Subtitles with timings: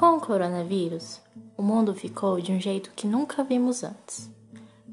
[0.00, 1.20] Com o coronavírus,
[1.58, 4.30] o mundo ficou de um jeito que nunca vimos antes.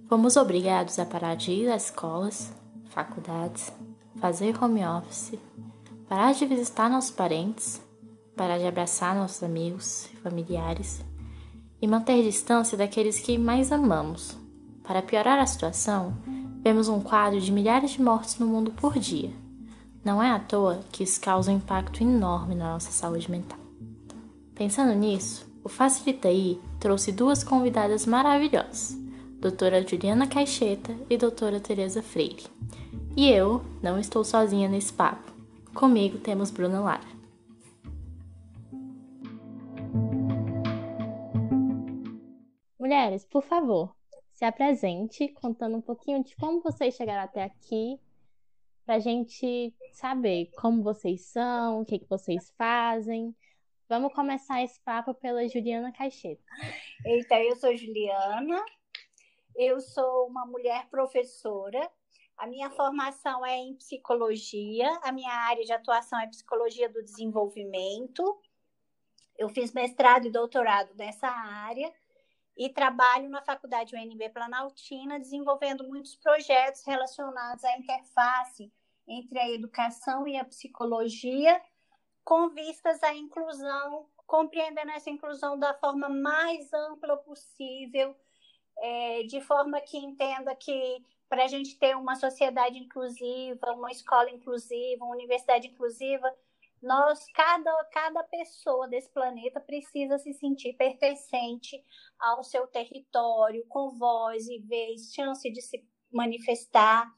[0.10, 2.52] Fomos obrigados a parar de ir às escolas,
[2.90, 3.72] faculdades,
[4.20, 5.40] fazer home office,
[6.10, 7.82] parar de visitar nossos parentes,
[8.36, 11.00] parar de abraçar nossos amigos e familiares
[11.82, 14.38] e manter distância daqueles que mais amamos.
[14.84, 16.18] Para piorar a situação,
[16.62, 19.32] vemos um quadro de milhares de mortes no mundo por dia.
[20.04, 23.67] Não é à toa que isso causa um impacto enorme na nossa saúde mental.
[24.58, 28.98] Pensando nisso, o Facilitaí trouxe duas convidadas maravilhosas,
[29.40, 32.48] doutora Juliana Caixeta e doutora Teresa Freire.
[33.16, 35.32] E eu não estou sozinha nesse papo.
[35.76, 37.08] Comigo temos Bruna Lara.
[42.80, 43.96] Mulheres, por favor,
[44.34, 48.00] se apresente contando um pouquinho de como vocês chegaram até aqui,
[48.84, 53.36] para a gente saber como vocês são, o que, que vocês fazem
[53.90, 56.44] Vamos começar esse papo pela Juliana Caixeta.
[57.06, 58.62] Eita, eu sou Juliana,
[59.56, 61.90] eu sou uma mulher professora.
[62.36, 68.24] A minha formação é em psicologia, a minha área de atuação é psicologia do desenvolvimento.
[69.38, 71.90] Eu fiz mestrado e doutorado nessa área
[72.58, 78.70] e trabalho na Faculdade UNB Planaltina, desenvolvendo muitos projetos relacionados à interface
[79.08, 81.62] entre a educação e a psicologia
[82.28, 88.14] com vistas à inclusão, compreendendo essa inclusão da forma mais ampla possível,
[88.80, 94.30] é, de forma que entenda que para a gente ter uma sociedade inclusiva, uma escola
[94.30, 96.30] inclusiva, uma universidade inclusiva,
[96.84, 101.82] nós, cada, cada pessoa desse planeta precisa se sentir pertencente
[102.20, 105.82] ao seu território, com voz e vez, chance de se
[106.12, 107.10] manifestar.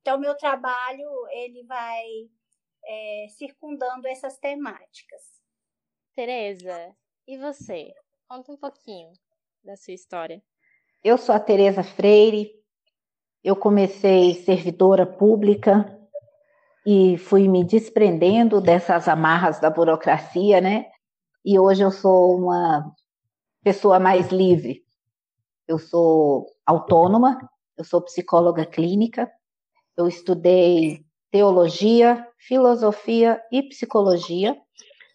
[0.00, 2.28] Então, meu trabalho, ele vai
[2.86, 5.22] é, circundando essas temáticas.
[6.14, 6.94] Tereza,
[7.26, 7.92] e você?
[8.28, 9.12] Conta um pouquinho
[9.62, 10.42] da sua história.
[11.02, 12.52] Eu sou a Tereza Freire.
[13.42, 15.92] Eu comecei servidora pública
[16.86, 20.86] e fui me desprendendo dessas amarras da burocracia, né?
[21.44, 22.92] E hoje eu sou uma
[23.62, 24.84] pessoa mais livre.
[25.66, 27.38] Eu sou autônoma,
[27.76, 29.30] eu sou psicóloga clínica,
[29.96, 34.56] eu estudei teologia, filosofia e psicologia.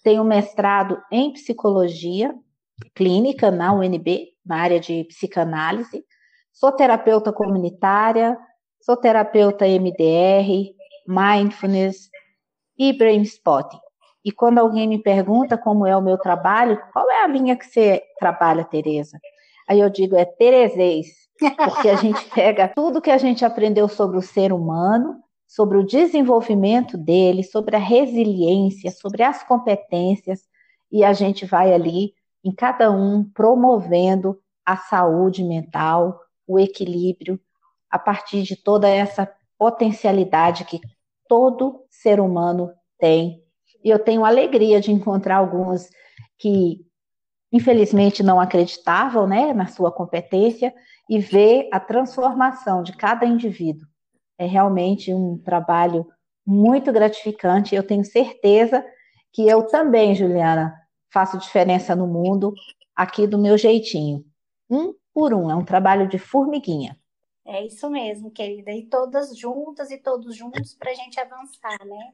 [0.04, 2.34] Tenho mestrado em psicologia
[2.96, 6.04] clínica na UNB, na área de psicanálise.
[6.52, 8.38] Sou terapeuta comunitária,
[8.82, 10.74] sou terapeuta MDR,
[11.08, 12.10] mindfulness
[12.78, 13.80] e brain spotting.
[14.26, 17.66] E quando alguém me pergunta como é o meu trabalho, qual é a linha que
[17.66, 19.18] você trabalha, Tereza?
[19.68, 21.08] Aí eu digo é Terezês,
[21.40, 25.84] porque a gente pega tudo que a gente aprendeu sobre o ser humano sobre o
[25.84, 30.48] desenvolvimento dele, sobre a resiliência, sobre as competências,
[30.90, 37.38] e a gente vai ali em cada um promovendo a saúde mental, o equilíbrio,
[37.90, 40.80] a partir de toda essa potencialidade que
[41.28, 43.44] todo ser humano tem.
[43.84, 45.90] E eu tenho alegria de encontrar alguns
[46.38, 46.80] que
[47.52, 50.74] infelizmente não acreditavam, né, na sua competência
[51.10, 53.91] e ver a transformação de cada indivíduo
[54.42, 56.08] é realmente um trabalho
[56.44, 57.76] muito gratificante.
[57.76, 58.84] Eu tenho certeza
[59.32, 60.74] que eu também, Juliana,
[61.14, 62.52] faço diferença no mundo
[62.96, 64.26] aqui do meu jeitinho.
[64.68, 66.98] Um por um, é um trabalho de formiguinha.
[67.46, 68.72] É isso mesmo, querida.
[68.72, 72.14] E todas juntas e todos juntos para a gente avançar, né?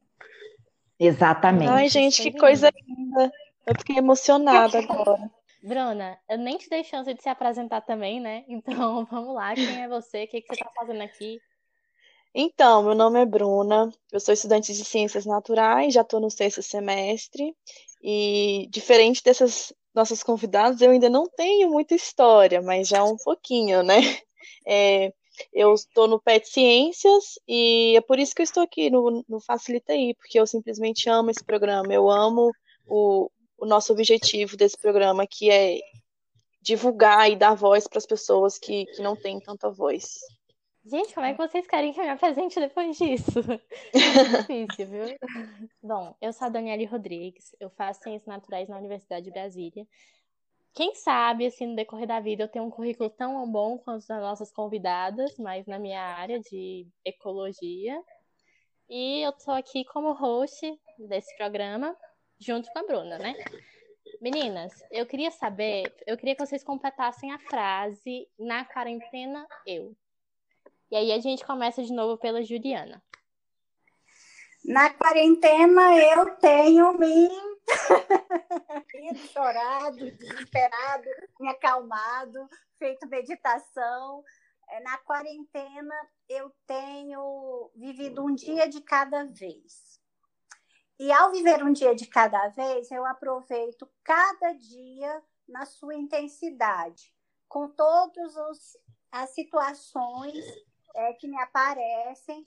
[1.00, 1.70] Exatamente.
[1.70, 3.32] Ai, gente, que coisa linda.
[3.66, 5.30] Eu fiquei emocionada agora.
[5.62, 8.44] Bruna, eu nem te dei chance de se apresentar também, né?
[8.48, 9.54] Então, vamos lá.
[9.54, 10.24] Quem é você?
[10.24, 11.40] O que, que você está fazendo aqui?
[12.40, 16.62] Então, meu nome é Bruna, eu sou estudante de Ciências Naturais, já estou no sexto
[16.62, 17.52] semestre,
[18.00, 23.82] e diferente dessas nossas convidadas, eu ainda não tenho muita história, mas já um pouquinho,
[23.82, 23.96] né?
[24.70, 25.12] É,
[25.52, 29.40] eu estou no PET Ciências e é por isso que eu estou aqui no, no
[29.40, 32.50] Facilita aí, porque eu simplesmente amo esse programa, eu amo
[32.86, 35.78] o, o nosso objetivo desse programa, que é
[36.60, 40.18] divulgar e dar voz para as pessoas que, que não têm tanta voz.
[40.88, 43.40] Gente, como é que vocês querem que eu me apresente depois disso?
[43.92, 45.18] É difícil, viu?
[45.82, 49.86] Bom, eu sou a Daniele Rodrigues, eu faço Ciências Naturais na Universidade de Brasília.
[50.72, 54.20] Quem sabe, assim, no decorrer da vida eu tenho um currículo tão bom quanto as
[54.20, 58.02] nossas convidadas, mas na minha área de ecologia.
[58.88, 61.94] E eu tô aqui como host desse programa,
[62.40, 63.34] junto com a Bruna, né?
[64.22, 69.94] Meninas, eu queria saber, eu queria que vocês completassem a frase na quarentena eu.
[70.90, 73.02] E aí a gente começa de novo pela Juliana.
[74.64, 77.28] Na quarentena eu tenho me
[79.32, 81.08] chorado, desesperado,
[81.40, 82.48] me acalmado,
[82.78, 84.24] feito meditação.
[84.70, 85.94] É, na quarentena,
[86.28, 89.98] eu tenho vivido um dia de cada vez.
[90.98, 97.14] E ao viver um dia de cada vez, eu aproveito cada dia na sua intensidade,
[97.48, 98.36] com todas
[99.10, 100.34] as situações
[100.98, 102.46] é, que me aparecem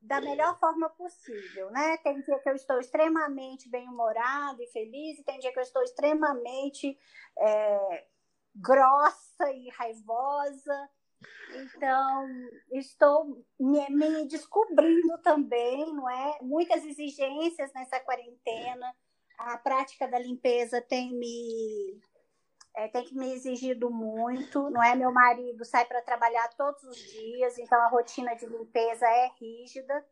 [0.00, 1.96] da melhor forma possível, né?
[1.98, 5.82] Tem dia que eu estou extremamente bem-humorada e feliz, e tem dia que eu estou
[5.82, 6.98] extremamente
[7.38, 8.06] é,
[8.54, 10.90] grossa e raivosa.
[11.54, 12.28] Então,
[12.72, 16.38] estou me, me, descobrindo também, não é?
[16.42, 18.94] Muitas exigências nessa quarentena.
[19.36, 22.00] A prática da limpeza tem me
[22.78, 24.94] é, tem que me exigido muito, não é?
[24.94, 30.06] Meu marido sai para trabalhar todos os dias, então a rotina de limpeza é rígida.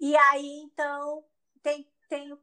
[0.00, 1.22] E aí, então,
[1.62, 2.40] tem, tenho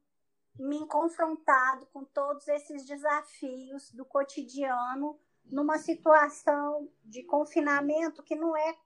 [0.60, 8.78] me confrontado com todos esses desafios do cotidiano numa situação de confinamento que não é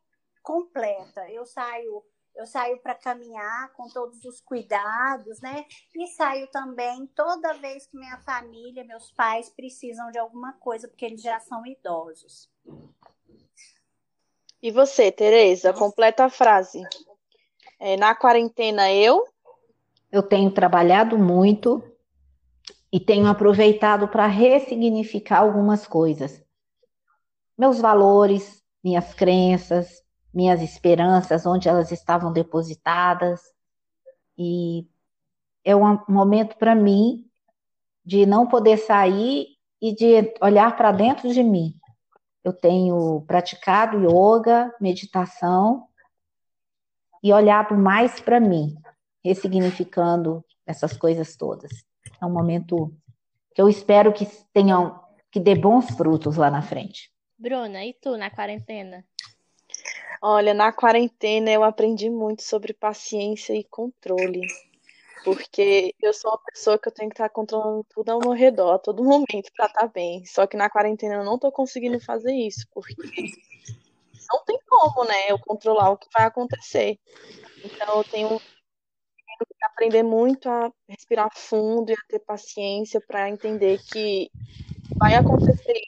[0.42, 1.30] completa.
[1.30, 2.06] Eu saio
[2.39, 5.65] eu saio para caminhar com todos os cuidados, né?
[5.94, 11.03] E saio também toda vez que minha família, meus pais precisam de alguma coisa, porque
[11.03, 12.50] eles já são idosos.
[14.62, 16.81] E você, Tereza, completa a frase.
[17.77, 19.27] É, na quarentena, eu?
[20.09, 21.83] Eu tenho trabalhado muito
[22.89, 26.41] e tenho aproveitado para ressignificar algumas coisas.
[27.57, 30.01] Meus valores, minhas crenças,
[30.33, 33.41] minhas esperanças, onde elas estavam depositadas.
[34.37, 34.87] E
[35.63, 37.25] é um momento para mim
[38.05, 39.47] de não poder sair
[39.81, 41.75] e de olhar para dentro de mim.
[42.43, 45.87] Eu tenho praticado yoga, meditação
[47.21, 48.75] e olhado mais para mim,
[49.23, 51.71] ressignificando essas coisas todas.
[52.21, 52.93] É um momento
[53.53, 54.99] que eu espero que tenham
[55.31, 57.11] que dê bons frutos lá na frente.
[57.37, 59.05] Bruna, e tu na quarentena?
[60.21, 64.42] Olha, na quarentena eu aprendi muito sobre paciência e controle.
[65.24, 68.74] Porque eu sou uma pessoa que eu tenho que estar controlando tudo ao meu redor,
[68.74, 70.25] a todo momento, para estar bem.
[70.25, 72.95] Só que na quarentena eu não estou conseguindo fazer isso, porque
[74.31, 76.98] não tem como, né, eu controlar o que vai acontecer.
[77.63, 83.80] Então eu tenho que aprender muito a respirar fundo e a ter paciência para entender
[83.92, 84.30] que
[84.98, 85.80] vai acontecer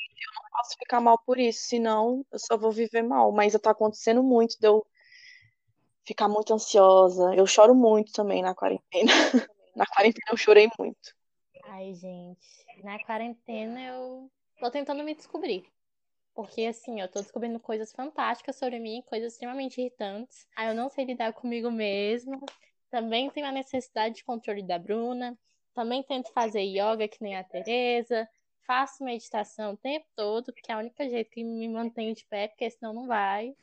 [0.51, 3.31] posso ficar mal por isso, senão eu só vou viver mal.
[3.31, 4.85] Mas tá acontecendo muito de eu
[6.05, 7.33] ficar muito ansiosa.
[7.35, 9.11] Eu choro muito também na quarentena.
[9.75, 11.15] na quarentena eu chorei muito.
[11.65, 15.65] Ai, gente, na quarentena eu tô tentando me descobrir.
[16.33, 20.47] Porque, assim, eu tô descobrindo coisas fantásticas sobre mim, coisas extremamente irritantes.
[20.55, 22.39] Aí eu não sei lidar comigo mesmo.
[22.89, 25.37] Também tenho a necessidade de controle da Bruna.
[25.73, 28.27] Também tento fazer yoga que nem a Tereza
[28.71, 32.47] faço meditação o tempo todo, porque é o único jeito que me mantenho de pé,
[32.47, 33.53] porque senão não vai.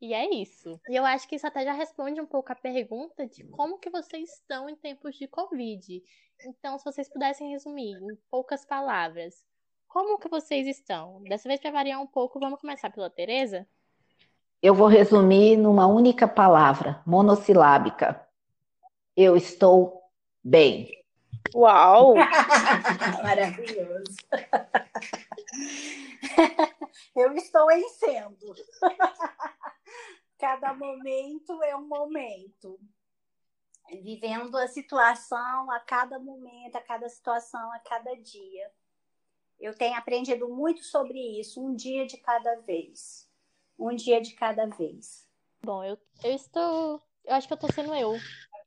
[0.00, 0.80] E é isso.
[0.88, 3.88] E eu acho que isso até já responde um pouco a pergunta de como que
[3.88, 6.02] vocês estão em tempos de Covid.
[6.44, 9.46] Então, se vocês pudessem resumir em poucas palavras,
[9.86, 11.22] como que vocês estão?
[11.22, 13.68] Dessa vez, para variar um pouco, vamos começar pela Tereza?
[14.60, 18.20] Eu vou resumir numa única palavra, monossilábica.
[19.16, 20.02] Eu estou
[20.42, 20.97] bem.
[21.54, 22.14] Uau!
[23.22, 24.16] Maravilhoso.
[27.16, 28.54] Eu estou em sendo.
[30.38, 32.78] Cada momento é um momento.
[34.02, 38.70] Vivendo a situação a cada momento, a cada situação, a cada dia.
[39.58, 43.28] Eu tenho aprendido muito sobre isso, um dia de cada vez.
[43.78, 45.26] Um dia de cada vez.
[45.62, 47.02] Bom, eu, eu estou.
[47.24, 48.14] Eu acho que eu estou sendo eu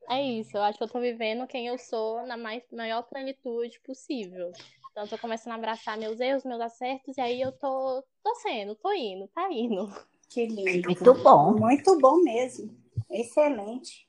[0.10, 3.80] é isso, eu acho que eu tô vivendo quem eu sou na mais, maior plenitude
[3.82, 4.52] possível.
[4.92, 8.36] Então, eu tô começando a abraçar meus erros, meus acertos, e aí eu tô, tô
[8.36, 9.90] sendo, tô indo, tá indo.
[10.30, 10.88] Que lindo.
[10.88, 11.54] Muito bom.
[11.54, 12.76] Muito bom mesmo.
[13.10, 14.08] Excelente.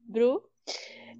[0.00, 0.42] Bru?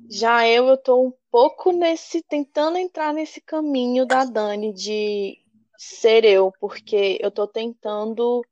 [0.08, 5.38] Já eu, eu tô um pouco nesse, tentando entrar nesse caminho da Dani de
[5.76, 8.44] ser eu, porque eu tô tentando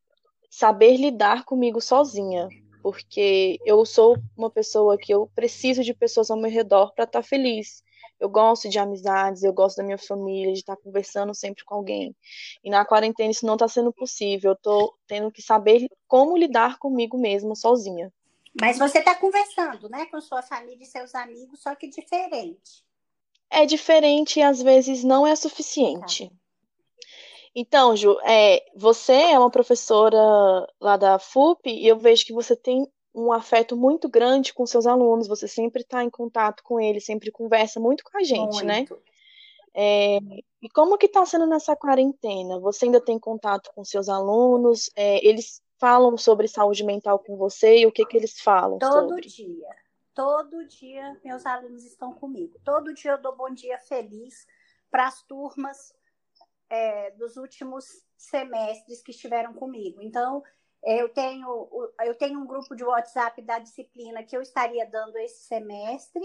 [0.51, 2.49] saber lidar comigo sozinha
[2.85, 7.23] porque eu sou uma pessoa que eu preciso de pessoas ao meu redor para estar
[7.23, 7.83] tá feliz.
[8.21, 11.77] Eu gosto de amizades, eu gosto da minha família, de estar tá conversando sempre com
[11.77, 12.15] alguém.
[12.63, 14.51] E na quarentena isso não está sendo possível.
[14.51, 18.13] Eu estou tendo que saber como lidar comigo mesma sozinha.
[18.61, 22.85] Mas você está conversando, né, com sua família e seus amigos, só que diferente.
[23.49, 26.29] É diferente e às vezes não é suficiente.
[26.29, 26.37] Tá.
[27.55, 30.19] Então, Ju, é, você é uma professora
[30.81, 34.87] lá da FUP e eu vejo que você tem um afeto muito grande com seus
[34.87, 38.79] alunos, você sempre está em contato com eles, sempre conversa muito com a gente, né?
[38.79, 38.95] muito.
[38.95, 39.01] né?
[39.77, 40.19] É,
[40.63, 42.59] e como que está sendo nessa quarentena?
[42.61, 44.91] Você ainda tem contato com seus alunos?
[44.97, 49.09] É, eles falam sobre saúde mental com você e o que que eles falam Todo
[49.09, 49.29] sobre?
[49.29, 49.69] dia.
[50.15, 52.57] Todo dia meus alunos estão comigo.
[52.65, 54.47] Todo dia eu dou bom dia feliz
[54.91, 55.93] para as turmas
[56.71, 57.85] é, dos últimos
[58.17, 60.01] semestres que estiveram comigo.
[60.03, 60.43] Então,
[60.83, 61.71] eu tenho,
[62.05, 66.23] eu tenho um grupo de WhatsApp da disciplina que eu estaria dando esse semestre.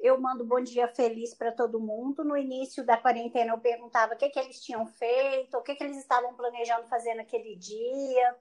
[0.00, 2.24] Eu mando bom dia feliz para todo mundo.
[2.24, 5.84] No início da quarentena, eu perguntava o que, que eles tinham feito, o que, que
[5.84, 8.36] eles estavam planejando fazer naquele dia.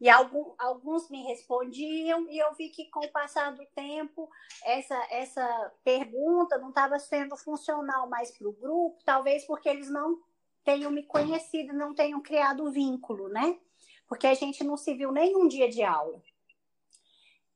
[0.00, 4.30] E algum, alguns me respondiam, e eu vi que com o passar do tempo,
[4.64, 10.22] essa, essa pergunta não estava sendo funcional mais para o grupo, talvez porque eles não
[10.68, 13.58] tenham me conhecido, não tenham criado vínculo, né?
[14.06, 16.22] Porque a gente não se viu nenhum dia de aula.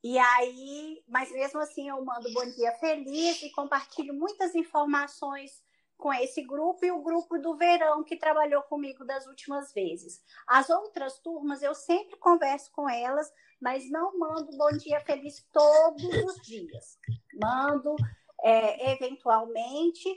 [0.03, 5.63] E aí, mas mesmo assim eu mando bom dia feliz e compartilho muitas informações
[5.95, 10.19] com esse grupo e o grupo do verão que trabalhou comigo das últimas vezes.
[10.47, 16.03] As outras turmas eu sempre converso com elas, mas não mando bom dia feliz todos
[16.03, 16.97] os dias.
[17.35, 17.95] Mando
[18.41, 20.09] é, eventualmente,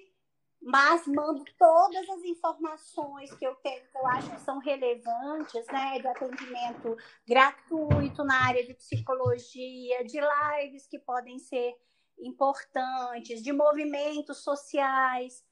[0.67, 6.01] mas mando todas as informações que eu tenho, que eu acho que são relevantes, né,
[6.01, 11.73] de atendimento gratuito na área de psicologia, de lives que podem ser
[12.19, 15.47] importantes, de movimentos sociais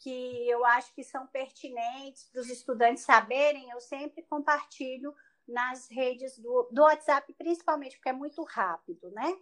[0.00, 5.14] que eu acho que são pertinentes para os estudantes saberem, eu sempre compartilho
[5.46, 9.34] nas redes do, do WhatsApp, principalmente porque é muito rápido, né?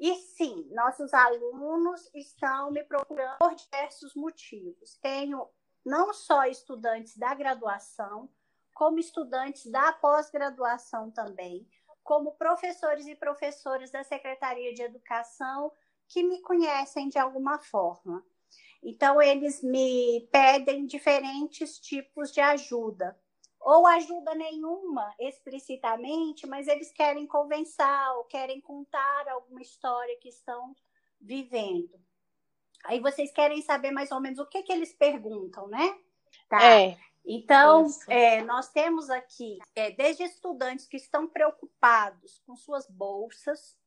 [0.00, 4.98] E sim, nossos alunos estão me procurando por diversos motivos.
[5.02, 5.46] Tenho
[5.84, 8.30] não só estudantes da graduação,
[8.72, 11.68] como estudantes da pós-graduação também,
[12.02, 15.70] como professores e professoras da Secretaria de Educação
[16.08, 18.24] que me conhecem de alguma forma.
[18.82, 23.20] Então, eles me pedem diferentes tipos de ajuda.
[23.70, 30.74] Ou ajuda nenhuma explicitamente, mas eles querem conversar ou querem contar alguma história que estão
[31.20, 31.96] vivendo.
[32.82, 35.96] Aí vocês querem saber mais ou menos o que, que eles perguntam, né?
[36.48, 36.60] Tá.
[36.64, 36.98] É.
[37.24, 43.78] Então, é, nós temos aqui é, desde estudantes que estão preocupados com suas bolsas,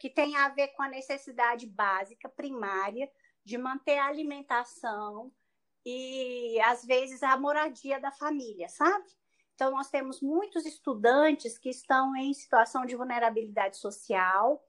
[0.00, 3.08] que tem a ver com a necessidade básica, primária,
[3.44, 5.30] de manter a alimentação
[5.84, 9.06] e, às vezes, a moradia da família, sabe?
[9.54, 14.62] Então, nós temos muitos estudantes que estão em situação de vulnerabilidade social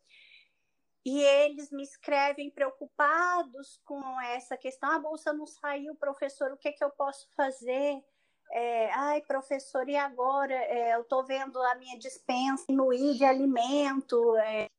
[1.06, 4.90] e eles me escrevem preocupados com essa questão.
[4.92, 8.02] A bolsa não saiu, professor, o que, é que eu posso fazer?
[8.52, 10.54] É, ai, professor, e agora?
[10.54, 14.38] É, eu estou vendo a minha dispensa diminuir de alimento.
[14.38, 14.70] É,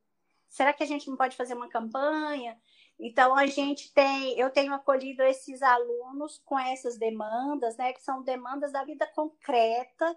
[0.49, 2.59] será que a gente não pode fazer uma campanha?
[2.99, 8.23] Então a gente tem, eu tenho acolhido esses alunos com essas demandas, né, que são
[8.23, 10.17] demandas da vida concreta,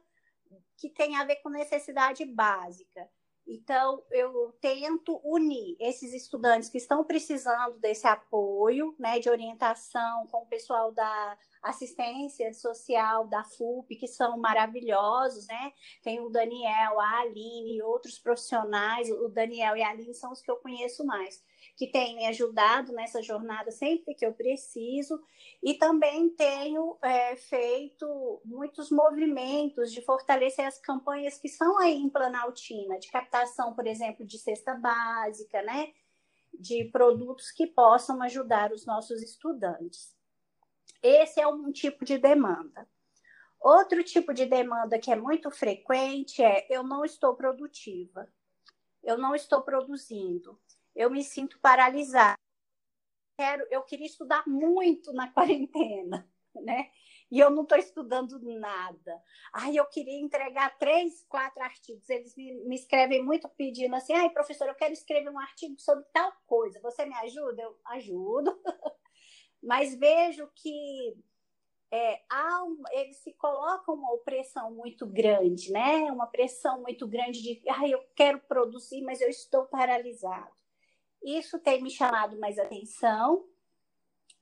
[0.78, 3.10] que tem a ver com necessidade básica.
[3.50, 10.40] Então, eu tento unir esses estudantes que estão precisando desse apoio, né, de orientação com
[10.40, 15.72] o pessoal da assistência social da FUP, que são maravilhosos, né?
[16.04, 19.10] Tem o Daniel, a Aline e outros profissionais.
[19.10, 21.42] O Daniel e a Aline são os que eu conheço mais
[21.78, 25.22] que tem me ajudado nessa jornada sempre que eu preciso,
[25.62, 32.10] e também tenho é, feito muitos movimentos de fortalecer as campanhas que são aí em
[32.10, 35.94] Planaltina, de captação, por exemplo, de cesta básica, né?
[36.52, 40.18] De produtos que possam ajudar os nossos estudantes.
[41.04, 42.90] Esse é um tipo de demanda.
[43.60, 48.28] Outro tipo de demanda que é muito frequente é eu não estou produtiva,
[49.04, 50.60] eu não estou produzindo
[50.98, 52.36] eu me sinto paralisada.
[53.40, 56.92] Quero, eu queria estudar muito na quarentena, né?
[57.30, 59.22] E eu não estou estudando nada.
[59.54, 62.10] Ai, eu queria entregar três, quatro artigos.
[62.10, 66.06] Eles me, me escrevem muito pedindo assim: ai, professor, eu quero escrever um artigo sobre
[66.14, 66.80] tal coisa.
[66.82, 67.62] Você me ajuda?
[67.62, 68.60] Eu ajudo.
[69.62, 71.16] Mas vejo que
[71.92, 72.22] é,
[72.64, 76.12] um, eles se colocam uma opressão muito grande, né?
[76.12, 80.67] Uma pressão muito grande de, ai, eu quero produzir, mas eu estou paralisado.
[81.24, 83.46] Isso tem me chamado mais atenção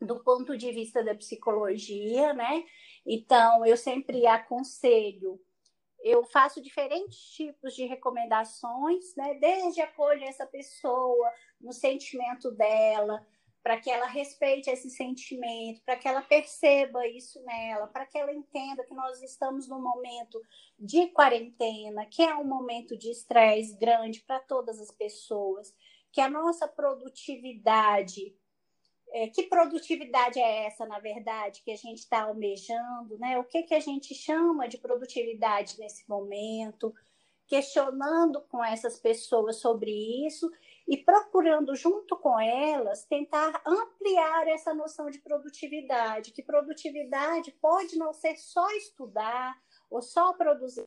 [0.02, 2.64] do ponto de vista da psicologia, né?
[3.06, 5.40] Então, eu sempre aconselho,
[6.04, 9.36] eu faço diferentes tipos de recomendações, né?
[9.36, 13.26] Desde acolher essa pessoa no sentimento dela,
[13.64, 18.32] para que ela respeite esse sentimento, para que ela perceba isso nela, para que ela
[18.32, 20.40] entenda que nós estamos num momento
[20.78, 25.74] de quarentena, que é um momento de estresse grande para todas as pessoas,
[26.16, 28.34] que a nossa produtividade
[29.12, 33.38] é, que produtividade é essa, na verdade, que a gente está almejando, né?
[33.38, 36.94] O que, que a gente chama de produtividade nesse momento,
[37.48, 39.92] questionando com essas pessoas sobre
[40.26, 40.50] isso
[40.88, 48.14] e procurando, junto com elas, tentar ampliar essa noção de produtividade, que produtividade pode não
[48.14, 49.56] ser só estudar,
[49.90, 50.84] ou só produzir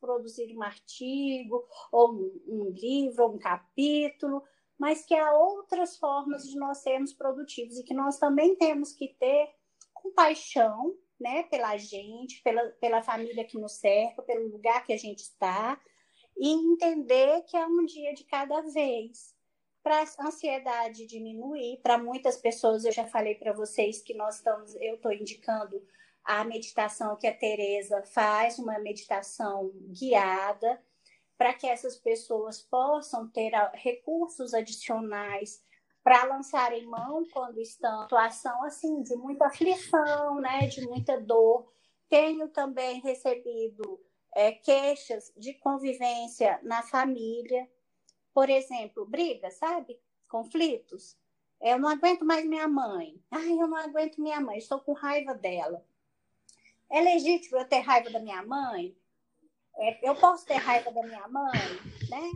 [0.00, 4.42] produzir um artigo, ou um, um livro, ou um capítulo,
[4.78, 9.08] mas que há outras formas de nós sermos produtivos e que nós também temos que
[9.18, 9.54] ter
[9.94, 15.20] compaixão né, pela gente, pela, pela família que nos cerca, pelo lugar que a gente
[15.20, 15.80] está,
[16.36, 19.34] e entender que é um dia de cada vez.
[19.82, 24.74] Para a ansiedade diminuir, para muitas pessoas, eu já falei para vocês que nós estamos,
[24.76, 25.80] eu estou indicando
[26.24, 30.82] a meditação que a Teresa faz, uma meditação guiada,
[31.36, 35.62] para que essas pessoas possam ter recursos adicionais
[36.02, 41.70] para lançarem mão quando estão em situação assim de muita aflição, né, de muita dor.
[42.08, 44.00] Tenho também recebido
[44.32, 47.68] é, queixas de convivência na família,
[48.32, 49.98] por exemplo, briga, sabe?
[50.28, 51.16] Conflitos.
[51.60, 53.20] Eu não aguento mais minha mãe.
[53.30, 55.84] Ai, eu não aguento minha mãe, estou com raiva dela.
[56.88, 58.96] É legítimo eu ter raiva da minha mãe?
[59.78, 61.60] É, eu posso ter raiva da minha mãe,
[62.08, 62.30] né?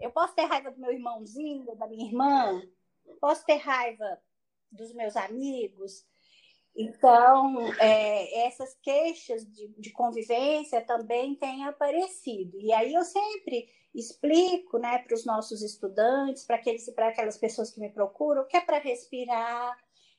[0.00, 2.62] Eu posso ter raiva do meu irmãozinho, da minha irmã,
[3.20, 4.18] posso ter raiva
[4.70, 6.04] dos meus amigos.
[6.74, 12.60] Então, é, essas queixas de, de, convivência também têm aparecido.
[12.60, 16.56] E aí eu sempre explico né, para os nossos estudantes, para
[17.08, 19.74] aquelas pessoas que me procuram, que é para respirar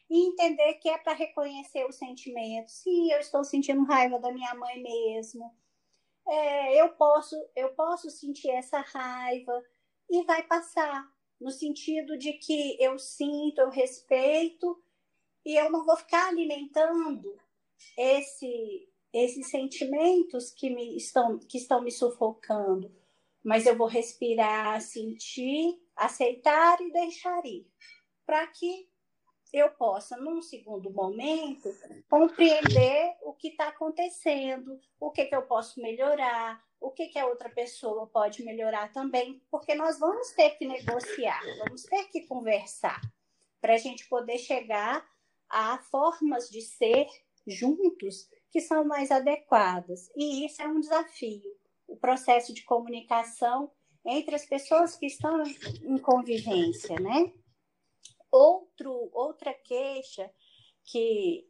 [0.09, 2.73] e entender que é para reconhecer os sentimentos.
[2.73, 5.53] Sim, eu estou sentindo raiva da minha mãe mesmo
[6.27, 9.63] é, eu posso eu posso sentir essa raiva
[10.09, 14.81] e vai passar no sentido de que eu sinto, eu respeito
[15.45, 17.39] e eu não vou ficar alimentando
[17.97, 22.91] esse, esses sentimentos que me estão que estão me sufocando,
[23.43, 27.65] mas eu vou respirar, sentir, aceitar e deixar ir,
[28.25, 28.89] para que
[29.57, 31.69] eu possa, num segundo momento,
[32.09, 37.25] compreender o que está acontecendo, o que, que eu posso melhorar, o que, que a
[37.25, 43.01] outra pessoa pode melhorar também, porque nós vamos ter que negociar, vamos ter que conversar
[43.59, 45.05] para a gente poder chegar
[45.49, 47.07] a formas de ser
[47.45, 50.09] juntos que são mais adequadas.
[50.15, 51.43] E isso é um desafio.
[51.87, 53.71] O processo de comunicação
[54.05, 55.43] entre as pessoas que estão
[55.83, 57.31] em convivência, né?
[58.31, 60.31] Outro, outra queixa
[60.83, 61.47] que,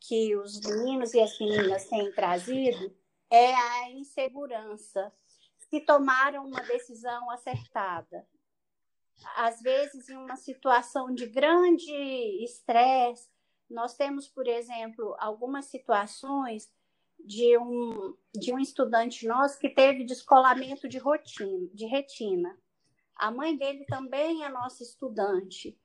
[0.00, 2.94] que os meninos e as meninas têm trazido
[3.30, 5.12] é a insegurança,
[5.56, 8.26] se tomaram uma decisão acertada.
[9.36, 11.90] Às vezes, em uma situação de grande
[12.44, 13.28] estresse,
[13.68, 16.70] nós temos, por exemplo, algumas situações
[17.18, 22.56] de um, de um estudante nosso que teve descolamento de rotina, de retina.
[23.16, 25.76] A mãe dele também é nossa estudante.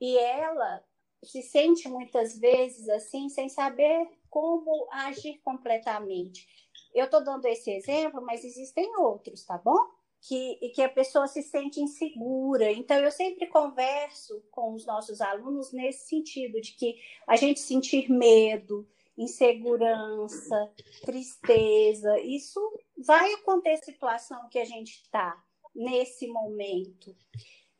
[0.00, 0.82] E ela
[1.22, 6.46] se sente muitas vezes assim, sem saber como agir completamente.
[6.94, 9.78] Eu estou dando esse exemplo, mas existem outros, tá bom?
[10.22, 12.70] Que, e que a pessoa se sente insegura.
[12.72, 18.10] Então, eu sempre converso com os nossos alunos nesse sentido, de que a gente sentir
[18.10, 18.86] medo,
[19.16, 22.60] insegurança, tristeza, isso
[22.98, 25.42] vai acontecer situação que a gente está
[25.74, 27.14] nesse momento.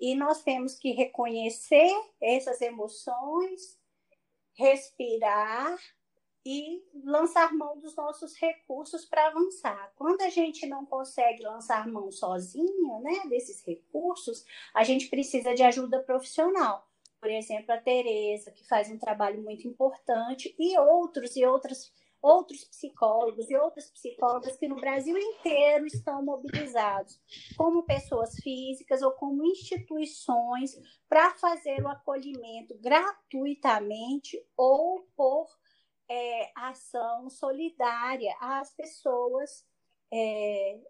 [0.00, 3.78] E nós temos que reconhecer essas emoções,
[4.54, 5.78] respirar
[6.44, 9.92] e lançar mão dos nossos recursos para avançar.
[9.96, 15.62] Quando a gente não consegue lançar mão sozinha, né, desses recursos, a gente precisa de
[15.62, 16.88] ajuda profissional.
[17.20, 22.64] Por exemplo, a Tereza, que faz um trabalho muito importante, e outros e outras outros
[22.64, 27.18] psicólogos e outras psicólogas que no Brasil inteiro estão mobilizados,
[27.56, 30.76] como pessoas físicas ou como instituições,
[31.08, 35.48] para fazer o acolhimento gratuitamente ou por
[36.08, 39.64] é, ação solidária às pessoas
[40.12, 40.80] é,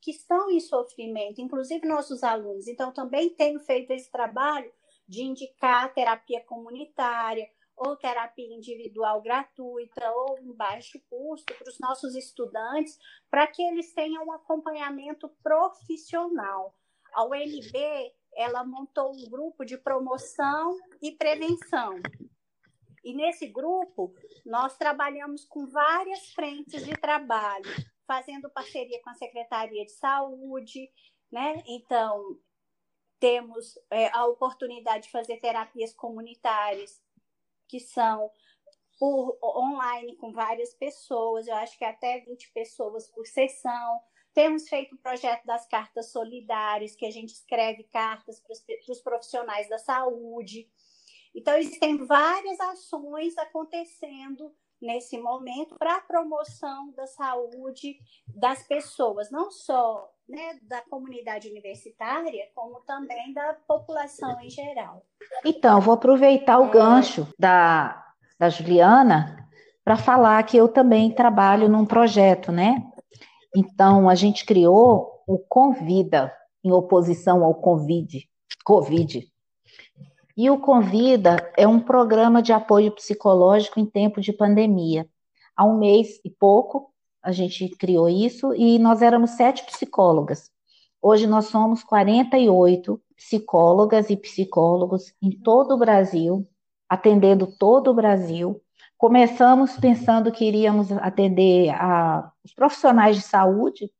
[0.00, 2.68] que estão em sofrimento, inclusive nossos alunos.
[2.68, 4.72] Então, também tenho feito esse trabalho
[5.08, 12.14] de indicar terapia comunitária, ou terapia individual gratuita ou em baixo custo para os nossos
[12.14, 12.98] estudantes,
[13.30, 16.74] para que eles tenham um acompanhamento profissional.
[17.12, 22.00] A UNB ela montou um grupo de promoção e prevenção.
[23.02, 24.12] E nesse grupo,
[24.44, 27.70] nós trabalhamos com várias frentes de trabalho,
[28.06, 30.90] fazendo parceria com a Secretaria de Saúde,
[31.30, 31.62] né?
[31.66, 32.38] Então,
[33.18, 37.00] temos é, a oportunidade de fazer terapias comunitárias,
[37.68, 38.30] que são
[38.98, 44.00] por online com várias pessoas, eu acho que até 20 pessoas por sessão.
[44.32, 49.68] Temos feito o projeto das cartas solidárias, que a gente escreve cartas para os profissionais
[49.68, 50.68] da saúde.
[51.34, 59.50] Então, existem várias ações acontecendo nesse momento para a promoção da saúde das pessoas, não
[59.50, 65.04] só né, da comunidade universitária, como também da população em geral.
[65.44, 66.70] Então, vou aproveitar o é...
[66.70, 68.04] gancho da,
[68.38, 69.48] da Juliana
[69.84, 72.82] para falar que eu também trabalho num projeto, né?
[73.54, 76.32] Então, a gente criou o Convida,
[76.64, 78.28] em oposição ao Covid.
[78.64, 79.32] COVID.
[80.36, 85.08] E o Convida é um programa de apoio psicológico em tempo de pandemia.
[85.56, 90.50] Há um mês e pouco, a gente criou isso e nós éramos sete psicólogas.
[91.00, 96.46] Hoje nós somos 48 psicólogas e psicólogos em todo o Brasil,
[96.86, 98.60] atendendo todo o Brasil.
[98.98, 103.90] Começamos pensando que iríamos atender a, os profissionais de saúde,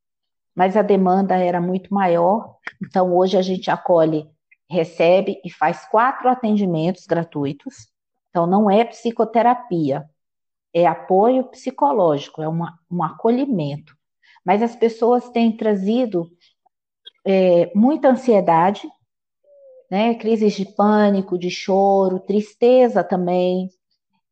[0.55, 2.57] mas a demanda era muito maior.
[2.83, 4.29] Então, hoje a gente acolhe,
[4.69, 7.87] recebe e faz quatro atendimentos gratuitos.
[8.29, 10.07] Então, não é psicoterapia,
[10.73, 13.95] é apoio psicológico, é uma, um acolhimento.
[14.45, 16.29] Mas as pessoas têm trazido
[17.25, 18.87] é, muita ansiedade,
[19.89, 23.69] né, crises de pânico, de choro, tristeza também.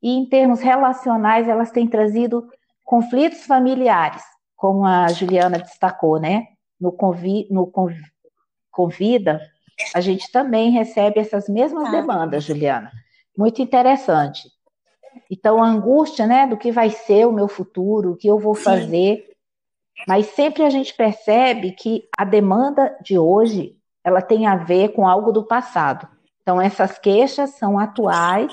[0.02, 2.48] E em termos relacionais, elas têm trazido
[2.84, 4.24] conflitos familiares,
[4.56, 6.48] como a Juliana destacou, né?
[6.80, 7.93] No, convi no conv
[8.69, 9.39] Convida,
[9.93, 12.91] a gente também recebe essas mesmas demandas, Juliana.
[13.38, 14.49] Muito interessante.
[15.29, 18.55] Então, a angústia, né, do que vai ser o meu futuro, o que eu vou
[18.55, 18.63] Sim.
[18.63, 19.25] fazer.
[20.07, 25.07] Mas sempre a gente percebe que a demanda de hoje, ela tem a ver com
[25.07, 26.07] algo do passado.
[26.41, 28.51] Então, essas queixas são atuais,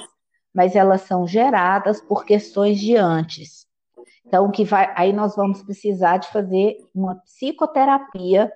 [0.54, 3.66] mas elas são geradas por questões de antes.
[4.24, 8.50] Então, que vai, aí nós vamos precisar de fazer uma psicoterapia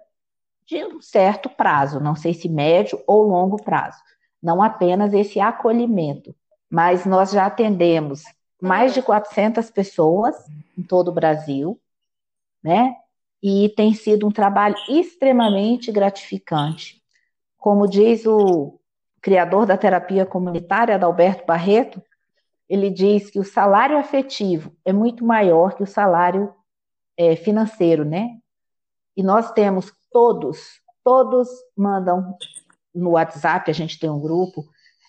[0.66, 3.98] de um certo prazo, não sei se médio ou longo prazo,
[4.42, 6.34] não apenas esse acolhimento
[6.70, 8.24] mas nós já atendemos
[8.60, 10.34] mais de 400 pessoas
[10.76, 11.80] em todo o Brasil,
[12.62, 12.96] né?
[13.42, 17.02] E tem sido um trabalho extremamente gratificante.
[17.56, 18.80] Como diz o
[19.20, 22.02] criador da terapia comunitária, Adalberto Barreto,
[22.68, 26.52] ele diz que o salário afetivo é muito maior que o salário
[27.16, 28.38] é, financeiro, né?
[29.16, 32.38] E nós temos todos, todos mandam
[32.94, 34.64] no WhatsApp, a gente tem um grupo,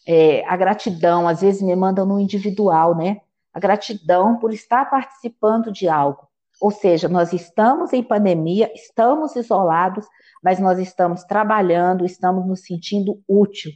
[0.05, 3.21] é, a gratidão, às vezes me mandam no individual, né?
[3.53, 6.27] A gratidão por estar participando de algo.
[6.59, 10.05] Ou seja, nós estamos em pandemia, estamos isolados,
[10.43, 13.71] mas nós estamos trabalhando, estamos nos sentindo útil.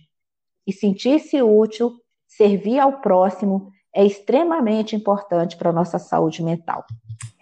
[0.67, 1.94] E sentir-se útil,
[2.28, 6.86] servir ao próximo, é extremamente importante para a nossa saúde mental.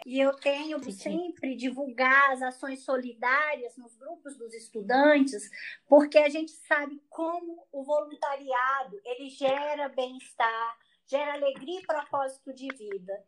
[0.09, 5.47] E eu tenho sempre divulgar as ações solidárias nos grupos dos estudantes,
[5.87, 12.69] porque a gente sabe como o voluntariado ele gera bem-estar, gera alegria e propósito de
[12.69, 13.23] vida.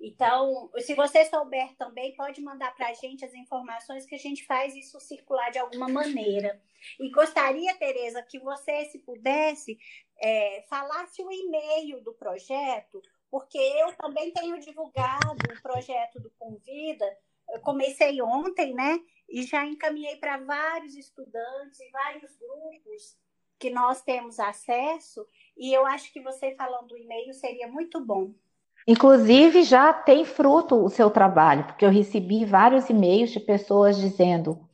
[0.00, 4.46] Então, se você souber também, pode mandar para a gente as informações que a gente
[4.46, 6.58] faz isso circular de alguma maneira.
[6.98, 9.78] E gostaria, Tereza, que você, se pudesse,
[10.18, 17.06] é, falasse o e-mail do projeto, porque eu também tenho divulgado o projeto do Convida.
[17.48, 19.00] Eu comecei ontem, né?
[19.26, 23.16] E já encaminhei para vários estudantes e vários grupos
[23.58, 25.26] que nós temos acesso.
[25.56, 28.34] E eu acho que você falando do e-mail seria muito bom.
[28.86, 34.68] Inclusive, já tem fruto o seu trabalho, porque eu recebi vários e-mails de pessoas dizendo: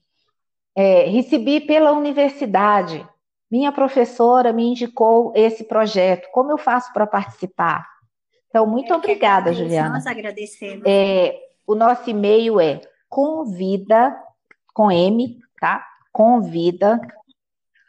[0.75, 3.09] é, recebi pela universidade,
[3.49, 7.98] minha professora me indicou esse projeto, como eu faço para participar?
[8.49, 9.95] Então, muito obrigada, Juliana.
[9.95, 10.85] Nós agradecemos.
[10.87, 14.17] É, o nosso e-mail é convida,
[14.73, 15.87] com M, tá?
[16.13, 17.01] Convida,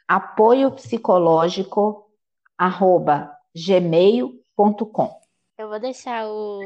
[0.07, 2.11] apoio psicológico,
[2.57, 5.19] arroba gmail.com.
[5.57, 6.61] Eu vou deixar o,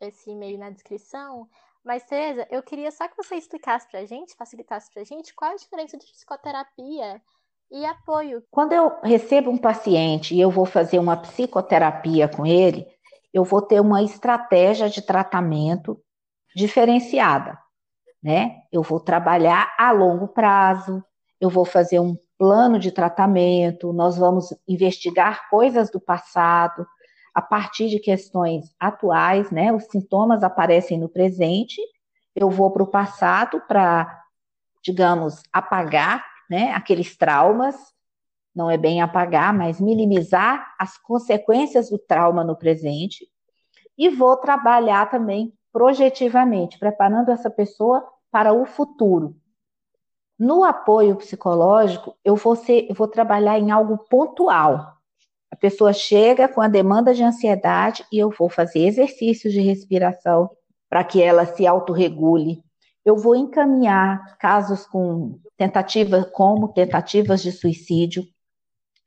[0.00, 1.48] esse e-mail na descrição.
[1.84, 5.56] Mas, Tereza, eu queria só que você explicasse pra gente, facilitasse pra gente, qual a
[5.56, 7.22] diferença de psicoterapia
[7.70, 8.42] e apoio.
[8.50, 12.86] Quando eu recebo um paciente e eu vou fazer uma psicoterapia com ele,
[13.36, 16.00] eu vou ter uma estratégia de tratamento
[16.54, 17.58] diferenciada,
[18.22, 18.62] né?
[18.72, 21.04] Eu vou trabalhar a longo prazo,
[21.38, 26.86] eu vou fazer um plano de tratamento, nós vamos investigar coisas do passado
[27.34, 29.70] a partir de questões atuais, né?
[29.70, 31.78] Os sintomas aparecem no presente,
[32.34, 34.18] eu vou para o passado para,
[34.82, 37.76] digamos, apagar, né, aqueles traumas,
[38.56, 43.28] não é bem apagar, mas minimizar as consequências do trauma no presente,
[43.98, 49.36] e vou trabalhar também projetivamente, preparando essa pessoa para o futuro.
[50.38, 54.96] No apoio psicológico, eu vou, ser, eu vou trabalhar em algo pontual.
[55.50, 60.50] A pessoa chega com a demanda de ansiedade e eu vou fazer exercícios de respiração
[60.88, 62.62] para que ela se autorregule.
[63.04, 68.24] Eu vou encaminhar casos com tentativas, como tentativas de suicídio.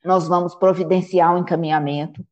[0.04, 2.24] Nós vamos providenciar um encaminhamento.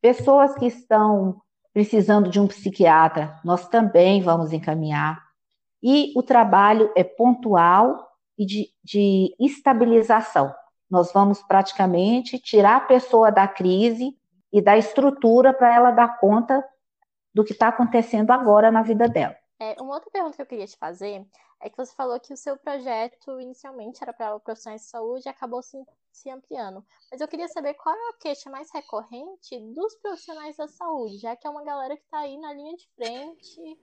[0.00, 1.40] Pessoas que estão
[1.72, 5.22] precisando de um psiquiatra, nós também vamos encaminhar.
[5.82, 10.52] E o trabalho é pontual e de, de estabilização.
[10.90, 14.16] Nós vamos praticamente tirar a pessoa da crise
[14.52, 16.64] e da estrutura para ela dar conta
[17.34, 19.36] do que está acontecendo agora na vida dela.
[19.60, 21.26] É, uma outra pergunta que eu queria te fazer
[21.60, 25.28] é que você falou que o seu projeto inicialmente era para profissionais de saúde e
[25.28, 25.76] acabou se,
[26.18, 26.84] se ampliando.
[27.10, 31.36] Mas eu queria saber qual é a queixa mais recorrente dos profissionais da saúde, já
[31.36, 33.78] que é uma galera que está aí na linha de frente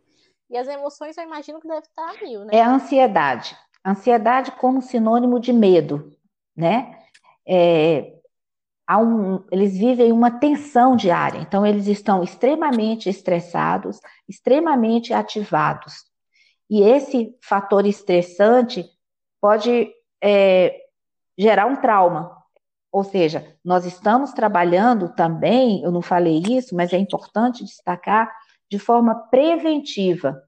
[0.49, 2.55] e as emoções eu imagino que deve estar a mil, né?
[2.55, 3.57] É a ansiedade.
[3.85, 6.11] Ansiedade como sinônimo de medo,
[6.55, 7.03] né?
[7.47, 8.13] É,
[8.91, 16.05] um, eles vivem uma tensão diária, então eles estão extremamente estressados, extremamente ativados.
[16.69, 18.85] E esse fator estressante
[19.39, 20.84] pode é,
[21.37, 22.31] gerar um trauma.
[22.91, 28.31] Ou seja, nós estamos trabalhando também, eu não falei isso, mas é importante destacar,
[28.69, 30.41] de forma preventiva.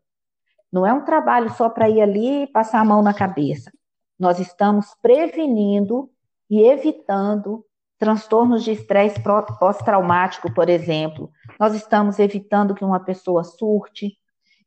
[0.72, 3.72] Não é um trabalho só para ir ali e passar a mão na cabeça.
[4.20, 6.10] Nós estamos prevenindo
[6.50, 7.64] e evitando
[7.98, 9.22] transtornos de estresse
[9.60, 11.32] pós-traumático, por exemplo.
[11.60, 14.18] Nós estamos evitando que uma pessoa surte,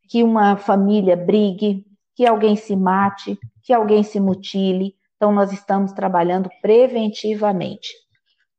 [0.08, 4.94] que uma família brigue, que alguém se mate, que alguém se mutile.
[5.20, 7.90] Então, nós estamos trabalhando preventivamente.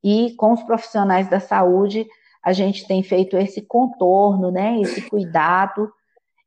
[0.03, 2.05] E com os profissionais da saúde,
[2.43, 5.91] a gente tem feito esse contorno, né, esse cuidado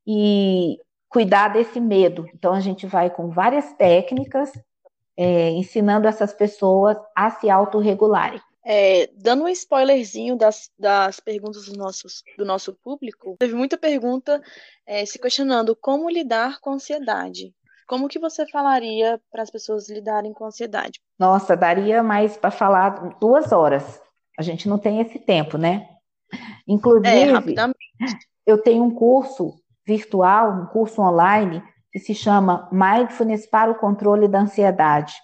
[0.07, 2.29] e cuidar desse medo.
[2.33, 4.53] Então, a gente vai com várias técnicas,
[5.17, 8.41] é, ensinando essas pessoas a se autorregularem.
[8.65, 14.41] É, dando um spoilerzinho das, das perguntas do, nossos, do nosso público, teve muita pergunta
[14.87, 17.53] é, se questionando como lidar com ansiedade.
[17.87, 21.01] Como que você falaria para as pessoas lidarem com ansiedade?
[21.19, 24.01] Nossa, daria mais para falar duas horas.
[24.39, 25.89] A gente não tem esse tempo, né?
[26.67, 27.73] Inclusive, é,
[28.47, 29.55] eu tenho um curso
[29.87, 35.15] virtual, um curso online, que se chama Mindfulness para o Controle da Ansiedade.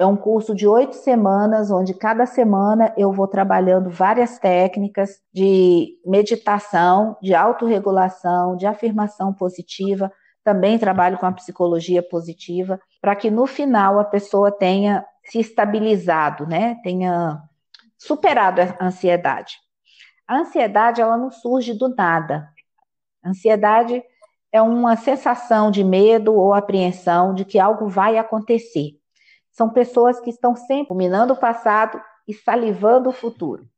[0.00, 5.96] É um curso de oito semanas, onde cada semana eu vou trabalhando várias técnicas de
[6.04, 10.12] meditação, de autorregulação, de afirmação positiva.
[10.42, 16.46] Também trabalho com a psicologia positiva, para que no final a pessoa tenha se estabilizado,
[16.46, 16.76] né?
[16.82, 17.42] Tenha
[17.98, 19.58] superado a ansiedade.
[20.26, 22.48] A ansiedade, ela não surge do nada.
[23.24, 24.02] Ansiedade
[24.52, 28.98] é uma sensação de medo ou apreensão de que algo vai acontecer.
[29.50, 33.68] São pessoas que estão sempre ruminando o passado e salivando o futuro.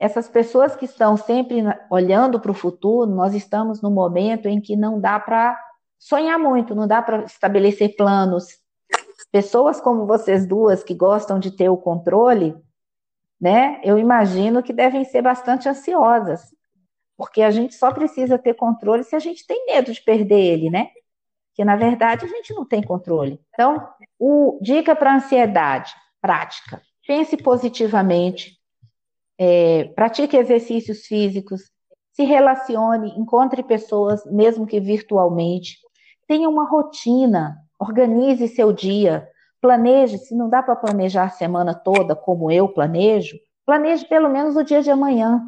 [0.00, 4.76] Essas pessoas que estão sempre olhando para o futuro, nós estamos no momento em que
[4.76, 5.58] não dá para
[5.98, 8.46] sonhar muito, não dá para estabelecer planos.
[9.30, 12.56] Pessoas como vocês duas que gostam de ter o controle,
[13.40, 13.80] né?
[13.84, 16.40] Eu imagino que devem ser bastante ansiosas,
[17.16, 20.70] porque a gente só precisa ter controle se a gente tem medo de perder ele,
[20.70, 20.90] né?
[21.54, 23.40] Que na verdade a gente não tem controle.
[23.52, 26.80] Então, o dica para ansiedade, prática.
[27.06, 28.58] Pense positivamente,
[29.38, 31.70] é, pratique exercícios físicos,
[32.12, 35.78] se relacione, encontre pessoas, mesmo que virtualmente.
[36.28, 39.26] Tenha uma rotina, organize seu dia,
[39.62, 40.18] planeje.
[40.18, 44.62] Se não dá para planejar a semana toda, como eu planejo, planeje pelo menos o
[44.62, 45.42] dia de amanhã.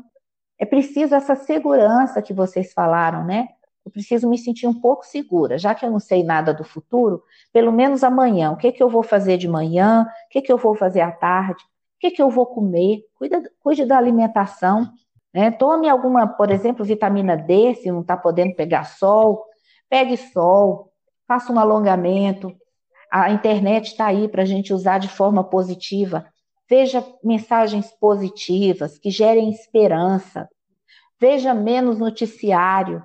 [0.58, 3.48] É preciso essa segurança que vocês falaram, né?
[3.84, 7.22] Eu preciso me sentir um pouco segura, já que eu não sei nada do futuro,
[7.52, 10.56] pelo menos amanhã, o que, que eu vou fazer de manhã, o que, que eu
[10.56, 13.02] vou fazer à tarde, o que, que eu vou comer,
[13.62, 14.90] cuide, da alimentação,
[15.34, 15.50] né?
[15.50, 19.44] Tome alguma, por exemplo, vitamina D, se não está podendo pegar sol,
[19.90, 20.92] pegue sol,
[21.26, 22.56] faça um alongamento.
[23.12, 26.24] A internet está aí para a gente usar de forma positiva.
[26.68, 30.48] Veja mensagens positivas que gerem esperança.
[31.20, 33.02] Veja menos noticiário.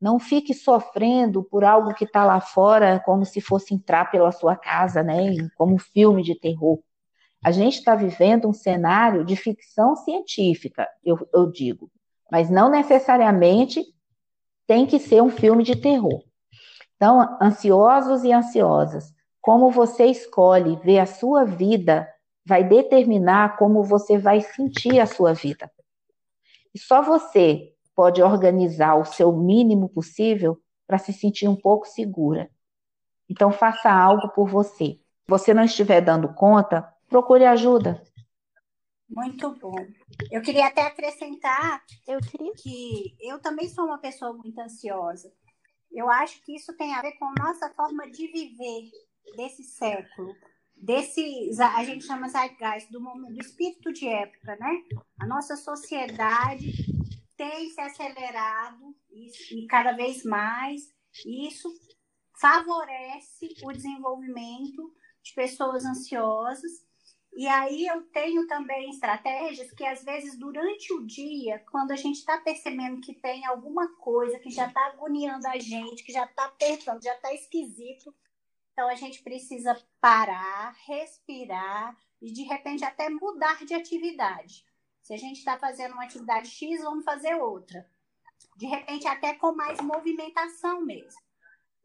[0.00, 4.56] Não fique sofrendo por algo que está lá fora, como se fosse entrar pela sua
[4.56, 5.36] casa, né?
[5.56, 6.80] Como um filme de terror.
[7.44, 11.90] A gente está vivendo um cenário de ficção científica, eu, eu digo,
[12.30, 13.84] mas não necessariamente
[14.66, 16.22] tem que ser um filme de terror.
[16.96, 22.08] Então, ansiosos e ansiosas, como você escolhe ver a sua vida
[22.44, 25.70] vai determinar como você vai sentir a sua vida.
[26.74, 32.50] E só você pode organizar o seu mínimo possível para se sentir um pouco segura.
[33.28, 34.98] Então, faça algo por você.
[35.24, 38.02] Se você não estiver dando conta, procure ajuda.
[39.14, 39.76] Muito bom.
[40.30, 42.52] Eu queria até acrescentar eu queria...
[42.54, 45.30] que eu também sou uma pessoa muito ansiosa.
[45.90, 48.90] Eu acho que isso tem a ver com a nossa forma de viver
[49.36, 50.34] desse século,
[50.74, 54.82] desse, a gente chama zeitgeist, do, do espírito de época, né?
[55.20, 56.72] A nossa sociedade
[57.36, 60.88] tem se acelerado e, e cada vez mais,
[61.26, 61.68] e isso
[62.40, 66.72] favorece o desenvolvimento de pessoas ansiosas
[67.34, 72.18] e aí eu tenho também estratégias que, às vezes, durante o dia, quando a gente
[72.18, 76.44] está percebendo que tem alguma coisa que já está agoniando a gente, que já está
[76.44, 78.14] apertando, já está esquisito,
[78.72, 84.66] então a gente precisa parar, respirar e, de repente, até mudar de atividade.
[85.00, 87.88] Se a gente está fazendo uma atividade X, vamos fazer outra.
[88.56, 91.20] De repente, até com mais movimentação mesmo.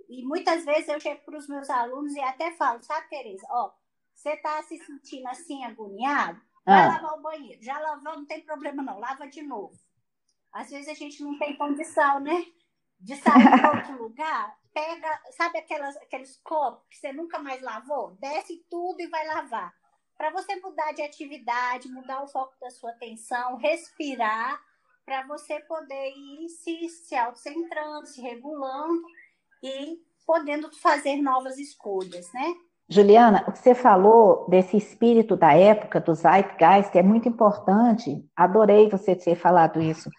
[0.10, 3.72] E muitas vezes eu chego para os meus alunos e até falo, sabe, Tereza, ó,
[4.28, 6.42] você está se sentindo assim agoniado?
[6.66, 6.88] Vai ah.
[6.88, 7.64] lavar o banheiro.
[7.64, 9.74] Já lavou, não tem problema não, lava de novo.
[10.52, 12.46] Às vezes a gente não tem condição, né?
[13.00, 14.58] De sair para outro lugar.
[14.74, 18.18] Pega, sabe aquelas, aqueles copos que você nunca mais lavou?
[18.20, 19.74] Desce tudo e vai lavar.
[20.18, 24.62] Para você mudar de atividade, mudar o foco da sua atenção, respirar,
[25.06, 29.04] para você poder ir se, se autocentrando, se regulando
[29.64, 32.56] e podendo fazer novas escolhas, né?
[32.90, 38.26] Juliana, o que você falou desse espírito da época, do Zeitgeist, é muito importante.
[38.36, 40.10] Adorei você ter falado isso.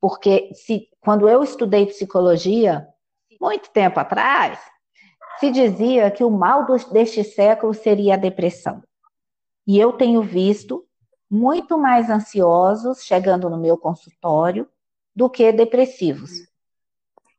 [0.00, 2.86] Porque se, quando eu estudei psicologia,
[3.40, 4.58] muito tempo atrás,
[5.38, 8.82] se dizia que o mal do, deste século seria a depressão.
[9.66, 10.84] E eu tenho visto
[11.30, 14.66] muito mais ansiosos chegando no meu consultório
[15.14, 16.30] do que depressivos.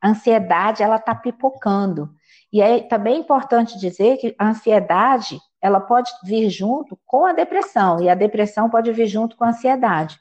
[0.01, 2.13] A ansiedade, ela está pipocando.
[2.51, 8.01] E é também importante dizer que a ansiedade, ela pode vir junto com a depressão,
[8.01, 10.19] e a depressão pode vir junto com a ansiedade.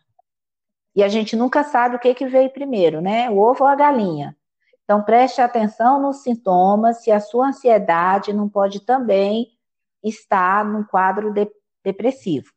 [0.95, 3.31] E a gente nunca sabe o que, que veio primeiro, né?
[3.31, 4.37] O ovo ou a galinha.
[4.85, 9.49] Então, preste atenção nos sintomas, se a sua ansiedade não pode também
[10.03, 11.51] estar num quadro de,
[11.85, 12.51] depressivo.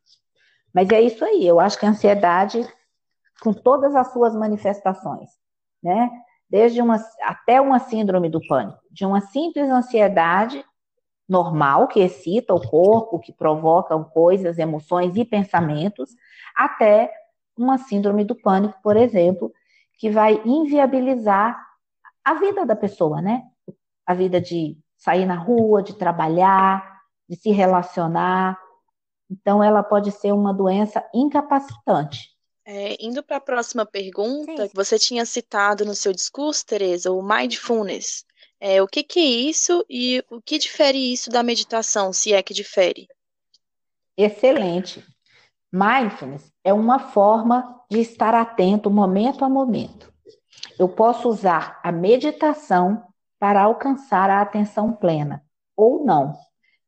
[0.72, 2.66] Mas é isso aí, eu acho que a ansiedade,
[3.42, 5.30] com todas as suas manifestações,
[5.82, 6.10] né?
[6.52, 10.62] Desde uma até uma síndrome do pânico, de uma simples ansiedade
[11.26, 16.10] normal que excita o corpo, que provoca coisas, emoções e pensamentos,
[16.54, 17.10] até
[17.56, 19.50] uma síndrome do pânico, por exemplo,
[19.98, 21.58] que vai inviabilizar
[22.22, 23.44] a vida da pessoa, né?
[24.06, 28.58] A vida de sair na rua, de trabalhar, de se relacionar.
[29.30, 32.31] Então, ela pode ser uma doença incapacitante.
[32.64, 34.70] É, indo para a próxima pergunta, Sim.
[34.72, 38.24] você tinha citado no seu discurso, Tereza, o mindfulness.
[38.60, 42.40] É, o que, que é isso e o que difere isso da meditação, se é
[42.42, 43.08] que difere?
[44.16, 45.04] Excelente.
[45.72, 50.12] Mindfulness é uma forma de estar atento momento a momento.
[50.78, 53.02] Eu posso usar a meditação
[53.40, 55.44] para alcançar a atenção plena,
[55.76, 56.32] ou não.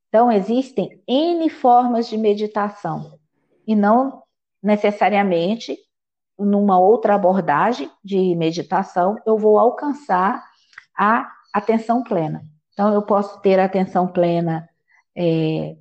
[0.08, 3.18] Então, existem N formas de meditação,
[3.66, 4.23] e não
[4.64, 5.78] necessariamente
[6.38, 10.42] numa outra abordagem de meditação, eu vou alcançar
[10.96, 12.42] a atenção plena.
[12.72, 14.68] Então, eu posso ter atenção plena
[15.16, 15.76] é,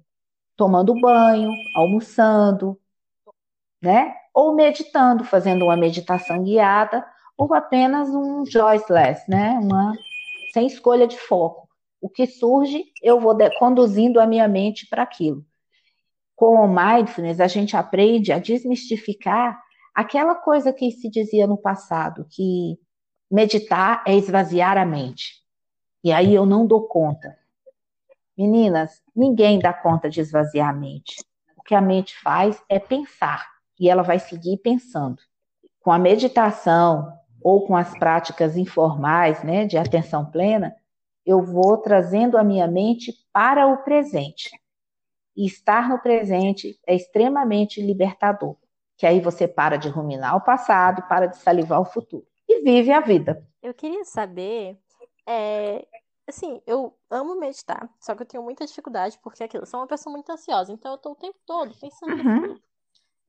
[0.56, 2.80] tomando banho, almoçando,
[3.82, 4.14] né?
[4.34, 7.04] Ou meditando, fazendo uma meditação guiada,
[7.38, 9.58] ou apenas um joyless, né?
[9.62, 9.94] Uma
[10.54, 11.68] sem escolha de foco.
[12.00, 15.44] O que surge, eu vou conduzindo a minha mente para aquilo
[16.36, 19.62] com o mindfulness, a gente aprende a desmistificar
[19.94, 22.78] aquela coisa que se dizia no passado, que
[23.30, 25.42] meditar é esvaziar a mente.
[26.04, 27.38] E aí eu não dou conta.
[28.38, 31.24] Meninas, ninguém dá conta de esvaziar a mente.
[31.56, 33.48] O que a mente faz é pensar,
[33.80, 35.22] e ela vai seguir pensando.
[35.80, 40.76] Com a meditação ou com as práticas informais, né, de atenção plena,
[41.26, 44.50] eu vou trazendo a minha mente para o presente.
[45.36, 48.56] E estar no presente é extremamente libertador,
[48.98, 52.92] que aí você para de ruminar o passado, para de salivar o futuro e vive
[52.92, 53.46] a vida.
[53.62, 54.78] Eu queria saber,
[55.28, 55.86] é,
[56.28, 59.80] assim, eu amo meditar, só que eu tenho muita dificuldade porque é aquilo, eu sou
[59.80, 62.60] uma pessoa muito ansiosa, então eu tô o tempo todo pensando uhum.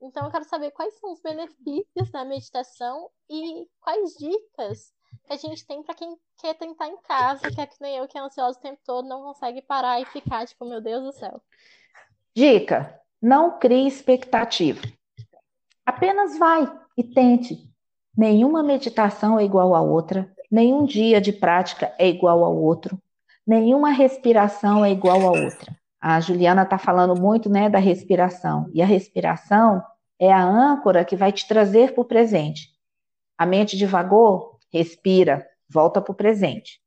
[0.03, 4.93] Então eu quero saber quais são os benefícios da meditação e quais dicas
[5.27, 8.09] que a gente tem para quem quer tentar em casa, que é que nem eu
[8.09, 11.13] que é ansiosa o tempo todo, não consegue parar e ficar tipo, meu Deus do
[11.13, 11.41] céu.
[12.35, 14.81] Dica: não crie expectativa.
[15.87, 17.59] Apenas vai e tente.
[18.17, 23.01] Nenhuma meditação é igual à outra, nenhum dia de prática é igual ao outro,
[23.47, 25.75] nenhuma respiração é igual à outra.
[26.01, 29.83] A Juliana está falando muito né, da respiração, e a respiração
[30.19, 32.69] é a âncora que vai te trazer para o presente.
[33.37, 36.81] A mente divagou, respira, volta para o presente.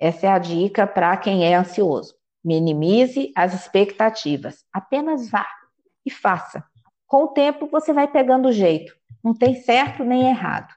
[0.00, 2.16] Essa é a dica para quem é ansioso.
[2.44, 5.46] Minimize as expectativas, apenas vá
[6.04, 6.64] e faça.
[7.06, 8.92] Com o tempo você vai pegando o jeito.
[9.22, 10.74] Não tem certo nem errado.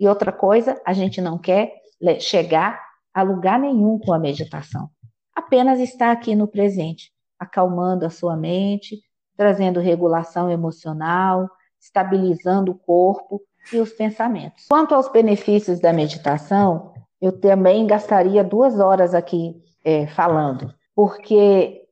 [0.00, 1.74] E outra coisa, a gente não quer
[2.18, 4.88] chegar a lugar nenhum com a meditação.
[5.34, 9.02] Apenas estar aqui no presente, acalmando a sua mente,
[9.36, 11.48] trazendo regulação emocional,
[11.78, 13.42] estabilizando o corpo
[13.72, 14.66] e os pensamentos.
[14.68, 21.82] Quanto aos benefícios da meditação, eu também gastaria duas horas aqui é, falando, porque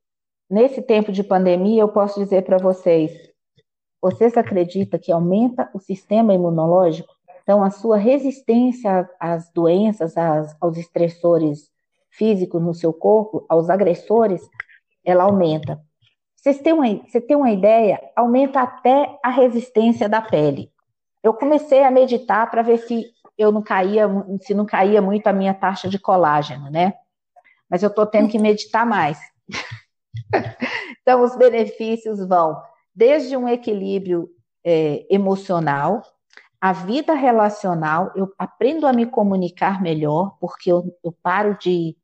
[0.48, 3.26] nesse tempo de pandemia eu posso dizer para vocês
[4.00, 7.12] vocês acreditam que aumenta o sistema imunológico?
[7.42, 11.70] Então, a sua resistência às doenças, às, aos estressores
[12.10, 14.48] físicos no seu corpo, aos agressores,
[15.04, 15.80] ela aumenta.
[16.36, 16.54] Você
[17.20, 18.00] tem uma ideia?
[18.14, 20.70] Aumenta até a resistência da pele.
[21.26, 23.04] Eu comecei a meditar para ver se
[23.36, 24.08] eu não caía,
[24.42, 26.94] se não caía muito a minha taxa de colágeno, né?
[27.68, 29.18] Mas eu estou tendo que meditar mais.
[31.02, 32.62] então, os benefícios vão
[32.94, 34.30] desde um equilíbrio
[34.64, 36.00] é, emocional,
[36.60, 41.96] a vida relacional, eu aprendo a me comunicar melhor, porque eu, eu paro de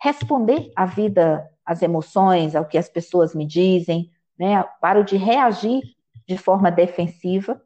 [0.00, 4.62] responder à vida, às emoções, ao que as pessoas me dizem, né?
[4.80, 5.82] Paro de reagir
[6.24, 7.60] de forma defensiva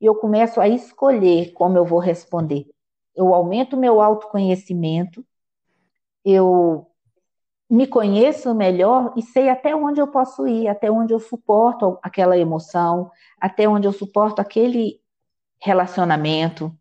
[0.00, 2.66] e eu começo a escolher como eu vou responder.
[3.14, 5.24] Eu aumento meu autoconhecimento,
[6.24, 6.86] eu
[7.68, 12.38] me conheço melhor e sei até onde eu posso ir, até onde eu suporto aquela
[12.38, 15.00] emoção, até onde eu suporto aquele
[15.60, 16.72] relacionamento.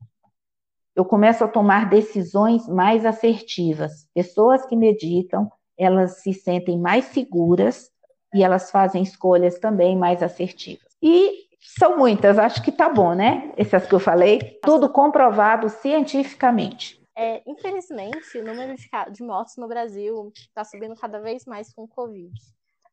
[0.95, 4.07] Eu começo a tomar decisões mais assertivas.
[4.13, 7.91] Pessoas que meditam, elas se sentem mais seguras
[8.33, 10.95] e elas fazem escolhas também mais assertivas.
[11.01, 11.44] E
[11.77, 13.51] são muitas, acho que tá bom, né?
[13.57, 17.01] Essas que eu falei, tudo comprovado cientificamente.
[17.17, 21.83] É, infelizmente, o número de, de mortos no Brasil está subindo cada vez mais com
[21.83, 22.33] o Covid.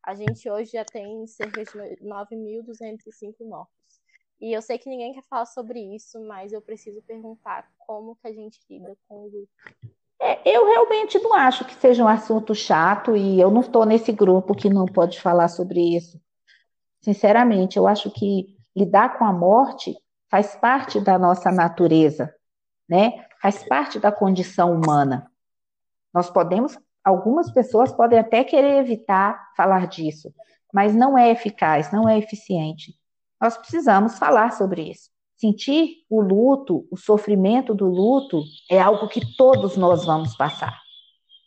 [0.02, 1.70] A gente hoje já tem cerca de
[2.02, 3.72] 9.205 mortos.
[4.40, 8.26] E eu sei que ninguém quer falar sobre isso, mas eu preciso perguntar como que
[8.26, 9.48] a gente lida com o luto.
[10.20, 14.12] É, eu realmente não acho que seja um assunto chato e eu não estou nesse
[14.12, 16.20] grupo que não pode falar sobre isso.
[17.00, 19.94] Sinceramente, eu acho que lidar com a morte
[20.30, 22.34] faz parte da nossa natureza,
[22.88, 23.24] né?
[23.42, 25.30] faz parte da condição humana.
[26.14, 30.32] Nós podemos, algumas pessoas podem até querer evitar falar disso,
[30.72, 32.94] mas não é eficaz, não é eficiente.
[33.40, 35.10] Nós precisamos falar sobre isso.
[35.36, 40.78] Sentir o luto, o sofrimento do luto, é algo que todos nós vamos passar,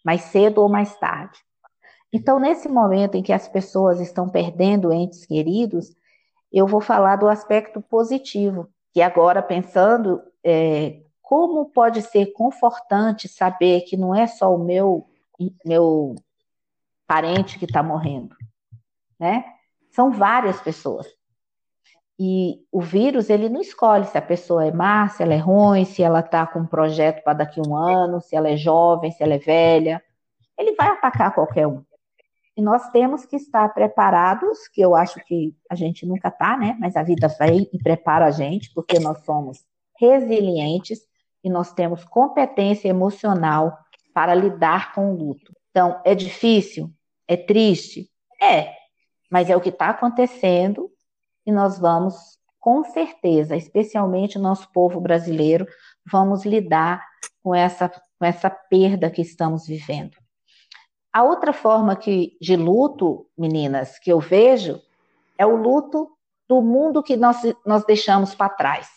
[0.04, 1.40] mais cedo ou mais tarde.
[2.12, 5.96] Então, nesse momento em que as pessoas estão perdendo entes queridos,
[6.58, 13.82] eu vou falar do aspecto positivo, que agora, pensando é, como pode ser confortante saber
[13.82, 15.06] que não é só o meu,
[15.66, 16.16] meu
[17.06, 18.36] parente que está morrendo,
[19.20, 19.44] né?
[19.92, 21.08] São várias pessoas.
[22.18, 25.84] E o vírus, ele não escolhe se a pessoa é má, se ela é ruim,
[25.84, 29.12] se ela está com um projeto para daqui a um ano, se ela é jovem,
[29.12, 30.02] se ela é velha.
[30.58, 31.84] Ele vai atacar qualquer um.
[32.58, 36.78] E nós temos que estar preparados, que eu acho que a gente nunca está, né?
[36.80, 39.66] Mas a vida vem e prepara a gente, porque nós somos
[40.00, 41.00] resilientes
[41.44, 43.78] e nós temos competência emocional
[44.14, 45.54] para lidar com o luto.
[45.70, 46.90] Então, é difícil?
[47.28, 48.10] É triste?
[48.42, 48.74] É,
[49.30, 50.90] mas é o que está acontecendo
[51.46, 55.68] e nós vamos, com certeza, especialmente o nosso povo brasileiro,
[56.10, 57.06] vamos lidar
[57.44, 60.18] com essa, com essa perda que estamos vivendo.
[61.16, 64.82] A outra forma que, de luto, meninas, que eu vejo
[65.38, 66.12] é o luto
[66.46, 68.90] do mundo que nós, nós deixamos para trás.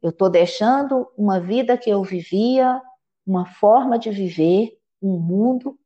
[0.00, 2.80] Eu estou deixando uma vida que eu vivia,
[3.26, 5.76] uma forma de viver, um mundo.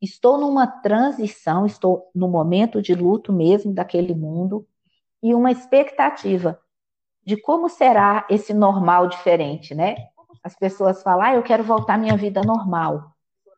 [0.00, 4.64] Estou numa transição, estou no momento de luto mesmo daquele mundo
[5.20, 6.56] e uma expectativa
[7.24, 9.96] de como será esse normal diferente, né?
[10.40, 13.15] As pessoas falam, ah, eu quero voltar à minha vida normal.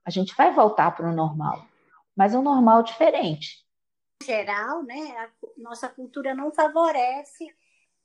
[0.08, 1.66] A gente vai voltar para o normal,
[2.16, 3.62] mas um normal diferente.
[4.22, 7.46] Em geral, né, a nossa cultura não favorece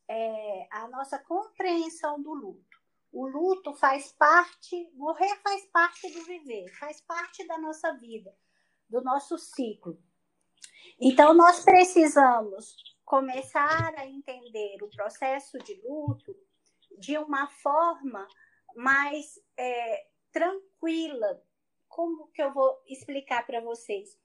[0.09, 2.77] é, a nossa compreensão do luto.
[3.09, 8.35] O luto faz parte, morrer faz parte do viver, faz parte da nossa vida,
[8.89, 9.97] do nosso ciclo.
[10.99, 12.75] Então, nós precisamos
[13.05, 16.35] começar a entender o processo de luto
[16.99, 18.27] de uma forma
[18.75, 21.41] mais é, tranquila.
[21.93, 24.17] Como que eu vou explicar para vocês?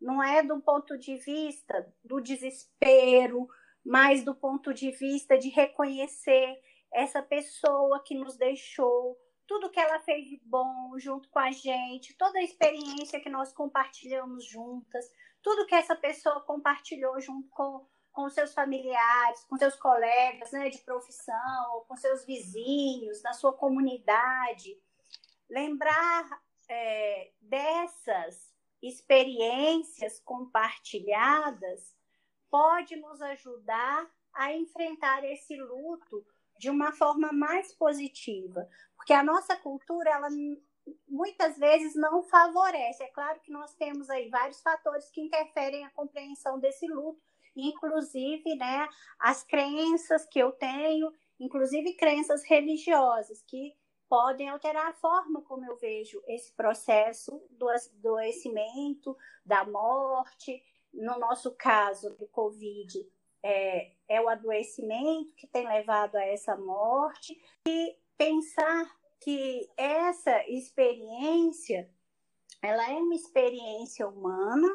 [0.00, 3.48] Não é do ponto de vista do desespero,
[3.84, 6.60] mas do ponto de vista de reconhecer
[6.92, 9.16] essa pessoa que nos deixou,
[9.46, 13.52] tudo que ela fez de bom junto com a gente, toda a experiência que nós
[13.52, 15.08] compartilhamos juntas,
[15.40, 20.78] tudo que essa pessoa compartilhou junto com, com seus familiares, com seus colegas né, de
[20.78, 24.76] profissão, com seus vizinhos, na sua comunidade.
[25.48, 26.42] Lembrar
[26.72, 28.50] é, dessas
[28.80, 31.94] experiências compartilhadas
[32.50, 36.24] pode nos ajudar a enfrentar esse luto
[36.58, 38.66] de uma forma mais positiva,
[38.96, 40.28] porque a nossa cultura ela
[41.06, 43.02] muitas vezes não favorece.
[43.02, 47.20] É claro que nós temos aí vários fatores que interferem a compreensão desse luto,
[47.54, 53.74] inclusive, né, as crenças que eu tenho, inclusive crenças religiosas que
[54.12, 60.62] podem alterar a forma como eu vejo esse processo do adoecimento, da morte.
[60.92, 63.08] No nosso caso do Covid,
[63.42, 71.90] é, é o adoecimento que tem levado a essa morte, e pensar que essa experiência
[72.60, 74.68] ela é uma experiência humana,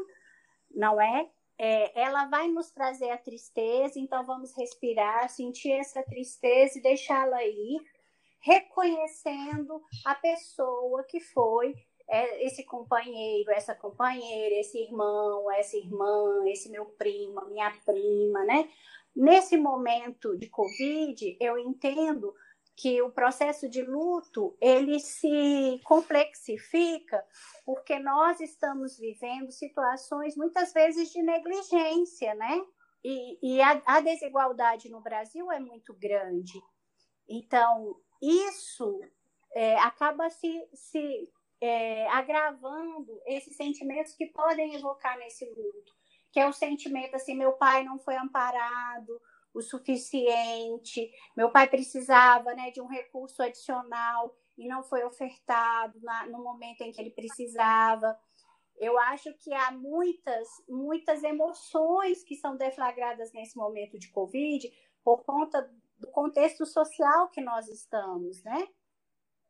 [0.72, 1.30] não é?
[1.60, 2.02] é?
[2.02, 7.97] Ela vai nos trazer a tristeza, então vamos respirar, sentir essa tristeza e deixá-la ir,
[8.40, 11.76] reconhecendo a pessoa que foi
[12.10, 18.70] é, esse companheiro, essa companheira, esse irmão, essa irmã, esse meu primo, minha prima, né?
[19.16, 22.34] Nesse momento de Covid, eu entendo
[22.76, 27.26] que o processo de luto ele se complexifica
[27.66, 32.62] porque nós estamos vivendo situações muitas vezes de negligência, né?
[33.04, 36.62] E, e a, a desigualdade no Brasil é muito grande.
[37.28, 39.00] Então, isso
[39.54, 41.30] é, acaba se, se
[41.62, 45.96] é, agravando esses sentimentos que podem evocar nesse luto,
[46.32, 49.20] que é o sentimento assim, meu pai não foi amparado
[49.54, 56.28] o suficiente, meu pai precisava né, de um recurso adicional e não foi ofertado na,
[56.28, 58.18] no momento em que ele precisava.
[58.78, 64.72] Eu acho que há muitas, muitas emoções que são deflagradas nesse momento de Covid
[65.04, 65.68] por conta
[65.98, 68.68] do contexto social que nós estamos, né?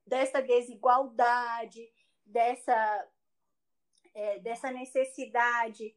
[0.05, 1.91] Dessa desigualdade,
[2.25, 3.07] dessa,
[4.13, 5.95] é, dessa necessidade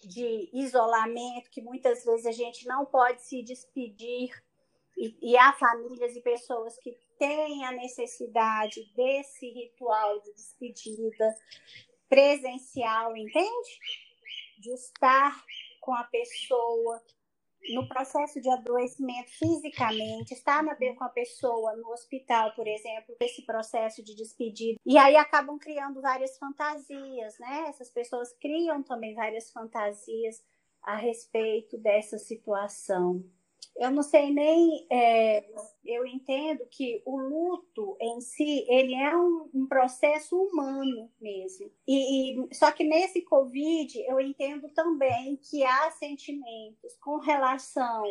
[0.00, 4.30] de isolamento, que muitas vezes a gente não pode se despedir,
[4.96, 11.36] e, e há famílias e pessoas que têm a necessidade desse ritual de despedida
[12.08, 13.78] presencial, entende?
[14.58, 15.42] De estar
[15.80, 17.02] com a pessoa,
[17.70, 23.44] no processo de adoecimento fisicamente, estar na, com a pessoa no hospital, por exemplo, esse
[23.44, 24.78] processo de despedida.
[24.84, 27.66] E aí acabam criando várias fantasias, né?
[27.68, 30.42] Essas pessoas criam também várias fantasias
[30.82, 33.24] a respeito dessa situação
[33.76, 35.44] eu não sei nem, é,
[35.84, 41.70] eu entendo que o luto em si, ele é um, um processo humano mesmo.
[41.86, 48.04] E, e, só que nesse Covid, eu entendo também que há sentimentos com relação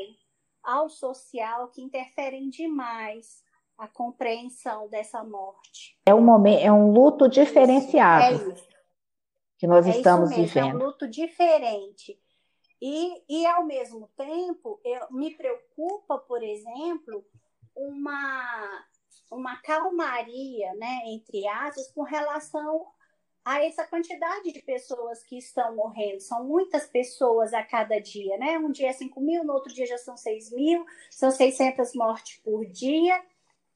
[0.64, 3.44] ao social que interferem demais
[3.78, 5.98] a compreensão dessa morte.
[6.06, 8.36] É um momento, é um luto diferenciado.
[8.36, 8.70] É isso.
[9.58, 10.70] Que nós é estamos mesmo, vivendo.
[10.70, 12.20] É um luto diferente.
[12.82, 17.24] E, e ao mesmo tempo, eu, me preocupa, por exemplo,
[17.76, 18.86] uma,
[19.30, 22.88] uma calmaria, né, entre aspas, com relação
[23.46, 26.20] a essa quantidade de pessoas que estão morrendo.
[26.22, 28.58] São muitas pessoas a cada dia, né?
[28.58, 32.38] Um dia é 5 mil, no outro dia já são 6 mil, são 600 mortes
[32.44, 33.24] por dia.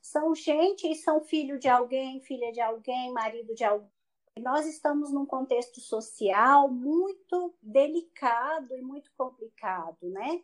[0.01, 3.94] São gente e são filho de alguém, filha de alguém, marido de alguém
[4.39, 10.43] nós estamos num contexto social muito delicado e muito complicado, né?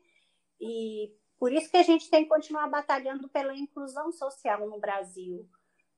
[0.59, 5.49] E por isso que a gente tem que continuar batalhando pela inclusão social no Brasil.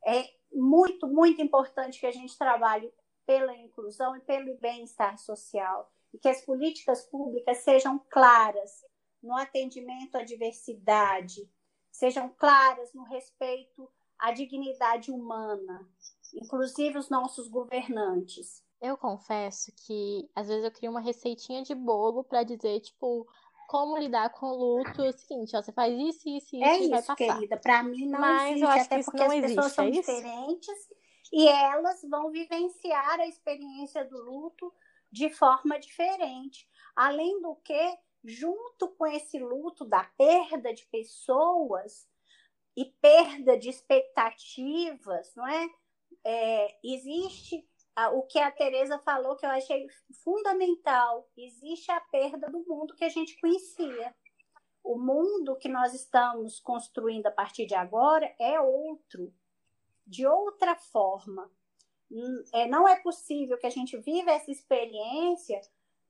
[0.06, 2.91] É muito, muito importante que a gente trabalhe
[3.26, 8.84] pela inclusão e pelo bem-estar social e que as políticas públicas sejam claras
[9.22, 11.50] no atendimento à diversidade,
[11.91, 13.89] sejam claras no respeito
[14.20, 15.88] a dignidade humana,
[16.34, 18.64] inclusive os nossos governantes.
[18.82, 23.26] Eu confesso que às vezes eu crio uma receitinha de bolo para dizer, tipo,
[23.68, 25.02] como lidar com o luto.
[25.02, 27.16] É o seguinte, ó, você faz isso, isso, isso é e vai isso, passar.
[27.16, 27.58] querida.
[27.58, 29.86] Para mim não Mas existe, eu acho até que isso porque as pessoas existe, são
[29.86, 30.00] é isso?
[30.02, 30.90] diferentes
[31.32, 34.72] e elas vão vivenciar a experiência do luto
[35.12, 36.68] de forma diferente.
[36.96, 42.08] Além do que, junto com esse luto da perda de pessoas
[42.78, 45.68] e perda de expectativas, não é?
[46.24, 49.88] É existe ah, o que a Teresa falou que eu achei
[50.24, 51.30] fundamental.
[51.38, 54.14] Existe a perda do mundo que a gente conhecia.
[54.84, 59.34] O mundo que nós estamos construindo a partir de agora é outro,
[60.05, 61.49] de outra forma.
[62.11, 65.61] Hum, é, não é possível que a gente viva essa experiência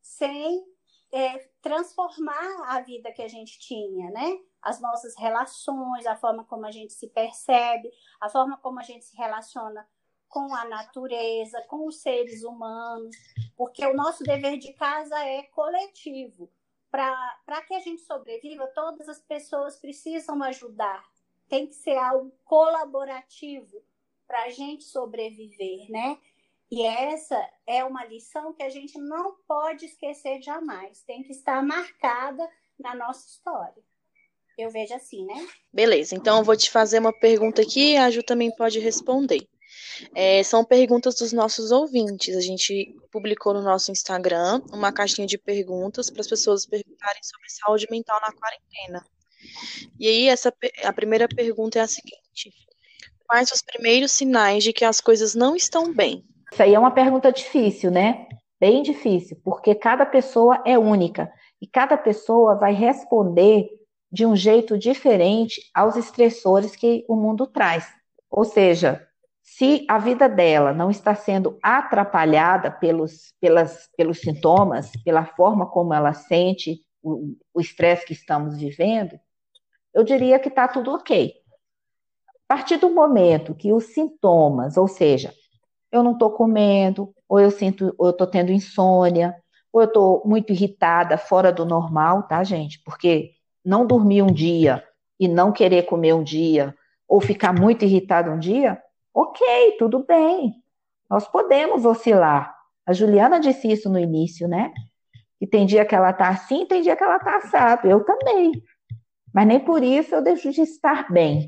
[0.01, 0.65] sem
[1.11, 4.39] é, transformar a vida que a gente tinha, né?
[4.63, 9.05] As nossas relações, a forma como a gente se percebe, a forma como a gente
[9.05, 9.87] se relaciona
[10.29, 13.15] com a natureza, com os seres humanos,
[13.55, 16.49] porque o nosso dever de casa é coletivo.
[16.89, 21.03] Para que a gente sobreviva, todas as pessoas precisam ajudar.
[21.47, 23.83] Tem que ser algo colaborativo
[24.25, 26.17] para a gente sobreviver, né?
[26.71, 27.37] E essa
[27.67, 31.03] é uma lição que a gente não pode esquecer jamais.
[31.03, 32.49] Tem que estar marcada
[32.79, 33.83] na nossa história.
[34.57, 35.47] Eu vejo assim, né?
[35.71, 39.47] Beleza, então eu vou te fazer uma pergunta aqui e a Ju também pode responder.
[40.15, 42.35] É, são perguntas dos nossos ouvintes.
[42.35, 47.49] A gente publicou no nosso Instagram uma caixinha de perguntas para as pessoas perguntarem sobre
[47.49, 49.05] saúde mental na quarentena.
[49.99, 52.51] E aí, essa, a primeira pergunta é a seguinte:
[53.27, 56.23] Quais os primeiros sinais de que as coisas não estão bem?
[56.51, 58.27] Isso aí é uma pergunta difícil, né?
[58.59, 61.31] Bem difícil, porque cada pessoa é única
[61.61, 63.67] e cada pessoa vai responder
[64.13, 67.91] de um jeito diferente aos estressores que o mundo traz.
[68.29, 69.07] Ou seja,
[69.41, 75.95] se a vida dela não está sendo atrapalhada pelos, pelas, pelos sintomas, pela forma como
[75.95, 79.19] ela sente o estresse que estamos vivendo,
[79.93, 81.33] eu diria que está tudo ok.
[82.47, 85.33] A partir do momento que os sintomas, ou seja,
[85.91, 89.35] eu não estou comendo, ou eu sinto, ou eu estou tendo insônia,
[89.71, 92.79] ou eu estou muito irritada, fora do normal, tá, gente?
[92.83, 93.31] Porque
[93.63, 94.83] não dormir um dia
[95.19, 96.75] e não querer comer um dia,
[97.07, 98.81] ou ficar muito irritado um dia,
[99.13, 100.55] Ok, tudo bem.
[101.07, 102.55] Nós podemos oscilar.
[102.85, 104.73] A Juliana disse isso no início, né?
[105.39, 107.87] Que tem dia que ela tá assim, tem dia que ela tá assado.
[107.87, 108.51] Eu também.
[109.31, 111.47] Mas nem por isso eu deixo de estar bem.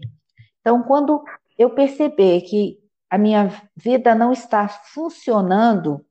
[0.61, 1.23] Então, quando
[1.57, 2.77] eu perceber que
[3.09, 6.05] a minha vida não está funcionando,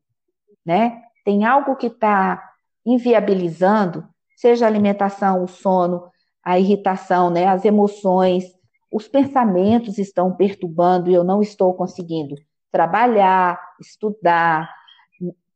[0.67, 1.03] né?
[1.25, 2.53] Tem algo que está
[2.85, 4.09] inviabilizando,
[4.45, 6.05] seja a alimentação, o sono,
[6.45, 7.47] a irritação, né?
[7.47, 8.45] As emoções,
[8.92, 12.34] os pensamentos estão perturbando e eu não estou conseguindo
[12.70, 14.70] trabalhar, estudar,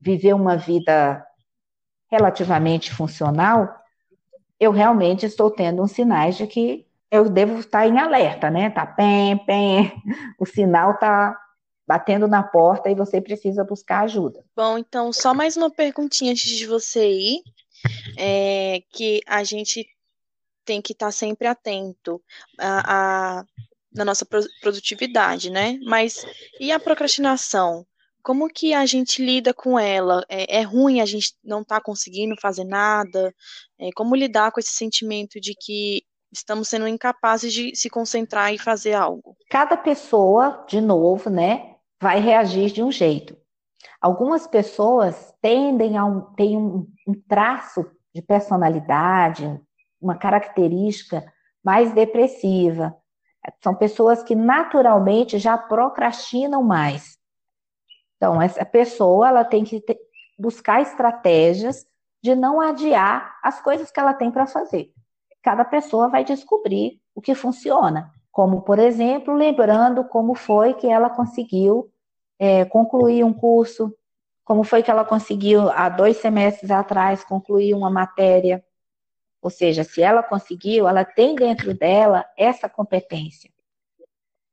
[0.00, 1.22] viver uma vida
[2.10, 3.68] relativamente funcional,
[4.58, 8.70] eu realmente estou tendo uns sinais de que eu devo estar em alerta, né?
[8.70, 9.92] Tá pem, pem,
[10.40, 11.36] o sinal tá
[11.86, 14.42] batendo na porta e você precisa buscar ajuda.
[14.56, 17.42] Bom, então só mais uma perguntinha antes de você ir,
[18.18, 19.86] é, que a gente
[20.64, 22.22] tem que estar tá sempre atento
[22.58, 24.26] na nossa
[24.60, 25.78] produtividade, né?
[25.84, 26.24] Mas
[26.60, 27.86] e a procrastinação?
[28.22, 30.22] Como que a gente lida com ela?
[30.28, 33.34] É, é ruim a gente não estar tá conseguindo fazer nada?
[33.78, 38.58] É, como lidar com esse sentimento de que estamos sendo incapazes de se concentrar e
[38.58, 39.36] fazer algo?
[39.48, 43.36] Cada pessoa, de novo, né, vai reagir de um jeito.
[44.00, 49.60] Algumas pessoas tendem a um, têm um, um traço de personalidade,
[50.00, 51.24] uma característica
[51.64, 52.96] mais depressiva.
[53.62, 57.18] São pessoas que naturalmente já procrastinam mais.
[58.16, 59.98] Então, essa pessoa ela tem que ter,
[60.38, 61.84] buscar estratégias
[62.22, 64.92] de não adiar as coisas que ela tem para fazer.
[65.42, 68.12] Cada pessoa vai descobrir o que funciona.
[68.30, 71.90] Como, por exemplo, lembrando como foi que ela conseguiu
[72.38, 73.94] é, concluir um curso,
[74.44, 78.64] como foi que ela conseguiu, há dois semestres atrás, concluir uma matéria
[79.40, 83.50] ou seja, se ela conseguiu, ela tem dentro dela essa competência.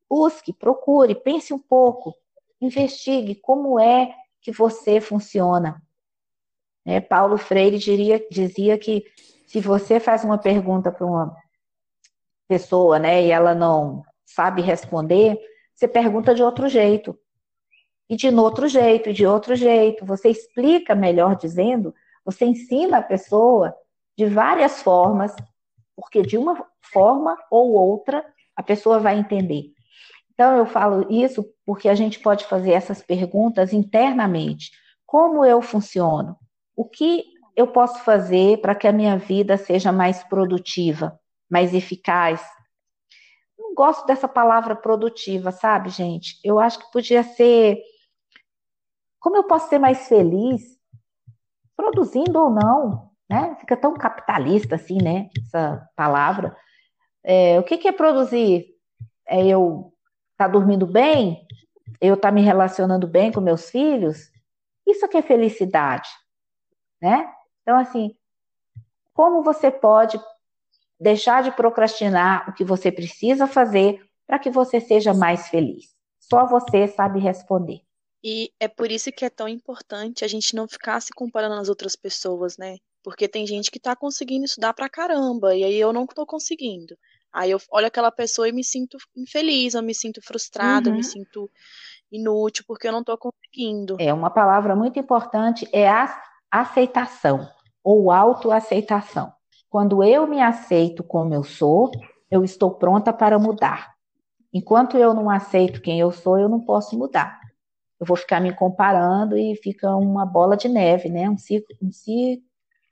[0.10, 2.16] Busque, procure, pense um pouco,
[2.62, 5.82] investigue como é que você funciona.
[6.86, 9.04] É, Paulo Freire diria, dizia que
[9.48, 11.36] se você faz uma pergunta para uma
[12.48, 15.40] pessoa, né, e ela não sabe responder,
[15.74, 17.20] você pergunta de outro jeito.
[18.10, 20.06] E de outro jeito, e de outro jeito.
[20.06, 21.94] Você explica melhor dizendo,
[22.24, 23.76] você ensina a pessoa
[24.18, 25.36] de várias formas,
[25.96, 28.26] porque de uma forma ou outra
[28.56, 29.76] a pessoa vai entender.
[30.34, 34.72] Então, eu falo isso porque a gente pode fazer essas perguntas internamente.
[35.06, 36.38] Como eu funciono?
[36.76, 37.24] O que
[37.56, 41.18] eu posso fazer para que a minha vida seja mais produtiva,
[41.50, 42.42] mais eficaz?
[43.58, 46.38] Não gosto dessa palavra produtiva, sabe, gente?
[46.44, 47.80] Eu acho que podia ser.
[49.26, 50.80] Como eu posso ser mais feliz,
[51.76, 53.56] produzindo ou não, né?
[53.60, 55.32] Fica tão capitalista assim, né?
[55.36, 56.56] Essa palavra.
[57.24, 58.68] É, o que, que é produzir?
[59.28, 59.92] É eu
[60.34, 61.44] estar tá dormindo bem?
[62.00, 64.30] Eu estar tá me relacionando bem com meus filhos?
[64.86, 66.08] Isso que é felicidade,
[67.02, 67.28] né?
[67.64, 68.16] Então, assim,
[69.12, 70.22] como você pode
[71.00, 75.96] deixar de procrastinar o que você precisa fazer para que você seja mais feliz?
[76.20, 77.85] Só você sabe responder.
[78.28, 81.70] E é por isso que é tão importante a gente não ficar se comparando às
[81.70, 82.78] outras pessoas, né?
[83.04, 86.98] Porque tem gente que tá conseguindo estudar pra caramba, e aí eu não tô conseguindo.
[87.32, 90.96] Aí eu olho aquela pessoa e me sinto infeliz, eu me sinto frustrada, uhum.
[90.96, 91.12] eu me uhum.
[91.12, 91.52] sinto
[92.12, 93.96] inútil porque eu não tô conseguindo.
[94.00, 96.20] É, uma palavra muito importante é a
[96.50, 97.48] aceitação
[97.84, 99.32] ou autoaceitação.
[99.70, 101.92] Quando eu me aceito como eu sou,
[102.32, 103.94] eu estou pronta para mudar.
[104.52, 107.45] Enquanto eu não aceito quem eu sou, eu não posso mudar.
[108.00, 111.30] Eu vou ficar me comparando e fica uma bola de neve, né?
[111.30, 111.92] Um círculo, um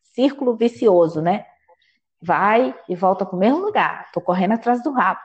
[0.02, 1.46] círculo vicioso, né?
[2.22, 4.06] Vai e volta para o mesmo lugar.
[4.06, 5.20] Estou correndo atrás do rabo.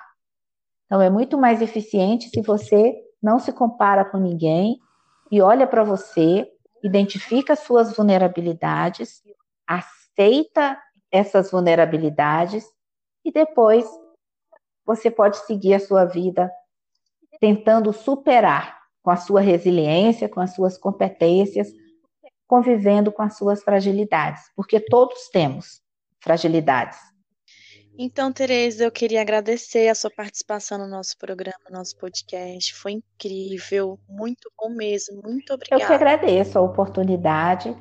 [0.87, 4.81] Então é muito mais eficiente se você não se compara com ninguém
[5.31, 6.51] e olha para você,
[6.83, 9.22] identifica suas vulnerabilidades,
[9.66, 12.64] aceita essas vulnerabilidades
[13.24, 13.87] e depois
[14.85, 16.51] você pode seguir a sua vida
[17.39, 18.78] tentando superar
[19.09, 21.72] com a sua resiliência, com as suas competências,
[22.46, 25.80] convivendo com as suas fragilidades, porque todos temos
[26.20, 26.98] fragilidades.
[27.96, 32.74] Então, Tereza, eu queria agradecer a sua participação no nosso programa, no nosso podcast.
[32.74, 35.22] Foi incrível, muito bom mesmo.
[35.24, 35.82] Muito obrigada.
[35.82, 37.74] Eu que agradeço a oportunidade.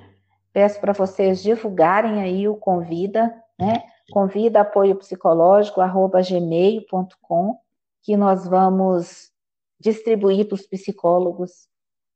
[0.53, 3.84] Peço para vocês divulgarem aí o Convida, né?
[4.13, 7.59] Convida apoio psicológico, arroba gmail.com,
[8.01, 9.36] que nós vamos
[9.80, 11.67] distribuir para os psicólogos,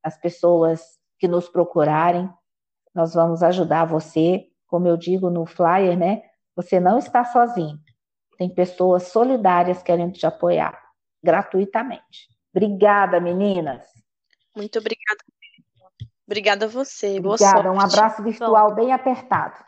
[0.03, 0.81] as pessoas
[1.19, 2.29] que nos procurarem.
[2.93, 6.23] Nós vamos ajudar você, como eu digo no flyer, né?
[6.55, 7.79] Você não está sozinho.
[8.37, 10.81] Tem pessoas solidárias querendo te apoiar
[11.23, 12.27] gratuitamente.
[12.53, 13.87] Obrigada, meninas.
[14.55, 15.19] Muito obrigada.
[16.25, 17.19] Obrigada a você.
[17.19, 17.71] Obrigada.
[17.71, 19.63] Um abraço virtual Bom, bem apertado.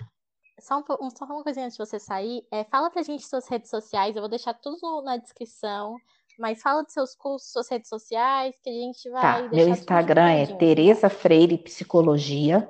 [0.59, 2.45] Só, um, só uma coisinha antes de você sair.
[2.51, 4.15] É, fala pra gente suas redes sociais.
[4.15, 5.97] Eu vou deixar tudo na descrição.
[6.37, 9.43] Mas fala dos seus cursos, suas redes sociais, que a gente vai.
[9.43, 12.67] Tá, meu Instagram é Tereza Freire Psicologia.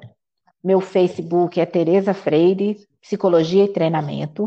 [0.63, 4.45] Meu Facebook é Tereza Freire Psicologia e Treinamento.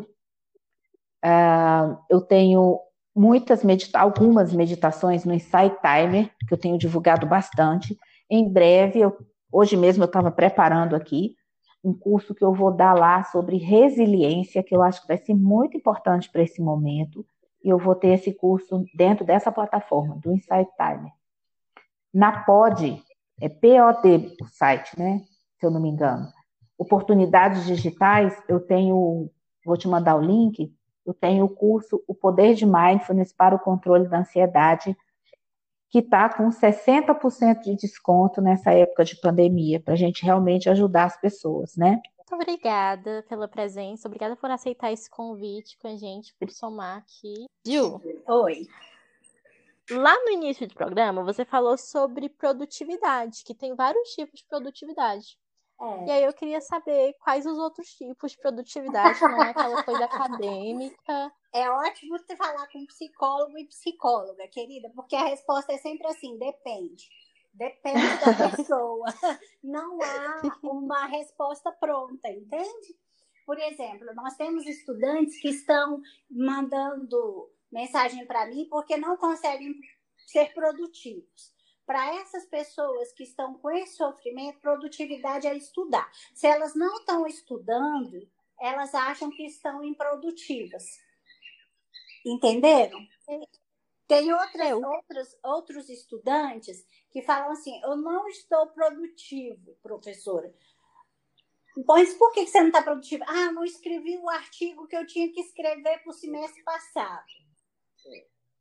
[1.25, 2.81] Uh, eu tenho
[3.15, 7.97] muitas medita algumas meditações no Insight Timer, que eu tenho divulgado bastante.
[8.31, 9.17] Em breve, eu,
[9.51, 11.35] hoje mesmo eu estava preparando aqui
[11.83, 15.35] um curso que eu vou dar lá sobre resiliência, que eu acho que vai ser
[15.35, 17.25] muito importante para esse momento.
[17.67, 21.11] E eu vou ter esse curso dentro dessa plataforma, do Insight Timer.
[22.15, 23.03] Na POD,
[23.41, 25.25] é POD o site, né?
[25.59, 26.29] Se eu não me engano.
[26.79, 29.29] Oportunidades digitais, eu tenho,
[29.65, 30.73] vou te mandar o link,
[31.05, 34.97] eu tenho o curso O Poder de Mindfulness para o Controle da Ansiedade,
[35.91, 41.07] que está com 60% de desconto nessa época de pandemia, para a gente realmente ajudar
[41.07, 42.01] as pessoas, né?
[42.37, 47.47] Obrigada pela presença, obrigada por aceitar esse convite com a gente, por somar aqui.
[47.67, 48.69] Ju, oi.
[49.91, 55.39] Lá no início do programa, você falou sobre produtividade, que tem vários tipos de produtividade.
[55.81, 56.07] É.
[56.07, 60.05] E aí eu queria saber quais os outros tipos de produtividade, não é aquela coisa
[60.05, 61.33] acadêmica.
[61.55, 66.37] É ótimo você falar com psicólogo e psicóloga, querida, porque a resposta é sempre assim,
[66.37, 67.09] depende.
[67.57, 69.07] Depende da pessoa.
[69.65, 72.95] Não há uma resposta pronta, entende?
[73.47, 79.81] Por exemplo, nós temos estudantes que estão mandando mensagem para mim porque não conseguem
[80.27, 81.55] ser produtivos.
[81.87, 86.11] Para essas pessoas que estão com esse sofrimento, produtividade é estudar.
[86.35, 88.29] Se elas não estão estudando,
[88.61, 90.85] elas acham que estão improdutivas.
[92.25, 93.07] Entenderam?
[94.07, 100.55] Tem outras, outros, outros estudantes que falam assim: eu não estou produtivo, professora.
[101.87, 103.25] Mas por que você não está produtivo?
[103.27, 107.27] Ah, não escrevi o artigo que eu tinha que escrever para o semestre passado.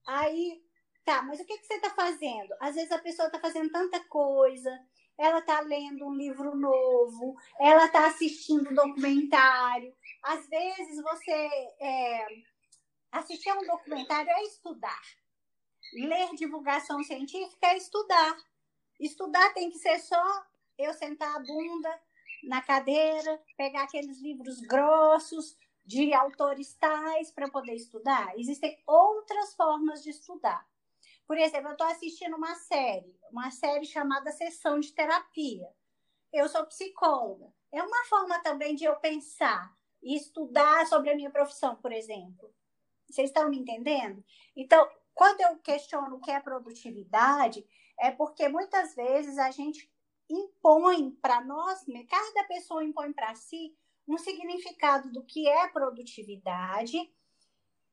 [0.05, 0.61] Aí
[1.05, 2.55] Tá, mas o que, que você está fazendo?
[2.59, 4.71] Às vezes a pessoa está fazendo tanta coisa,
[5.15, 9.95] ela está lendo um livro novo, ela está assistindo um documentário.
[10.23, 12.25] Às vezes você é,
[13.11, 14.99] assistir a um documentário é estudar.
[15.93, 18.37] Ler divulgação científica é estudar.
[18.99, 20.45] Estudar tem que ser só
[20.77, 22.01] eu sentar a bunda
[22.43, 28.37] na cadeira, pegar aqueles livros grossos de autores tais para poder estudar.
[28.37, 30.67] Existem outras formas de estudar.
[31.27, 35.67] Por exemplo, eu estou assistindo uma série, uma série chamada Sessão de Terapia.
[36.31, 37.51] Eu sou psicóloga.
[37.71, 42.53] É uma forma também de eu pensar e estudar sobre a minha profissão, por exemplo.
[43.09, 44.23] Vocês estão me entendendo?
[44.55, 47.65] Então, quando eu questiono o que é produtividade,
[47.97, 49.89] é porque muitas vezes a gente
[50.29, 53.75] impõe para nós, cada pessoa impõe para si
[54.07, 56.97] um significado do que é produtividade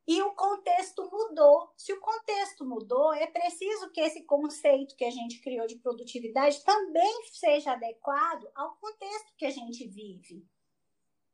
[0.07, 1.73] e o contexto mudou.
[1.77, 6.63] Se o contexto mudou, é preciso que esse conceito que a gente criou de produtividade
[6.65, 10.45] também seja adequado ao contexto que a gente vive.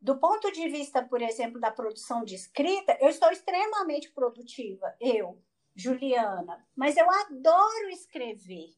[0.01, 5.43] Do ponto de vista, por exemplo, da produção de escrita, eu estou extremamente produtiva, eu,
[5.75, 8.75] Juliana, mas eu adoro escrever.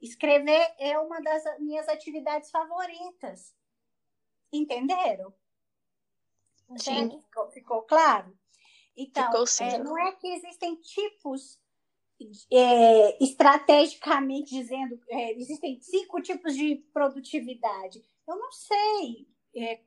[0.00, 3.54] Escrever é uma das minhas atividades favoritas.
[4.52, 5.34] Entenderam?
[6.76, 7.10] Sim.
[7.22, 8.36] Ficou, ficou claro?
[8.96, 11.58] Então, é, não é que existem tipos,
[12.52, 18.04] é, estrategicamente dizendo, é, existem cinco tipos de produtividade.
[18.26, 19.28] Eu não sei.
[19.56, 19.80] É,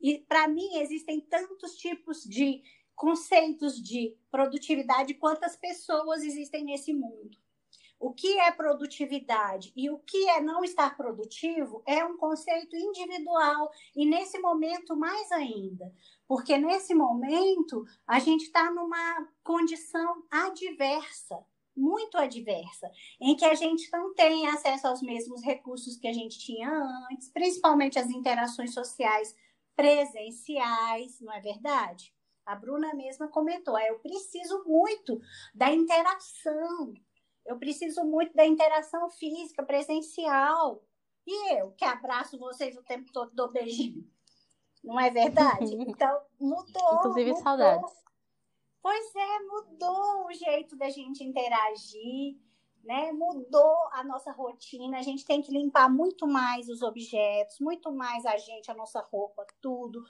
[0.00, 2.62] e para mim existem tantos tipos de
[2.98, 7.38] conceitos de produtividade quantas pessoas existem nesse mundo.
[8.00, 13.70] O que é produtividade e o que é não estar produtivo é um conceito individual
[13.94, 15.92] e nesse momento mais ainda,
[16.26, 21.44] porque nesse momento a gente está numa condição adversa,
[21.76, 22.90] muito adversa,
[23.20, 26.70] em que a gente não tem acesso aos mesmos recursos que a gente tinha
[27.10, 29.34] antes, principalmente as interações sociais
[29.76, 32.12] presenciais, não é verdade?
[32.48, 35.20] A Bruna mesma comentou, ah, eu preciso muito
[35.54, 36.94] da interação,
[37.44, 40.82] eu preciso muito da interação física, presencial.
[41.26, 44.02] E eu, que abraço vocês o tempo todo, dou beijinho.
[44.82, 45.76] Não é verdade?
[45.76, 46.94] Então, mudou.
[46.94, 47.42] Inclusive, mudou.
[47.42, 47.92] saudades.
[48.80, 52.38] Pois é, mudou o jeito da gente interagir,
[52.82, 53.12] né?
[53.12, 54.98] Mudou a nossa rotina.
[54.98, 59.02] A gente tem que limpar muito mais os objetos, muito mais a gente, a nossa
[59.02, 60.02] roupa, tudo.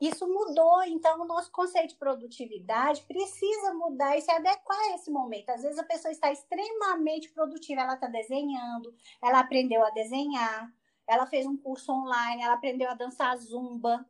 [0.00, 5.10] Isso mudou, então o nosso conceito de produtividade precisa mudar e se adequar a esse
[5.10, 5.50] momento.
[5.50, 10.72] Às vezes a pessoa está extremamente produtiva, ela está desenhando, ela aprendeu a desenhar,
[11.04, 14.08] ela fez um curso online, ela aprendeu a dançar zumba.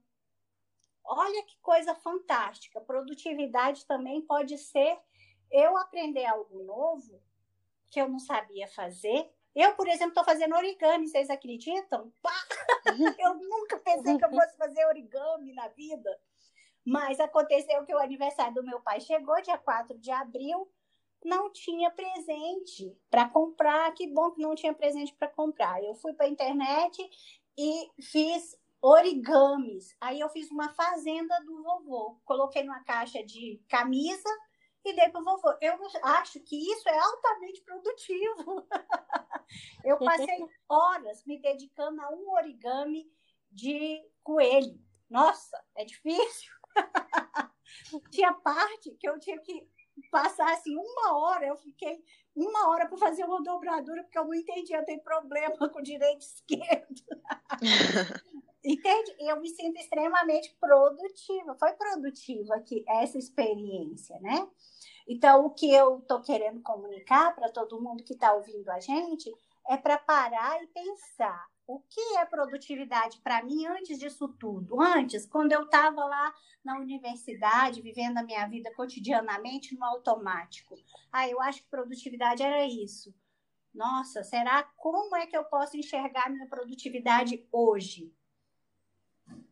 [1.02, 2.82] Olha que coisa fantástica.
[2.82, 4.98] Produtividade também pode ser
[5.50, 7.18] eu aprender algo novo
[7.86, 12.12] que eu não sabia fazer eu, por exemplo, estou fazendo origami, vocês acreditam?
[13.18, 16.10] Eu nunca pensei que eu fosse fazer origami na vida.
[16.84, 20.66] Mas aconteceu que o aniversário do meu pai chegou, dia 4 de abril,
[21.22, 23.92] não tinha presente para comprar.
[23.92, 25.82] Que bom que não tinha presente para comprar.
[25.82, 26.98] Eu fui para a internet
[27.58, 29.94] e fiz origamis.
[30.00, 32.18] Aí eu fiz uma fazenda do vovô.
[32.24, 34.28] Coloquei numa caixa de camisa
[34.84, 35.54] e dei para o vovô.
[35.60, 38.66] Eu acho que isso é altamente produtivo.
[39.84, 40.38] eu passei
[40.68, 43.10] horas me dedicando a um origami
[43.50, 44.78] de coelho.
[45.08, 46.52] Nossa, é difícil.
[48.10, 49.66] tinha parte que eu tinha que
[50.10, 51.46] passar assim uma hora.
[51.46, 52.02] Eu fiquei
[52.34, 55.82] uma hora para fazer uma dobradura porque eu não entendia, eu tenho problema com o
[55.82, 57.02] direito e esquerdo.
[58.64, 59.16] Entende?
[59.20, 61.56] Eu me sinto extremamente produtiva.
[61.58, 64.48] Foi produtiva aqui essa experiência, né?
[65.08, 69.34] Então, o que eu estou querendo comunicar para todo mundo que está ouvindo a gente
[69.66, 74.80] é para parar e pensar o que é produtividade para mim antes disso tudo.
[74.80, 80.74] Antes, quando eu estava lá na universidade, vivendo a minha vida cotidianamente no automático.
[81.10, 83.14] Ah, eu acho que produtividade era isso.
[83.72, 88.12] Nossa, será como é que eu posso enxergar minha produtividade hoje?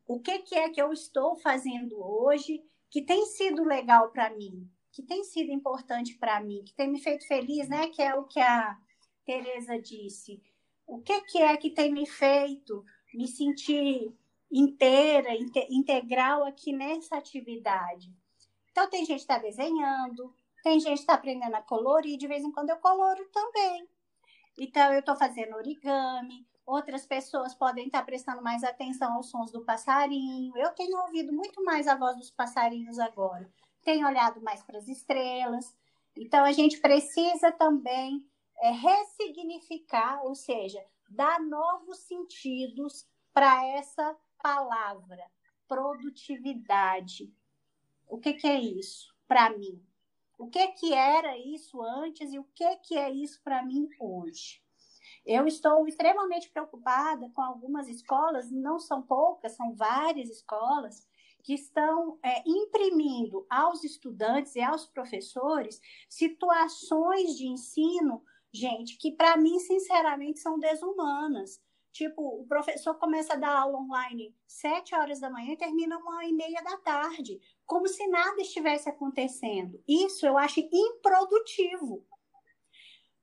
[0.06, 4.70] O que, que é que eu estou fazendo hoje que tem sido legal para mim?
[4.96, 7.88] Que tem sido importante para mim, que tem me feito feliz, né?
[7.88, 8.78] Que é o que a
[9.26, 10.42] Teresa disse.
[10.86, 12.82] O que, que é que tem me feito
[13.12, 14.10] me sentir
[14.50, 15.28] inteira,
[15.68, 18.10] integral aqui nessa atividade?
[18.70, 22.42] Então, tem gente que está desenhando, tem gente que está aprendendo a colorir, de vez
[22.42, 23.86] em quando eu coloro também.
[24.58, 29.52] Então, eu estou fazendo origami, outras pessoas podem estar tá prestando mais atenção aos sons
[29.52, 30.56] do passarinho.
[30.56, 33.46] Eu tenho ouvido muito mais a voz dos passarinhos agora
[33.86, 35.72] tem olhado mais para as estrelas.
[36.16, 38.28] Então, a gente precisa também
[38.58, 45.30] é, ressignificar, ou seja, dar novos sentidos para essa palavra,
[45.68, 47.32] produtividade.
[48.08, 49.80] O que, que é isso para mim?
[50.36, 54.60] O que que era isso antes e o que que é isso para mim hoje?
[55.24, 61.06] Eu estou extremamente preocupada com algumas escolas, não são poucas, são várias escolas,
[61.46, 68.20] que estão é, imprimindo aos estudantes e aos professores situações de ensino,
[68.52, 71.62] gente, que para mim, sinceramente, são desumanas.
[71.92, 76.24] Tipo, o professor começa a dar aula online sete horas da manhã e termina uma
[76.24, 79.80] e meia da tarde, como se nada estivesse acontecendo.
[79.86, 82.04] Isso eu acho improdutivo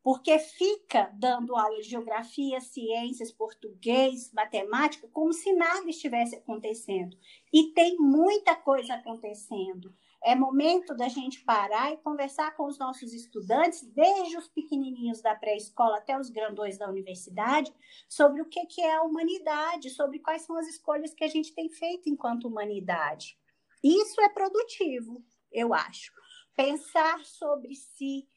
[0.03, 7.17] porque fica dando aula de geografia, ciências, português, matemática, como se nada estivesse acontecendo.
[7.53, 9.95] E tem muita coisa acontecendo.
[10.21, 15.35] É momento da gente parar e conversar com os nossos estudantes, desde os pequenininhos da
[15.35, 17.73] pré-escola até os grandões da universidade,
[18.07, 21.69] sobre o que é a humanidade, sobre quais são as escolhas que a gente tem
[21.69, 23.37] feito enquanto humanidade.
[23.81, 26.11] Isso é produtivo, eu acho.
[26.55, 28.27] Pensar sobre si,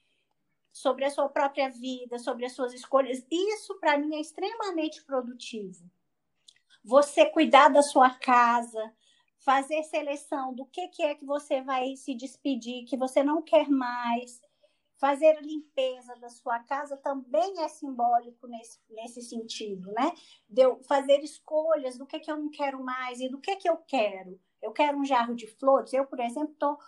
[0.77, 3.25] sobre a sua própria vida, sobre as suas escolhas.
[3.31, 5.91] Isso, para mim, é extremamente produtivo.
[6.85, 8.93] Você cuidar da sua casa,
[9.39, 13.71] fazer seleção do que, que é que você vai se despedir, que você não quer
[13.71, 14.39] mais.
[14.99, 20.13] Fazer limpeza da sua casa também é simbólico nesse, nesse sentido, né?
[20.47, 23.69] De eu fazer escolhas do que, que eu não quero mais e do que, que
[23.69, 24.39] eu quero.
[24.61, 25.95] Eu quero um jarro de flores.
[25.95, 26.79] Eu, por exemplo, estou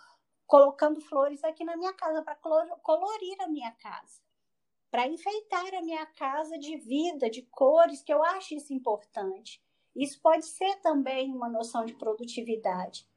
[0.49, 4.19] colocando flores aqui na minha casa para colorir a minha casa,
[4.89, 9.61] para enfeitar a minha casa de vida, de cores, que eu acho isso importante.
[9.95, 13.07] Isso pode ser também uma noção de produtividade,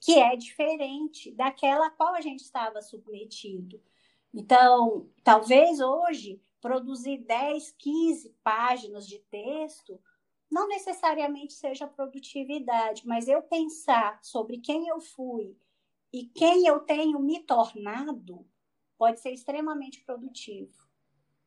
[0.00, 3.82] que é diferente daquela a qual a gente estava submetido.
[4.32, 10.00] Então, talvez hoje produzir 10, 15 páginas de texto
[10.48, 15.56] não necessariamente seja produtividade, mas eu pensar sobre quem eu fui,
[16.16, 18.48] e quem eu tenho me tornado
[18.96, 20.72] pode ser extremamente produtivo.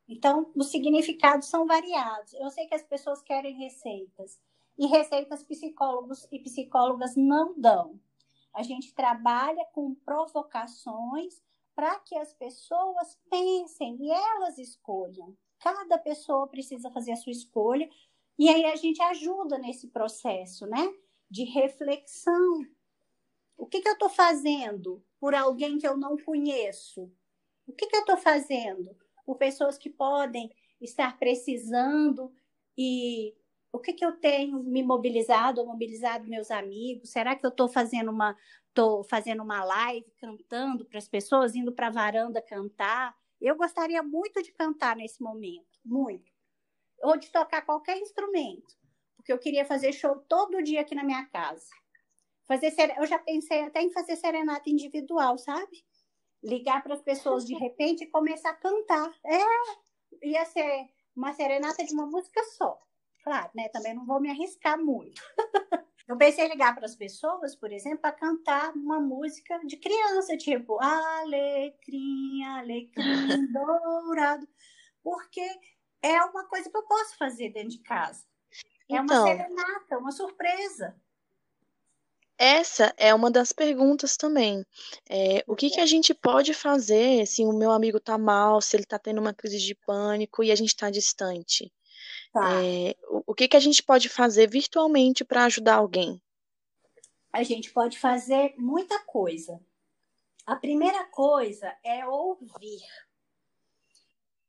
[0.06, 2.32] Então, os significados são variados.
[2.34, 4.40] Eu sei que as pessoas querem receitas,
[4.78, 7.98] e receitas psicólogos e psicólogas não dão.
[8.54, 11.42] A gente trabalha com provocações
[11.74, 15.36] para que as pessoas pensem e elas escolham.
[15.58, 17.90] Cada pessoa precisa fazer a sua escolha,
[18.38, 20.94] e aí a gente ajuda nesse processo, né?
[21.28, 22.64] De reflexão,
[23.60, 27.12] o que, que eu estou fazendo por alguém que eu não conheço?
[27.66, 28.96] O que, que eu estou fazendo
[29.26, 30.50] por pessoas que podem
[30.80, 32.32] estar precisando
[32.76, 33.36] e
[33.70, 37.10] o que, que eu tenho me mobilizado ou mobilizado meus amigos?
[37.10, 38.34] Será que eu estou fazendo uma
[38.68, 43.14] estou fazendo uma live cantando para as pessoas, indo para a varanda cantar?
[43.38, 46.32] Eu gostaria muito de cantar nesse momento, muito.
[47.02, 48.74] Ou de tocar qualquer instrumento,
[49.16, 51.70] porque eu queria fazer show todo dia aqui na minha casa.
[52.50, 55.84] Fazer eu já pensei até em fazer serenata individual, sabe?
[56.42, 59.08] Ligar para as pessoas de repente e começar a cantar.
[59.24, 62.76] É, ia ser uma serenata de uma música só.
[63.22, 63.68] Claro, né?
[63.68, 65.22] Também não vou me arriscar muito.
[66.08, 70.36] Eu pensei em ligar para as pessoas, por exemplo, para cantar uma música de criança,
[70.36, 74.48] tipo Alecrim, Alecrim Dourado,
[75.04, 75.48] porque
[76.02, 78.26] é uma coisa que eu posso fazer dentro de casa.
[78.90, 81.00] É então, uma serenata, uma surpresa.
[82.42, 84.64] Essa é uma das perguntas também.
[85.10, 88.74] É, o que, que a gente pode fazer se o meu amigo está mal, se
[88.74, 91.70] ele está tendo uma crise de pânico e a gente está distante?
[92.32, 92.64] Tá.
[92.64, 96.18] É, o, o que, que a gente pode fazer virtualmente para ajudar alguém?
[97.30, 99.60] A gente pode fazer muita coisa.
[100.46, 102.80] A primeira coisa é ouvir.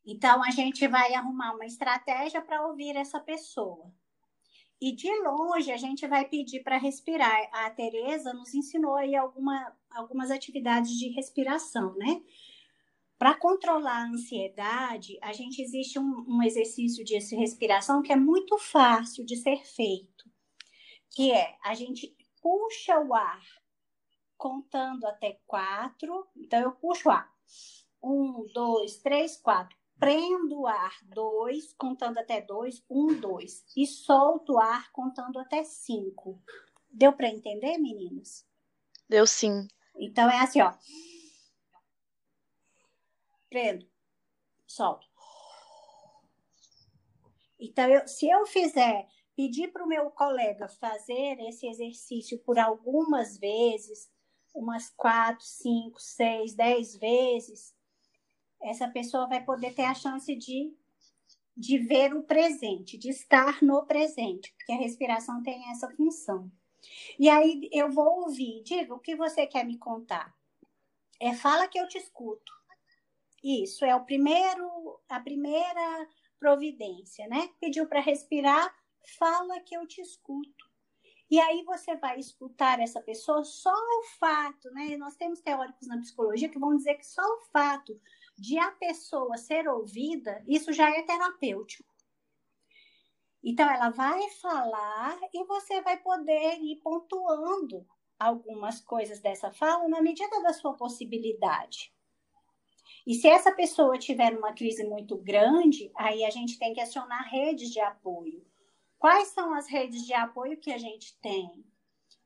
[0.06, 3.92] Então, a gente vai arrumar uma estratégia para ouvir essa pessoa.
[4.82, 7.48] E de longe a gente vai pedir para respirar.
[7.54, 12.24] A Tereza nos ensinou aí alguma, algumas atividades de respiração, né?
[13.16, 18.58] Para controlar a ansiedade, a gente existe um, um exercício de respiração que é muito
[18.58, 20.28] fácil de ser feito,
[21.12, 23.44] que é a gente puxa o ar
[24.36, 26.28] contando até quatro.
[26.36, 27.32] Então eu puxo o ar.
[28.04, 34.54] Um, dois, três, quatro prendo o ar dois, contando até dois, um, dois, e solto
[34.54, 36.42] o ar contando até cinco.
[36.90, 38.44] Deu para entender, meninas?
[39.08, 39.68] Deu sim.
[39.96, 40.74] Então é assim, ó.
[43.48, 43.88] Prendo,
[44.66, 45.06] solto.
[47.60, 53.38] Então, eu, se eu fizer, pedir para o meu colega fazer esse exercício por algumas
[53.38, 54.10] vezes,
[54.52, 57.76] umas quatro, cinco, seis, dez vezes,
[58.64, 60.74] essa pessoa vai poder ter a chance de,
[61.56, 66.52] de ver o presente, de estar no presente, porque a respiração tem essa função.
[67.20, 70.36] E aí eu vou ouvir, diga o que você quer me contar.
[71.20, 72.52] É fala que eu te escuto.
[73.44, 76.08] Isso é o primeiro, a primeira
[76.40, 77.50] providência, né?
[77.60, 78.74] Pediu para respirar,
[79.18, 80.70] fala que eu te escuto.
[81.30, 84.98] E aí você vai escutar essa pessoa só o fato, né?
[84.98, 88.00] Nós temos teóricos na psicologia que vão dizer que só o fato
[88.42, 91.94] de a pessoa ser ouvida, isso já é terapêutico.
[93.44, 97.86] Então ela vai falar e você vai poder ir pontuando
[98.20, 101.94] algumas coisas dessa fala na medida da sua possibilidade.
[103.06, 107.30] E se essa pessoa tiver uma crise muito grande, aí a gente tem que acionar
[107.30, 108.44] redes de apoio.
[108.98, 111.64] Quais são as redes de apoio que a gente tem?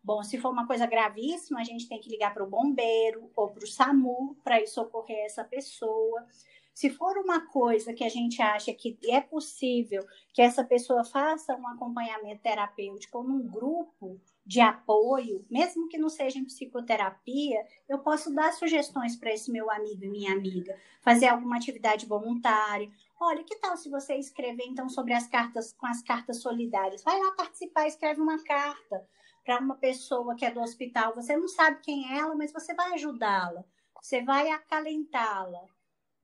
[0.06, 3.50] Bom, se for uma coisa gravíssima, a gente tem que ligar para o bombeiro ou
[3.50, 6.28] para o SAMU para ir socorrer essa pessoa.
[6.76, 11.56] Se for uma coisa que a gente acha que é possível que essa pessoa faça
[11.56, 17.98] um acompanhamento terapêutico ou num grupo de apoio, mesmo que não seja em psicoterapia, eu
[17.98, 22.92] posso dar sugestões para esse meu amigo e minha amiga, fazer alguma atividade voluntária.
[23.20, 27.02] Olha, que tal se você escrever então sobre as cartas com as cartas solidárias?
[27.02, 29.04] Vai lá participar, escreve uma carta
[29.46, 32.74] para uma pessoa que é do hospital, você não sabe quem é ela, mas você
[32.74, 33.64] vai ajudá-la,
[34.02, 35.64] você vai acalentá-la,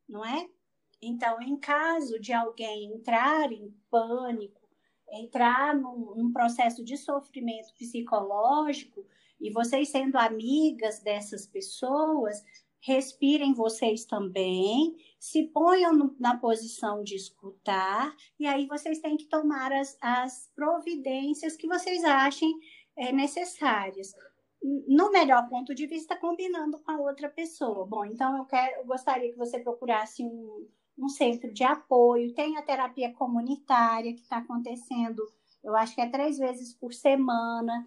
[0.09, 0.49] não é?
[0.99, 4.61] Então, em caso de alguém entrar em pânico,
[5.11, 9.05] entrar num, num processo de sofrimento psicológico,
[9.39, 12.43] e vocês sendo amigas dessas pessoas,
[12.79, 19.71] respirem vocês também, se ponham na posição de escutar, e aí vocês têm que tomar
[19.71, 22.51] as, as providências que vocês achem
[22.97, 24.13] é, necessárias.
[24.87, 27.85] No melhor ponto de vista, combinando com a outra pessoa.
[27.85, 30.67] Bom, então eu, quero, eu gostaria que você procurasse um,
[30.97, 35.21] um centro de apoio, tem a terapia comunitária que está acontecendo,
[35.63, 37.85] eu acho que é três vezes por semana,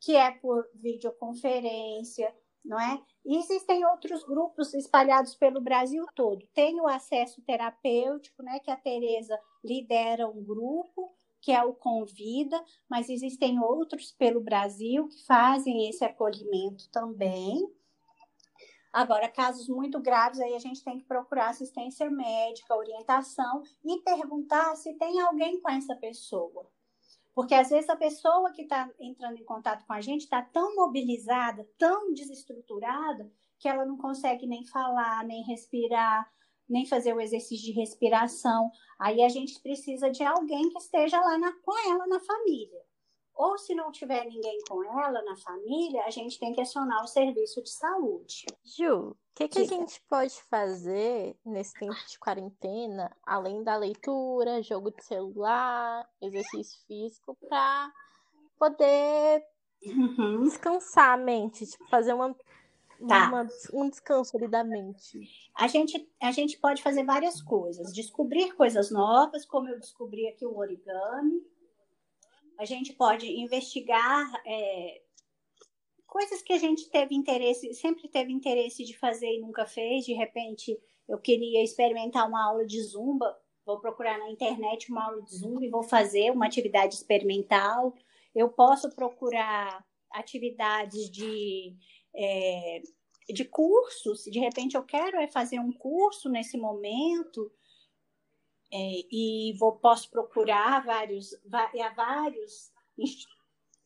[0.00, 2.34] que é por videoconferência,
[2.64, 3.00] não é?
[3.24, 6.46] E existem outros grupos espalhados pelo Brasil todo.
[6.54, 11.14] Tem o acesso terapêutico, né, que a Tereza lidera um grupo,
[11.44, 17.70] que é o Convida, mas existem outros pelo Brasil que fazem esse acolhimento também.
[18.90, 24.74] Agora, casos muito graves, aí a gente tem que procurar assistência médica, orientação e perguntar
[24.76, 26.66] se tem alguém com essa pessoa.
[27.34, 30.74] Porque às vezes a pessoa que está entrando em contato com a gente está tão
[30.74, 36.26] mobilizada, tão desestruturada, que ela não consegue nem falar, nem respirar,
[36.68, 38.70] nem fazer o exercício de respiração.
[38.98, 42.82] Aí a gente precisa de alguém que esteja lá na, com ela na família.
[43.34, 47.08] Ou se não tiver ninguém com ela na família, a gente tem que acionar o
[47.08, 48.46] serviço de saúde.
[48.64, 54.62] Ju, o que, que a gente pode fazer nesse tempo de quarentena, além da leitura,
[54.62, 57.92] jogo de celular, exercício físico, para
[58.56, 59.44] poder
[59.84, 60.42] uhum.
[60.44, 62.32] descansar a mente, tipo, fazer uma
[63.08, 63.28] Tá.
[63.28, 65.20] Uma, um descanso ali da mente.
[65.56, 67.92] A gente, a gente pode fazer várias coisas.
[67.92, 71.42] Descobrir coisas novas, como eu descobri aqui o origami.
[72.58, 75.02] A gente pode investigar é,
[76.06, 80.04] coisas que a gente teve interesse, sempre teve interesse de fazer e nunca fez.
[80.04, 80.78] De repente,
[81.08, 83.36] eu queria experimentar uma aula de zumba.
[83.66, 87.92] Vou procurar na internet uma aula de zumba e vou fazer uma atividade experimental.
[88.32, 91.76] Eu posso procurar atividades de
[92.14, 92.82] é,
[93.28, 97.50] de cursos, de repente eu quero é fazer um curso nesse momento
[98.72, 98.76] é,
[99.10, 101.30] e vou, posso procurar vários,
[101.96, 102.72] vários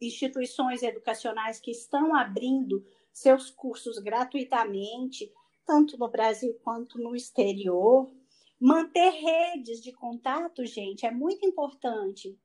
[0.01, 5.33] instituições educacionais que estão abrindo seus cursos gratuitamente,
[5.67, 8.11] tanto no Brasil quanto no exterior.
[8.61, 12.39] Manter redes de contato, gente, é muito importante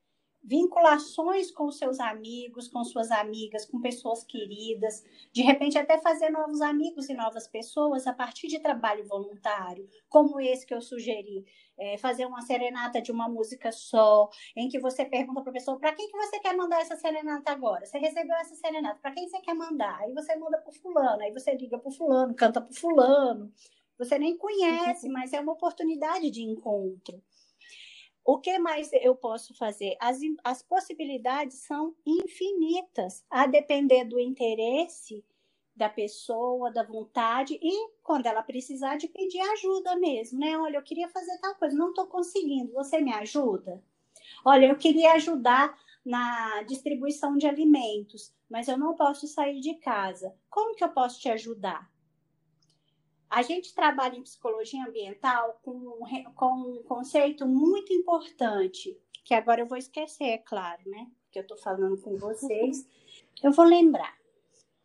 [0.44, 6.62] vinculações com seus amigos, com suas amigas, com pessoas queridas, de repente até fazer novos
[6.62, 11.46] amigos e novas pessoas a partir de trabalho voluntário, como esse que eu sugeri,
[11.78, 15.80] é, fazer uma serenata de uma música só, em que você pergunta para a pessoa,
[15.80, 17.86] para quem que você quer mandar essa serenata agora?
[17.86, 19.98] Você recebeu essa serenata, para quem você quer mandar?
[20.02, 23.52] Aí você manda para fulano, aí você liga para fulano, canta para fulano.
[23.98, 27.22] Você nem conhece, mas é uma oportunidade de encontro.
[28.26, 29.98] O que mais eu posso fazer?
[30.00, 35.24] As, as possibilidades são infinitas, a depender do interesse
[35.76, 40.58] da pessoa, da vontade e quando ela precisar de pedir ajuda mesmo, né?
[40.58, 43.84] Olha, eu queria fazer tal coisa, não estou conseguindo, você me ajuda?
[44.46, 50.36] Olha, eu queria ajudar na distribuição de alimentos, mas eu não posso sair de casa.
[50.50, 51.90] Como que eu posso te ajudar?
[53.34, 56.00] A gente trabalha em psicologia ambiental com,
[56.36, 58.96] com um conceito muito importante,
[59.26, 61.08] que agora eu vou esquecer, é claro, né?
[61.24, 62.88] Porque eu estou falando com vocês.
[63.42, 64.16] Eu vou lembrar.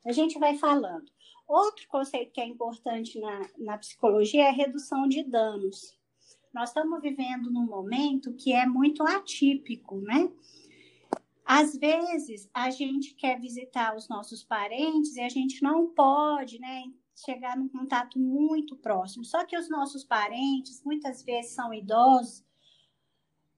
[0.03, 1.12] A gente vai falando.
[1.47, 5.95] Outro conceito que é importante na, na psicologia é a redução de danos.
[6.51, 10.33] Nós estamos vivendo num momento que é muito atípico, né?
[11.45, 16.85] Às vezes a gente quer visitar os nossos parentes e a gente não pode, né,
[17.24, 19.24] chegar num contato muito próximo.
[19.24, 22.45] Só que os nossos parentes muitas vezes são idosos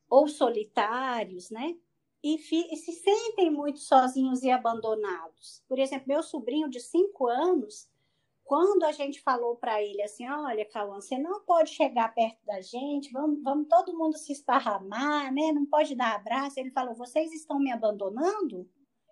[0.09, 1.77] ou solitários, né?
[2.23, 5.62] E, e, se sentem muito sozinhos e abandonados.
[5.66, 7.89] Por exemplo, meu sobrinho de cinco anos,
[8.45, 12.61] quando a gente falou para ele assim, olha, Cauã, você não pode chegar perto da
[12.61, 15.53] gente, vamos, vamos todo mundo se esparramar, né?
[15.53, 16.61] Não pode dar abraço.
[16.61, 18.69] Ele falou, vocês estão me abandonando?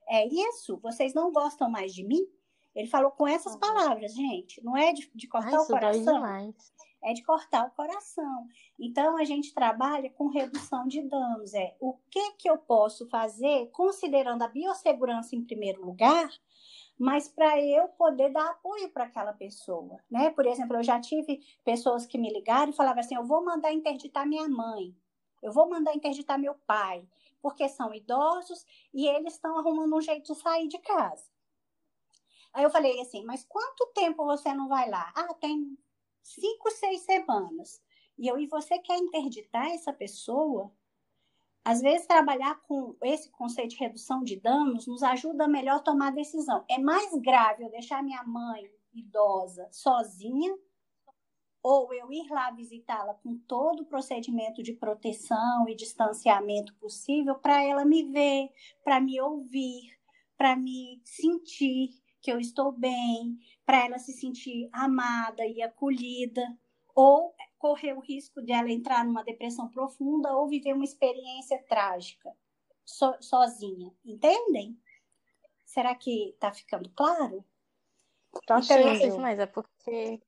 [0.07, 0.77] É isso?
[0.79, 2.27] Vocês não gostam mais de mim?
[2.79, 4.63] Ele falou com essas palavras, gente.
[4.63, 6.55] Não é de, de cortar Ai, o coração.
[7.03, 8.47] É de cortar o coração.
[8.79, 11.55] Então, a gente trabalha com redução de danos.
[11.55, 16.31] É o que, que eu posso fazer, considerando a biossegurança em primeiro lugar,
[16.97, 20.31] mas para eu poder dar apoio para aquela pessoa, né?
[20.31, 23.73] Por exemplo, eu já tive pessoas que me ligaram e falavam assim: eu vou mandar
[23.73, 24.95] interditar minha mãe,
[25.43, 27.05] eu vou mandar interditar meu pai,
[27.43, 28.65] porque são idosos
[28.95, 31.38] e eles estão arrumando um jeito de sair de casa.
[32.59, 35.13] Aí eu falei assim: mas quanto tempo você não vai lá?
[35.15, 35.79] Ah, tem
[36.25, 37.81] cinco, seis semanas.
[38.19, 40.73] E eu, e você quer interditar essa pessoa?
[41.65, 46.11] Às vezes, trabalhar com esse conceito de redução de danos nos ajuda a melhor tomar
[46.11, 46.65] decisão.
[46.69, 50.53] É mais grave eu deixar minha mãe idosa sozinha
[51.63, 57.63] ou eu ir lá visitá-la com todo o procedimento de proteção e distanciamento possível para
[57.63, 58.51] ela me ver,
[58.83, 59.97] para me ouvir,
[60.37, 66.43] para me sentir que eu estou bem, para ela se sentir amada e acolhida,
[66.95, 72.32] ou correr o risco de ela entrar numa depressão profunda ou viver uma experiência trágica
[72.85, 74.77] so, sozinha, entendem?
[75.65, 77.45] Será que está ficando claro?
[78.47, 80.20] Tá então, mas é porque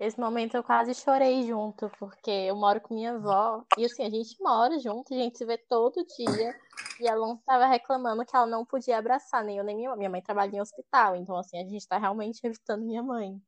[0.00, 4.10] esse momento eu quase chorei junto, porque eu moro com minha avó e assim, a
[4.10, 6.58] gente mora junto, a gente se vê todo dia.
[7.00, 9.98] E ela estava reclamando que ela não podia abraçar nem eu nem minha mãe.
[9.98, 13.40] Minha mãe trabalha em hospital, então assim, a gente está realmente evitando minha mãe.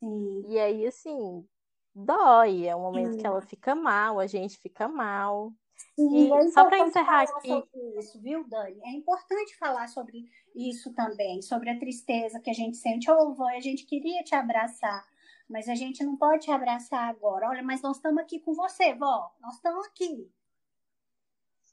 [0.00, 0.44] Sim.
[0.48, 1.46] E aí, assim,
[1.94, 2.66] dói.
[2.66, 3.18] É um momento Sim.
[3.18, 5.52] que ela fica mal, a gente fica mal.
[5.94, 7.64] Sim, e é só para encerrar aqui.
[7.98, 8.80] Isso, viu, Dani?
[8.84, 13.10] É importante falar sobre isso também, sobre a tristeza que a gente sente.
[13.10, 15.04] Ô, oh, vó, a gente queria te abraçar,
[15.48, 17.48] mas a gente não pode te abraçar agora.
[17.48, 19.30] Olha, mas nós estamos aqui com você, vó.
[19.40, 20.30] Nós estamos aqui.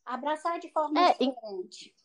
[0.05, 1.95] Abraçar de forma é, diferente.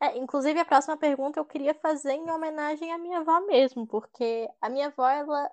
[0.00, 4.48] É, inclusive, a próxima pergunta eu queria fazer em homenagem à minha avó mesmo, porque
[4.60, 5.50] a minha avó, ela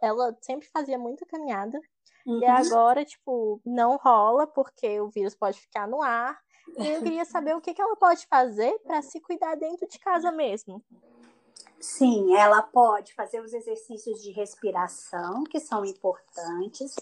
[0.00, 1.78] ela sempre fazia muita caminhada.
[2.26, 2.40] Uhum.
[2.40, 6.40] E agora, tipo, não rola porque o vírus pode ficar no ar.
[6.78, 9.98] E eu queria saber o que, que ela pode fazer para se cuidar dentro de
[9.98, 10.82] casa mesmo.
[11.80, 16.94] Sim, ela pode fazer os exercícios de respiração, que são importantes.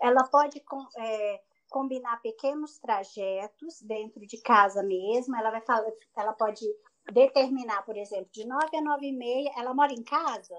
[0.00, 0.60] Ela pode
[0.98, 1.40] é,
[1.74, 5.34] combinar pequenos trajetos dentro de casa mesmo.
[5.34, 6.64] Ela vai falar, ela pode
[7.12, 9.52] determinar, por exemplo, de 9 a 9 e meia.
[9.56, 10.56] Ela mora em casa?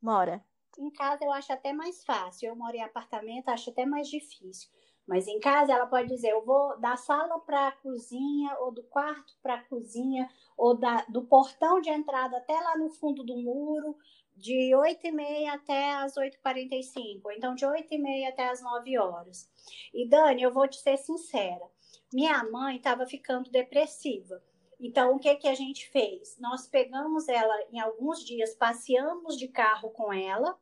[0.00, 0.42] Mora.
[0.78, 2.48] Em casa eu acho até mais fácil.
[2.48, 4.70] Eu moro em apartamento, acho até mais difícil.
[5.06, 8.82] Mas em casa ela pode dizer: eu vou da sala para a cozinha, ou do
[8.84, 10.26] quarto para a cozinha,
[10.56, 13.94] ou da, do portão de entrada até lá no fundo do muro,
[14.36, 18.62] de 8 e meia até as 8h45, ou então de 8 e meia até as
[18.62, 19.50] 9 horas.
[19.94, 21.64] E Dani, eu vou te ser sincera:
[22.12, 24.42] minha mãe estava ficando depressiva.
[24.78, 26.38] Então, o que, que a gente fez?
[26.38, 30.58] Nós pegamos ela em alguns dias, passeamos de carro com ela,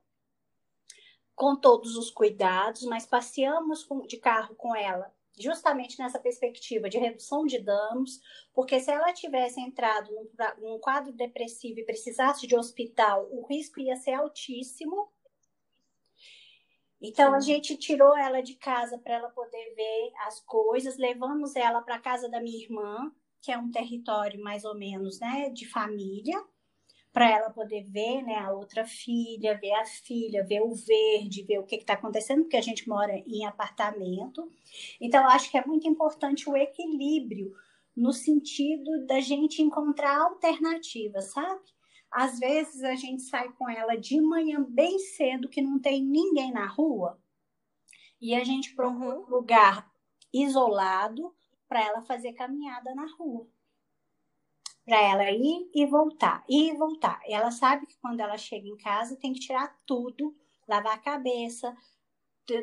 [1.35, 7.45] com todos os cuidados, mas passeamos de carro com ela justamente nessa perspectiva de redução
[7.45, 8.21] de danos,
[8.53, 10.29] porque se ela tivesse entrado num,
[10.59, 15.09] num quadro depressivo e precisasse de hospital, o risco ia ser altíssimo.
[17.01, 17.37] Então Sim.
[17.37, 21.97] a gente tirou ela de casa para ela poder ver as coisas, levamos ela para
[21.97, 23.13] a casa da minha irmã,
[23.43, 26.43] que é um território mais ou menos, né, de família,
[27.15, 31.61] para ela poder ver, né, a outra filha, ver a filha, ver o verde, ver
[31.61, 34.51] o que está acontecendo, porque a gente mora em apartamento.
[35.01, 37.55] Então, acho que é muito importante o equilíbrio
[37.97, 41.63] no sentido da gente encontrar alternativas, sabe?
[42.11, 46.51] Às vezes a gente sai com ela de manhã bem cedo, que não tem ninguém
[46.53, 47.17] na rua,
[48.21, 49.89] e a gente procura um lugar
[50.33, 51.33] isolado,
[51.69, 53.49] para ela fazer caminhada na rua.
[54.85, 57.21] Para ela ir e voltar, ir e voltar.
[57.27, 60.37] Ela sabe que quando ela chega em casa tem que tirar tudo,
[60.69, 61.75] lavar a cabeça,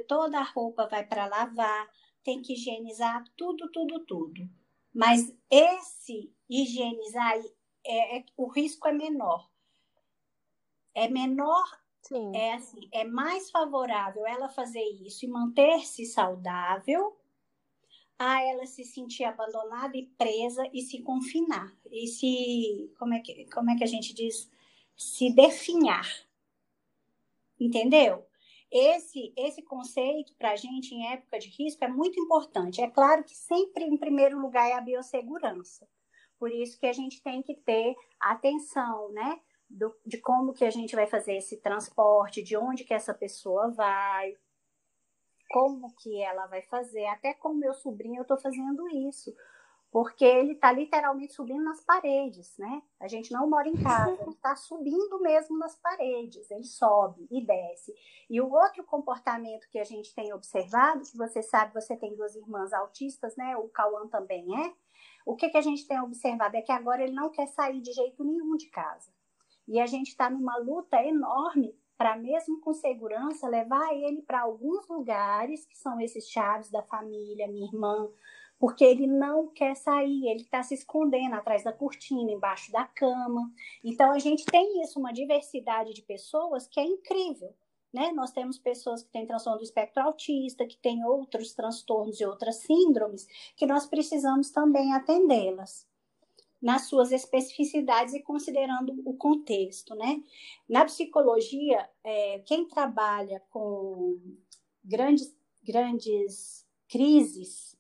[0.08, 1.90] toda a roupa vai para lavar,
[2.24, 4.50] tem que higienizar tudo, tudo, tudo.
[4.94, 7.40] Mas esse higienizar
[7.86, 9.50] é, é, o risco é menor.
[10.94, 11.66] É menor,
[12.02, 12.36] Sim.
[12.36, 17.18] é assim, é mais favorável ela fazer isso e manter-se saudável
[18.24, 21.76] a ela se sentir abandonada e presa e se confinar.
[21.90, 24.48] E se como é que como é que a gente diz?
[24.96, 26.08] Se definhar.
[27.60, 28.24] Entendeu?
[28.72, 32.80] Esse esse conceito para a gente em época de risco é muito importante.
[32.80, 35.90] É claro que sempre em primeiro lugar é a biossegurança.
[36.38, 40.70] Por isso que a gente tem que ter atenção né do, de como que a
[40.70, 44.38] gente vai fazer esse transporte de onde que essa pessoa vai
[45.52, 47.06] como que ela vai fazer.
[47.08, 49.36] Até com meu sobrinho eu estou fazendo isso,
[49.92, 52.82] porque ele está literalmente subindo nas paredes, né?
[53.00, 57.46] A gente não mora em casa, ele está subindo mesmo nas paredes, ele sobe e
[57.46, 57.94] desce.
[58.30, 62.36] E o outro comportamento que a gente tem observado, que você sabe, você tem duas
[62.36, 63.58] irmãs autistas, né?
[63.58, 64.74] O Cauã também é.
[65.26, 67.92] O que, que a gente tem observado é que agora ele não quer sair de
[67.92, 69.12] jeito nenhum de casa.
[69.68, 74.88] E a gente está numa luta enorme para mesmo com segurança levar ele para alguns
[74.88, 78.10] lugares que são esses chaves da família, minha irmã,
[78.58, 83.54] porque ele não quer sair, ele está se escondendo atrás da cortina, embaixo da cama.
[83.84, 87.54] Então a gente tem isso, uma diversidade de pessoas que é incrível.
[87.94, 88.12] Né?
[88.14, 92.64] Nós temos pessoas que têm transtorno do espectro autista, que têm outros transtornos e outras
[92.64, 95.86] síndromes, que nós precisamos também atendê-las
[96.62, 100.22] nas suas especificidades e considerando o contexto, né?
[100.70, 104.20] Na psicologia, é, quem trabalha com
[104.84, 107.76] grandes, grandes crises,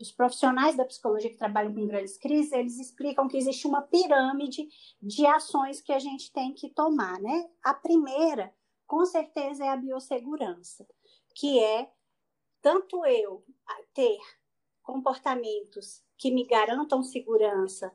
[0.00, 4.68] os profissionais da psicologia que trabalham com grandes crises, eles explicam que existe uma pirâmide
[5.00, 7.50] de ações que a gente tem que tomar, né?
[7.62, 8.54] A primeira,
[8.86, 10.86] com certeza, é a biossegurança,
[11.34, 11.90] que é
[12.62, 13.44] tanto eu
[13.94, 14.18] ter
[14.82, 17.92] comportamentos que me garantam segurança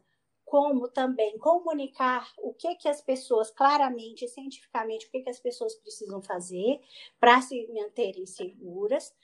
[0.51, 5.75] como também comunicar o que que as pessoas claramente, cientificamente, o que que as pessoas
[5.75, 6.81] precisam fazer
[7.21, 9.15] para se manterem seguras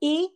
[0.00, 0.32] e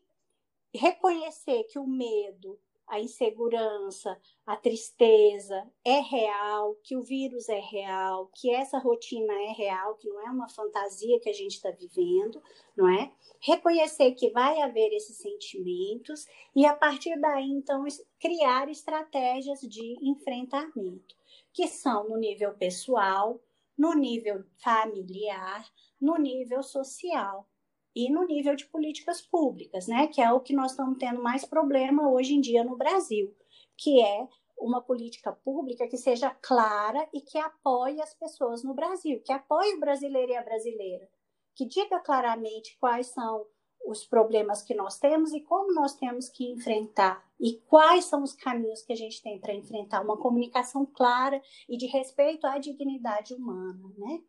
[0.75, 2.59] reconhecer que o medo
[2.91, 9.53] a insegurança, a tristeza é real, que o vírus é real, que essa rotina é
[9.53, 12.43] real, que não é uma fantasia que a gente está vivendo,
[12.77, 13.13] não é?
[13.41, 17.85] Reconhecer que vai haver esses sentimentos e, a partir daí, então,
[18.19, 21.15] criar estratégias de enfrentamento,
[21.53, 23.41] que são no nível pessoal,
[23.79, 25.65] no nível familiar,
[26.01, 27.50] no nível social
[27.95, 31.45] e no nível de políticas públicas, né, que é o que nós estamos tendo mais
[31.45, 33.35] problema hoje em dia no Brasil,
[33.77, 39.21] que é uma política pública que seja clara e que apoie as pessoas no Brasil,
[39.25, 41.09] que apoie o brasileiro e a brasileira,
[41.57, 43.47] que diga claramente quais são
[43.87, 48.35] os problemas que nós temos e como nós temos que enfrentar e quais são os
[48.35, 53.35] caminhos que a gente tem para enfrentar uma comunicação clara e de respeito à dignidade
[53.35, 54.23] humana, né?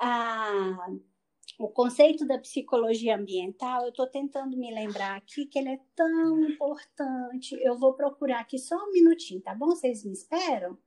[0.00, 0.88] Ah,
[1.58, 6.40] o conceito da psicologia ambiental, eu estou tentando me lembrar aqui que ele é tão
[6.48, 7.54] importante.
[7.60, 9.66] Eu vou procurar aqui só um minutinho, tá bom?
[9.66, 10.78] Vocês me esperam?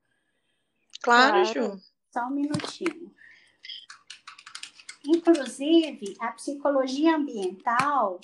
[1.01, 1.79] Claro, Ju.
[2.11, 3.13] Só um minutinho.
[5.07, 8.19] Inclusive, a psicologia ambiental,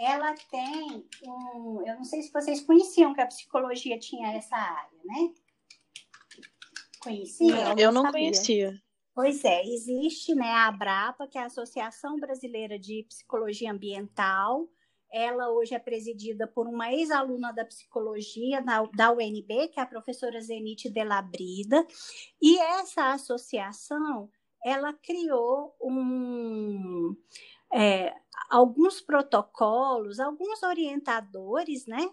[0.00, 1.82] ela tem um.
[1.86, 5.32] Eu não sei se vocês conheciam que a psicologia tinha essa área, né?
[7.00, 7.78] Conheciam?
[7.78, 8.80] Eu não conhecia.
[9.18, 14.68] Pois é, existe né, a ABRAPA, que é a Associação Brasileira de Psicologia Ambiental.
[15.12, 19.86] Ela hoje é presidida por uma ex-aluna da psicologia da, da UNB, que é a
[19.86, 21.84] professora Zenite Delabrida.
[22.40, 24.30] E essa associação,
[24.64, 27.16] ela criou um,
[27.72, 28.14] é,
[28.48, 32.08] alguns protocolos, alguns orientadores, né?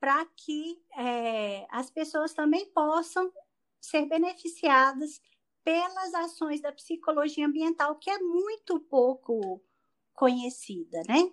[0.00, 3.32] Para que é, as pessoas também possam
[3.80, 5.20] ser beneficiadas
[5.64, 9.62] pelas ações da psicologia ambiental, que é muito pouco
[10.14, 11.30] conhecida, né?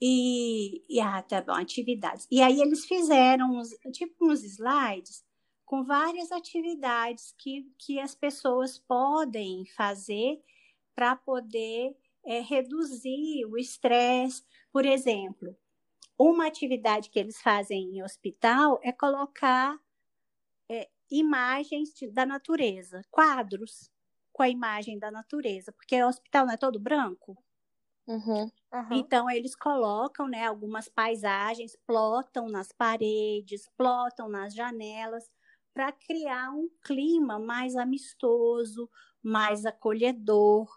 [0.00, 2.26] E, e ah, tá bom, atividades.
[2.30, 5.24] E aí eles fizeram uns, tipo uns slides
[5.64, 10.42] com várias atividades que, que as pessoas podem fazer
[10.94, 14.42] para poder é, reduzir o estresse.
[14.72, 15.56] Por exemplo,
[16.18, 19.78] uma atividade que eles fazem em hospital é colocar
[21.12, 23.90] imagens de, da natureza, quadros
[24.32, 27.36] com a imagem da natureza, porque o hospital não é todo branco.
[28.06, 29.08] Uhum, uhum.
[29.08, 35.24] Então eles colocam, né, algumas paisagens, plotam nas paredes, plotam nas janelas,
[35.72, 38.90] para criar um clima mais amistoso,
[39.22, 40.68] mais acolhedor.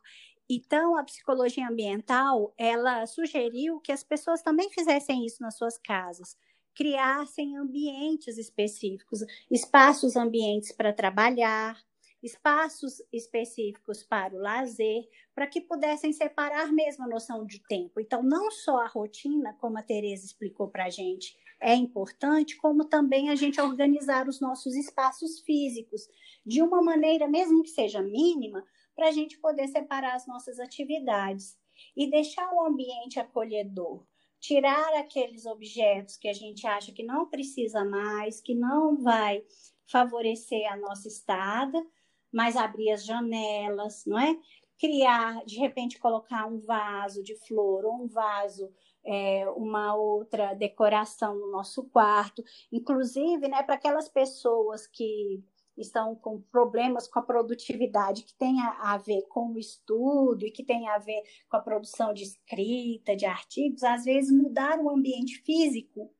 [0.50, 6.38] Então, a psicologia ambiental, ela sugeriu que as pessoas também fizessem isso nas suas casas,
[6.76, 11.82] criassem ambientes específicos, espaços ambientes para trabalhar,
[12.22, 18.00] espaços específicos para o lazer, para que pudessem separar mesmo a noção de tempo.
[18.00, 22.86] Então, não só a rotina, como a Tereza explicou para a gente, é importante, como
[22.86, 26.08] também a gente organizar os nossos espaços físicos
[26.46, 28.66] de uma maneira, mesmo que seja mínima,
[28.96, 31.58] para a gente poder separar as nossas atividades
[31.96, 34.06] e deixar o ambiente acolhedor.
[34.46, 39.44] Tirar aqueles objetos que a gente acha que não precisa mais, que não vai
[39.88, 41.84] favorecer a nossa estada,
[42.32, 44.38] mas abrir as janelas, não é?
[44.78, 48.72] Criar, de repente, colocar um vaso de flor ou um vaso
[49.04, 55.44] é, uma outra decoração no nosso quarto, inclusive, né, para aquelas pessoas que
[55.78, 60.52] estão com problemas com a produtividade que tem a, a, ver com o estudo e
[60.52, 64.90] que tem a ver com a produção de escrita, de artigos, às vezes mudar o
[64.90, 66.12] ambiente físico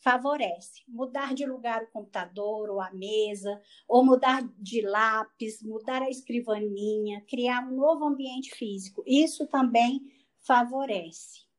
[0.00, 0.82] favorece.
[0.88, 7.24] Mudar de lugar o computador ou a mesa, ou mudar de lápis, mudar a escrivaninha,
[7.28, 9.02] criar um novo ambiente físico.
[9.06, 10.00] Isso também
[10.40, 11.50] favorece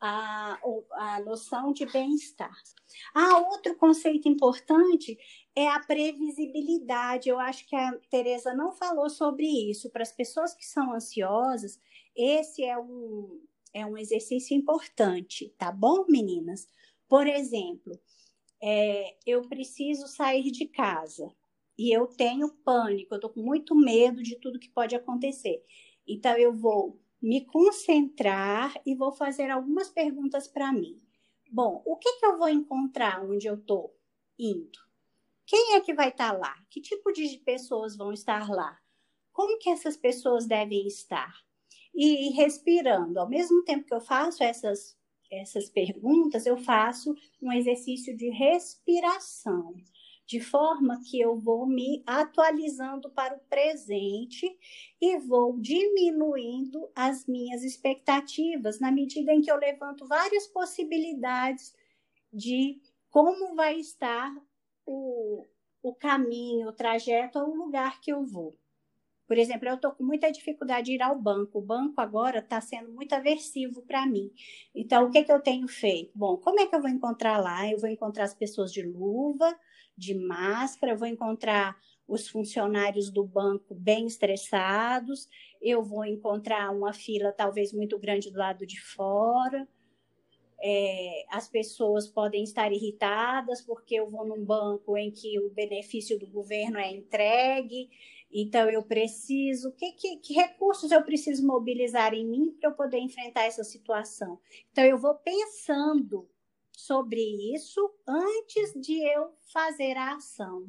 [0.00, 0.58] a,
[0.92, 2.54] a noção de bem-estar.
[3.14, 5.16] Ah, outro conceito importante
[5.56, 7.28] é a previsibilidade.
[7.28, 9.90] Eu acho que a Tereza não falou sobre isso.
[9.90, 11.80] Para as pessoas que são ansiosas,
[12.16, 13.40] esse é um,
[13.72, 16.66] é um exercício importante, tá bom, meninas?
[17.08, 17.98] Por exemplo,
[18.62, 21.32] é, eu preciso sair de casa
[21.76, 25.64] e eu tenho pânico, eu estou com muito medo de tudo que pode acontecer.
[26.06, 31.00] Então, eu vou me concentrar e vou fazer algumas perguntas para mim.
[31.50, 33.96] Bom, o que, que eu vou encontrar onde eu estou
[34.38, 34.83] indo?
[35.46, 36.54] Quem é que vai estar tá lá?
[36.70, 38.78] Que tipo de pessoas vão estar lá?
[39.32, 41.34] Como que essas pessoas devem estar?
[41.94, 44.96] E respirando, ao mesmo tempo que eu faço essas,
[45.30, 49.74] essas perguntas, eu faço um exercício de respiração
[50.26, 54.50] de forma que eu vou me atualizando para o presente
[55.00, 61.74] e vou diminuindo as minhas expectativas na medida em que eu levanto várias possibilidades
[62.32, 62.80] de
[63.10, 64.34] como vai estar
[64.86, 65.44] o,
[65.82, 68.56] o caminho, o trajeto ou o lugar que eu vou.
[69.26, 71.58] Por exemplo, eu estou com muita dificuldade de ir ao banco.
[71.58, 74.30] O banco agora está sendo muito aversivo para mim.
[74.74, 76.12] Então, o que, que eu tenho feito?
[76.14, 77.68] Bom, como é que eu vou encontrar lá?
[77.70, 79.58] Eu vou encontrar as pessoas de luva,
[79.96, 85.26] de máscara, eu vou encontrar os funcionários do banco bem estressados,
[85.60, 89.66] eu vou encontrar uma fila talvez muito grande do lado de fora.
[90.66, 96.18] É, as pessoas podem estar irritadas porque eu vou num banco em que o benefício
[96.18, 97.90] do governo é entregue,
[98.32, 102.98] então eu preciso, que, que, que recursos eu preciso mobilizar em mim para eu poder
[102.98, 104.40] enfrentar essa situação?
[104.72, 106.26] Então eu vou pensando
[106.72, 107.20] sobre
[107.54, 110.66] isso antes de eu fazer a ação.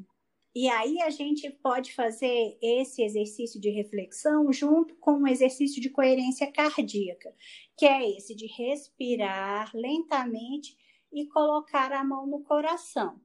[0.55, 5.89] E aí a gente pode fazer esse exercício de reflexão junto com um exercício de
[5.89, 7.35] coerência cardíaca,
[7.77, 10.77] que é esse de respirar lentamente
[11.11, 13.19] e colocar a mão no coração.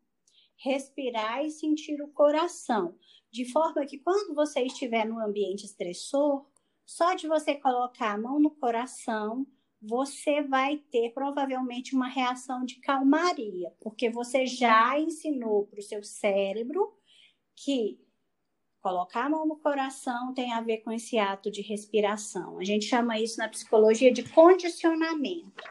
[0.57, 2.99] Respirar e sentir o coração,
[3.31, 6.45] de forma que quando você estiver no ambiente estressor,
[6.85, 9.47] só de você colocar a mão no coração,
[9.81, 16.03] você vai ter provavelmente uma reação de calmaria, porque você já ensinou para o seu
[16.03, 16.99] cérebro
[17.65, 17.99] que
[18.81, 22.59] colocar a mão no coração tem a ver com esse ato de respiração.
[22.59, 25.63] A gente chama isso na psicologia de condicionamento.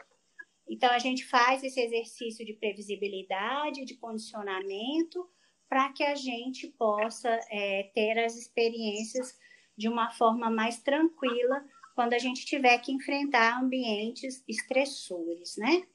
[0.68, 5.28] Então, a gente faz esse exercício de previsibilidade, de condicionamento,
[5.68, 9.36] para que a gente possa é, ter as experiências
[9.76, 11.64] de uma forma mais tranquila
[11.94, 15.86] quando a gente tiver que enfrentar ambientes estressores, né?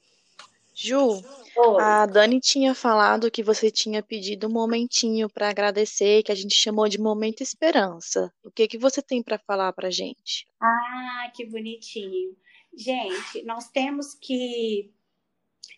[0.78, 1.22] Ju,
[1.56, 1.82] Oi.
[1.82, 6.54] a Dani tinha falado que você tinha pedido um momentinho para agradecer, que a gente
[6.54, 8.30] chamou de momento esperança.
[8.44, 10.46] O que que você tem para falar para gente?
[10.60, 12.36] Ah, que bonitinho.
[12.76, 14.92] Gente, nós temos que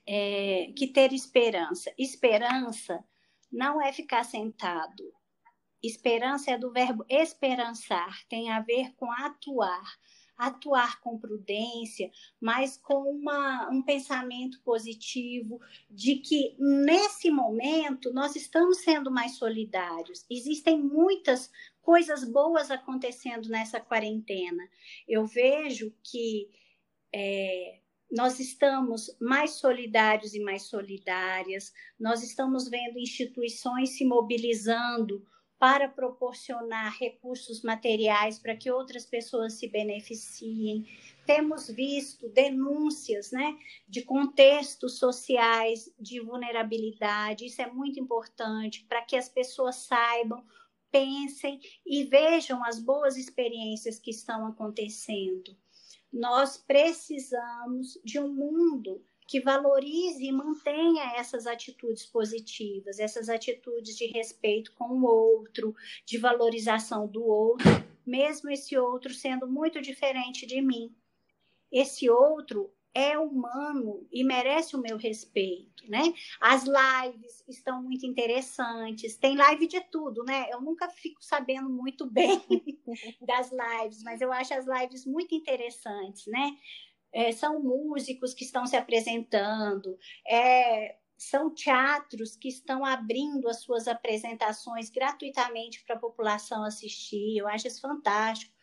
[0.05, 1.95] é, que ter esperança.
[1.97, 2.99] Esperança
[3.53, 5.13] não é ficar sentado.
[5.81, 9.97] Esperança é do verbo esperançar, tem a ver com atuar
[10.39, 12.11] atuar com prudência,
[12.41, 15.61] mas com uma, um pensamento positivo
[15.91, 20.25] de que nesse momento nós estamos sendo mais solidários.
[20.31, 21.51] Existem muitas
[21.83, 24.63] coisas boas acontecendo nessa quarentena.
[25.09, 26.49] Eu vejo que
[27.13, 35.27] é, nós estamos mais solidários e mais solidárias, nós estamos vendo instituições se mobilizando
[35.59, 40.87] para proporcionar recursos materiais para que outras pessoas se beneficiem.
[41.27, 49.17] Temos visto denúncias né, de contextos sociais de vulnerabilidade, isso é muito importante para que
[49.17, 50.45] as pessoas saibam,
[50.91, 55.57] pensem e vejam as boas experiências que estão acontecendo.
[56.11, 64.07] Nós precisamos de um mundo que valorize e mantenha essas atitudes positivas, essas atitudes de
[64.07, 65.77] respeito com o outro,
[66.07, 67.69] de valorização do outro,
[68.07, 70.97] mesmo esse outro sendo muito diferente de mim.
[71.71, 76.03] Esse outro é humano e merece o meu respeito, né?
[76.41, 80.49] As lives estão muito interessantes, tem live de tudo, né?
[80.51, 82.41] Eu nunca fico sabendo muito bem
[83.21, 86.57] das lives, mas eu acho as lives muito interessantes, né?
[87.13, 93.89] É, são músicos que estão se apresentando, é, são teatros que estão abrindo as suas
[93.89, 97.37] apresentações gratuitamente para a população assistir.
[97.37, 98.57] Eu acho isso fantástico.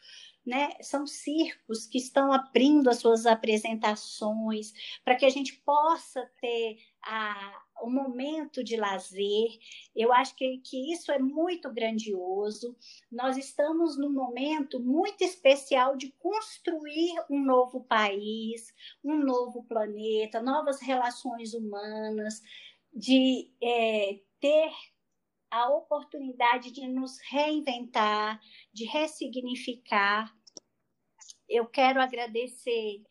[0.46, 0.70] Né?
[0.80, 4.72] São circos que estão abrindo as suas apresentações
[5.04, 9.60] para que a gente possa ter a, um momento de lazer.
[9.96, 12.76] Eu acho que, que isso é muito grandioso.
[13.12, 18.74] Nós estamos num momento muito especial de construir um novo país,
[19.04, 22.42] um novo planeta, novas relações humanas,
[22.94, 24.72] de é, ter
[25.52, 28.40] a oportunidade de nos reinventar,
[28.74, 30.34] de ressignificar.
[31.48, 33.04] Eu quero agradecer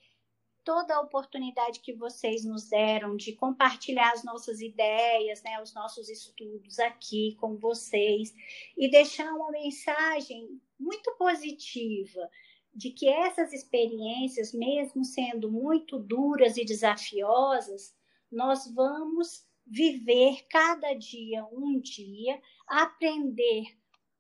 [0.65, 6.09] toda a oportunidade que vocês nos deram de compartilhar as nossas ideias, né, os nossos
[6.09, 8.35] estudos aqui com vocês
[8.77, 12.28] e deixar uma mensagem muito positiva
[12.74, 17.95] de que essas experiências, mesmo sendo muito duras e desafiosas,
[18.31, 23.66] nós vamos viver cada dia um dia, aprender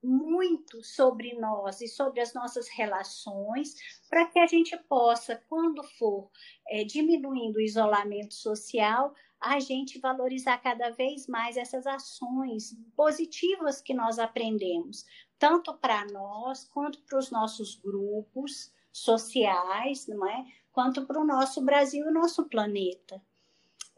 [0.04, 3.74] muito sobre nós e sobre as nossas relações,
[4.08, 6.30] para que a gente possa, quando for
[6.68, 13.92] é, diminuindo o isolamento social, a gente valorizar cada vez mais essas ações positivas que
[13.92, 15.04] nós aprendemos,
[15.38, 20.46] tanto para nós quanto para os nossos grupos sociais, não é?
[20.72, 23.22] Quanto para o nosso Brasil e o nosso planeta.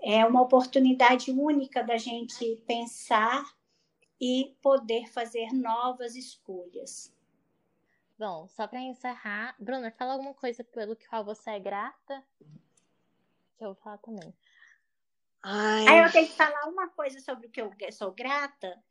[0.02, 3.44] É uma oportunidade única da gente pensar
[4.20, 7.14] e poder fazer novas escolhas.
[8.18, 12.24] Bom, só para encerrar, Bruna, fala alguma coisa pelo qual você é grata,
[13.58, 14.34] que eu vou falar também.
[15.42, 15.86] Ai.
[15.86, 18.82] Aí eu tenho que falar uma coisa sobre o que eu sou grata.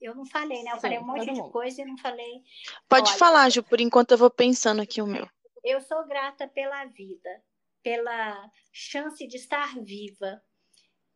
[0.00, 0.72] Eu não falei, né?
[0.72, 1.50] Eu Sim, falei um monte de mundo.
[1.50, 2.44] coisa e não falei.
[2.86, 5.26] Pode Olha, falar, Ju, por enquanto eu vou pensando aqui o meu.
[5.64, 7.42] Eu sou grata pela vida,
[7.82, 10.42] pela chance de estar viva,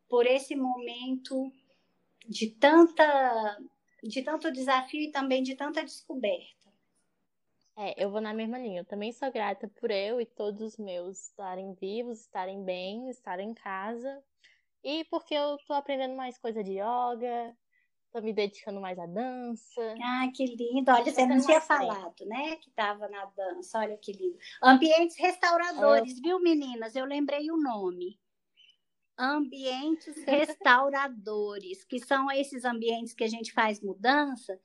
[0.09, 1.53] por esse momento
[2.31, 3.59] de tanta
[4.03, 6.71] de tanto desafio e também de tanta descoberta.
[7.77, 8.81] É, eu vou na mesma linha.
[8.81, 13.51] Eu também sou grata por eu e todos os meus estarem vivos, estarem bem, estarem
[13.51, 14.23] em casa.
[14.83, 17.55] E porque eu tô aprendendo mais coisa de yoga,
[18.13, 19.95] tô me dedicando mais à dança.
[20.03, 20.91] Ah, que lindo.
[20.91, 22.57] Olha, você não tinha falado, né?
[22.57, 23.79] Que tava na dança.
[23.79, 24.39] Olha que lindo.
[24.63, 26.97] Ambientes restauradores, viu, meninas?
[26.97, 28.19] Eu lembrei o nome
[29.21, 34.59] ambientes restauradores, que são esses ambientes que a gente faz mudança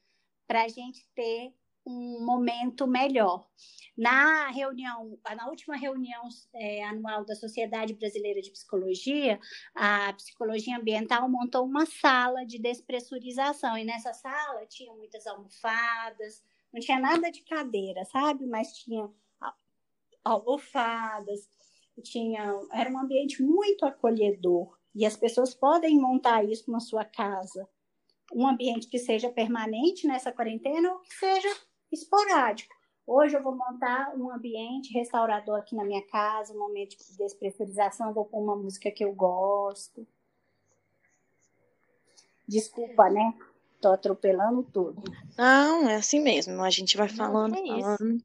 [0.47, 1.53] para a gente ter
[1.85, 3.47] um momento melhor.
[3.95, 9.39] Na reunião, na última reunião é, anual da Sociedade Brasileira de Psicologia,
[9.75, 16.81] a psicologia ambiental montou uma sala de despressurização e nessa sala tinha muitas almofadas, não
[16.81, 18.45] tinha nada de cadeira, sabe?
[18.47, 19.09] Mas tinha
[20.23, 21.47] almofadas,
[22.01, 27.67] tinha, era um ambiente muito acolhedor e as pessoas podem montar isso na sua casa.
[28.33, 31.55] Um ambiente que seja permanente nessa quarentena ou que seja
[31.91, 32.73] esporádico.
[33.07, 38.13] Hoje eu vou montar um ambiente restaurador aqui na minha casa, um momento de despressurização,
[38.13, 40.07] vou pôr uma música que eu gosto.
[42.47, 43.33] Desculpa, né?
[43.79, 45.03] Tô atropelando tudo.
[45.37, 46.63] Não, é assim mesmo.
[46.63, 48.23] A gente vai falando, é falando.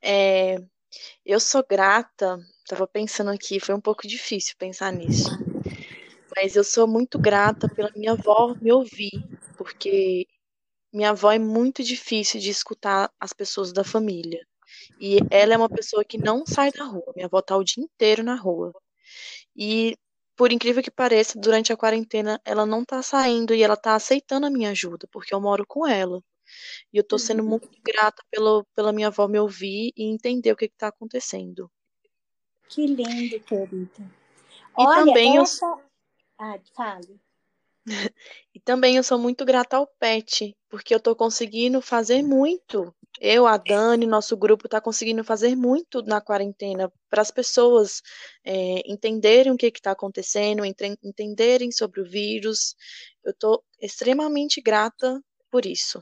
[0.00, 0.56] É,
[1.24, 5.30] eu sou grata Tava pensando aqui, foi um pouco difícil pensar nisso.
[6.36, 9.12] Mas eu sou muito grata pela minha avó me ouvir,
[9.56, 10.26] porque
[10.92, 14.46] minha avó é muito difícil de escutar as pessoas da família.
[15.00, 17.12] E ela é uma pessoa que não sai da rua.
[17.14, 18.72] Minha avó tá o dia inteiro na rua.
[19.56, 19.96] E
[20.36, 24.46] por incrível que pareça, durante a quarentena ela não tá saindo e ela tá aceitando
[24.46, 26.22] a minha ajuda, porque eu moro com ela.
[26.92, 27.50] E eu tô sendo uhum.
[27.50, 31.70] muito grata pelo, pela minha avó me ouvir e entender o que, que tá acontecendo.
[32.72, 34.00] Que lindo, querida.
[34.00, 35.66] E Olha, também essa...
[35.66, 35.82] eu...
[36.38, 37.20] Ah, fale.
[38.54, 42.94] E também eu sou muito grata ao PET, porque eu estou conseguindo fazer muito.
[43.20, 48.00] Eu, a Dani, nosso grupo está conseguindo fazer muito na quarentena para as pessoas
[48.44, 52.74] é, entenderem o que está acontecendo, entenderem sobre o vírus.
[53.24, 55.20] Eu estou extremamente grata
[55.50, 56.00] por isso.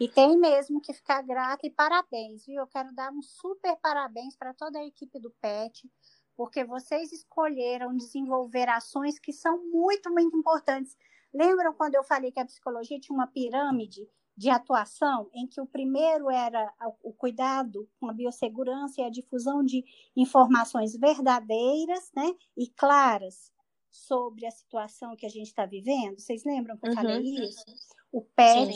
[0.00, 2.60] E tem mesmo que ficar grata e parabéns, viu?
[2.60, 5.90] Eu quero dar um super parabéns para toda a equipe do PET,
[6.36, 10.96] porque vocês escolheram desenvolver ações que são muito, muito importantes.
[11.34, 15.66] Lembram quando eu falei que a psicologia tinha uma pirâmide de atuação, em que o
[15.66, 16.72] primeiro era
[17.02, 19.84] o cuidado com a biossegurança e a difusão de
[20.16, 23.52] informações verdadeiras né, e claras
[23.90, 26.20] sobre a situação que a gente está vivendo?
[26.20, 26.96] Vocês lembram que eu uhum.
[26.96, 27.64] falei isso?
[28.12, 28.70] O PET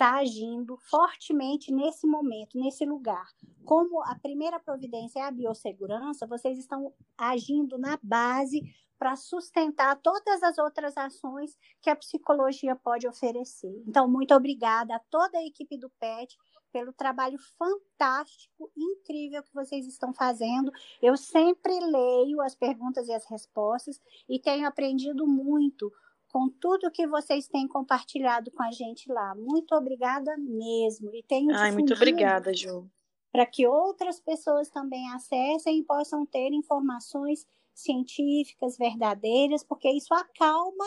[0.00, 3.28] está agindo fortemente nesse momento, nesse lugar.
[3.66, 8.62] Como a primeira providência é a biossegurança, vocês estão agindo na base
[8.98, 13.82] para sustentar todas as outras ações que a psicologia pode oferecer.
[13.86, 16.34] Então, muito obrigada a toda a equipe do PET
[16.72, 20.72] pelo trabalho fantástico, incrível que vocês estão fazendo.
[21.02, 25.92] Eu sempre leio as perguntas e as respostas e tenho aprendido muito
[26.30, 29.34] com tudo que vocês têm compartilhado com a gente lá.
[29.34, 31.14] Muito obrigada mesmo.
[31.14, 32.88] E tenho Ai, muito obrigada, Ju.
[33.32, 40.84] Para que outras pessoas também acessem e possam ter informações científicas verdadeiras, porque isso acalma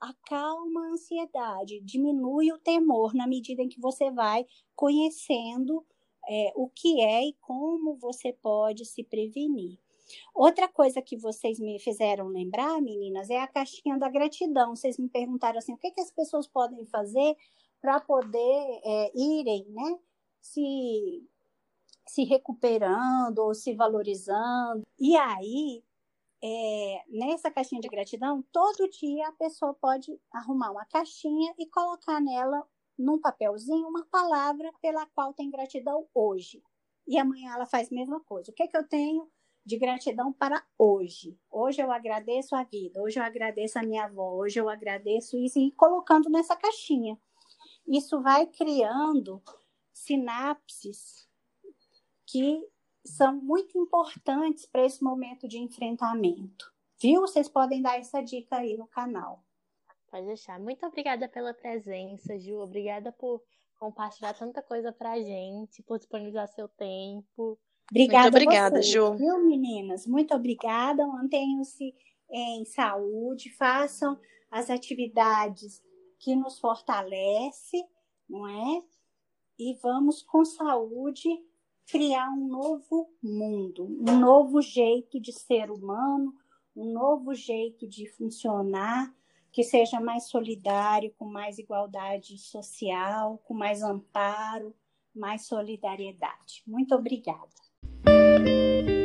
[0.00, 4.44] acalma a ansiedade, diminui o temor na medida em que você vai
[4.76, 5.84] conhecendo
[6.28, 9.78] é, o que é e como você pode se prevenir.
[10.34, 14.74] Outra coisa que vocês me fizeram lembrar, meninas, é a caixinha da gratidão.
[14.74, 17.36] Vocês me perguntaram assim, o que, que as pessoas podem fazer
[17.80, 19.98] para poder é, irem, né,
[20.40, 21.22] se,
[22.06, 24.86] se recuperando ou se valorizando.
[24.98, 25.84] E aí,
[26.42, 32.20] é, nessa caixinha de gratidão, todo dia a pessoa pode arrumar uma caixinha e colocar
[32.20, 32.66] nela,
[32.98, 36.62] num papelzinho, uma palavra pela qual tem gratidão hoje.
[37.06, 38.50] E amanhã ela faz a mesma coisa.
[38.50, 39.28] O que, que eu tenho
[39.64, 41.38] de gratidão para hoje.
[41.50, 45.58] Hoje eu agradeço a vida, hoje eu agradeço a minha avó, hoje eu agradeço isso
[45.58, 47.18] e colocando nessa caixinha.
[47.86, 49.42] Isso vai criando
[49.92, 51.28] sinapses
[52.26, 52.66] que
[53.04, 56.72] são muito importantes para esse momento de enfrentamento.
[57.00, 57.20] Viu?
[57.20, 59.44] Vocês podem dar essa dica aí no canal.
[60.10, 60.58] Pode deixar.
[60.58, 62.60] Muito obrigada pela presença, Ju.
[62.60, 63.42] Obrigada por
[63.78, 67.58] compartilhar tanta coisa para a gente, por disponibilizar seu tempo.
[67.90, 69.14] Obrigada, Muito obrigada, vocês, Ju.
[69.14, 70.06] Viu, meninas?
[70.06, 71.06] Muito obrigada.
[71.06, 71.94] Mantenham-se
[72.30, 74.18] em saúde, façam
[74.50, 75.82] as atividades
[76.18, 77.84] que nos fortalece,
[78.28, 78.82] não é?
[79.58, 81.28] E vamos com saúde
[81.86, 86.34] criar um novo mundo, um novo jeito de ser humano,
[86.74, 89.14] um novo jeito de funcionar,
[89.52, 94.74] que seja mais solidário, com mais igualdade social, com mais amparo,
[95.14, 96.62] mais solidariedade.
[96.66, 97.63] Muito obrigada.
[98.42, 99.03] thank you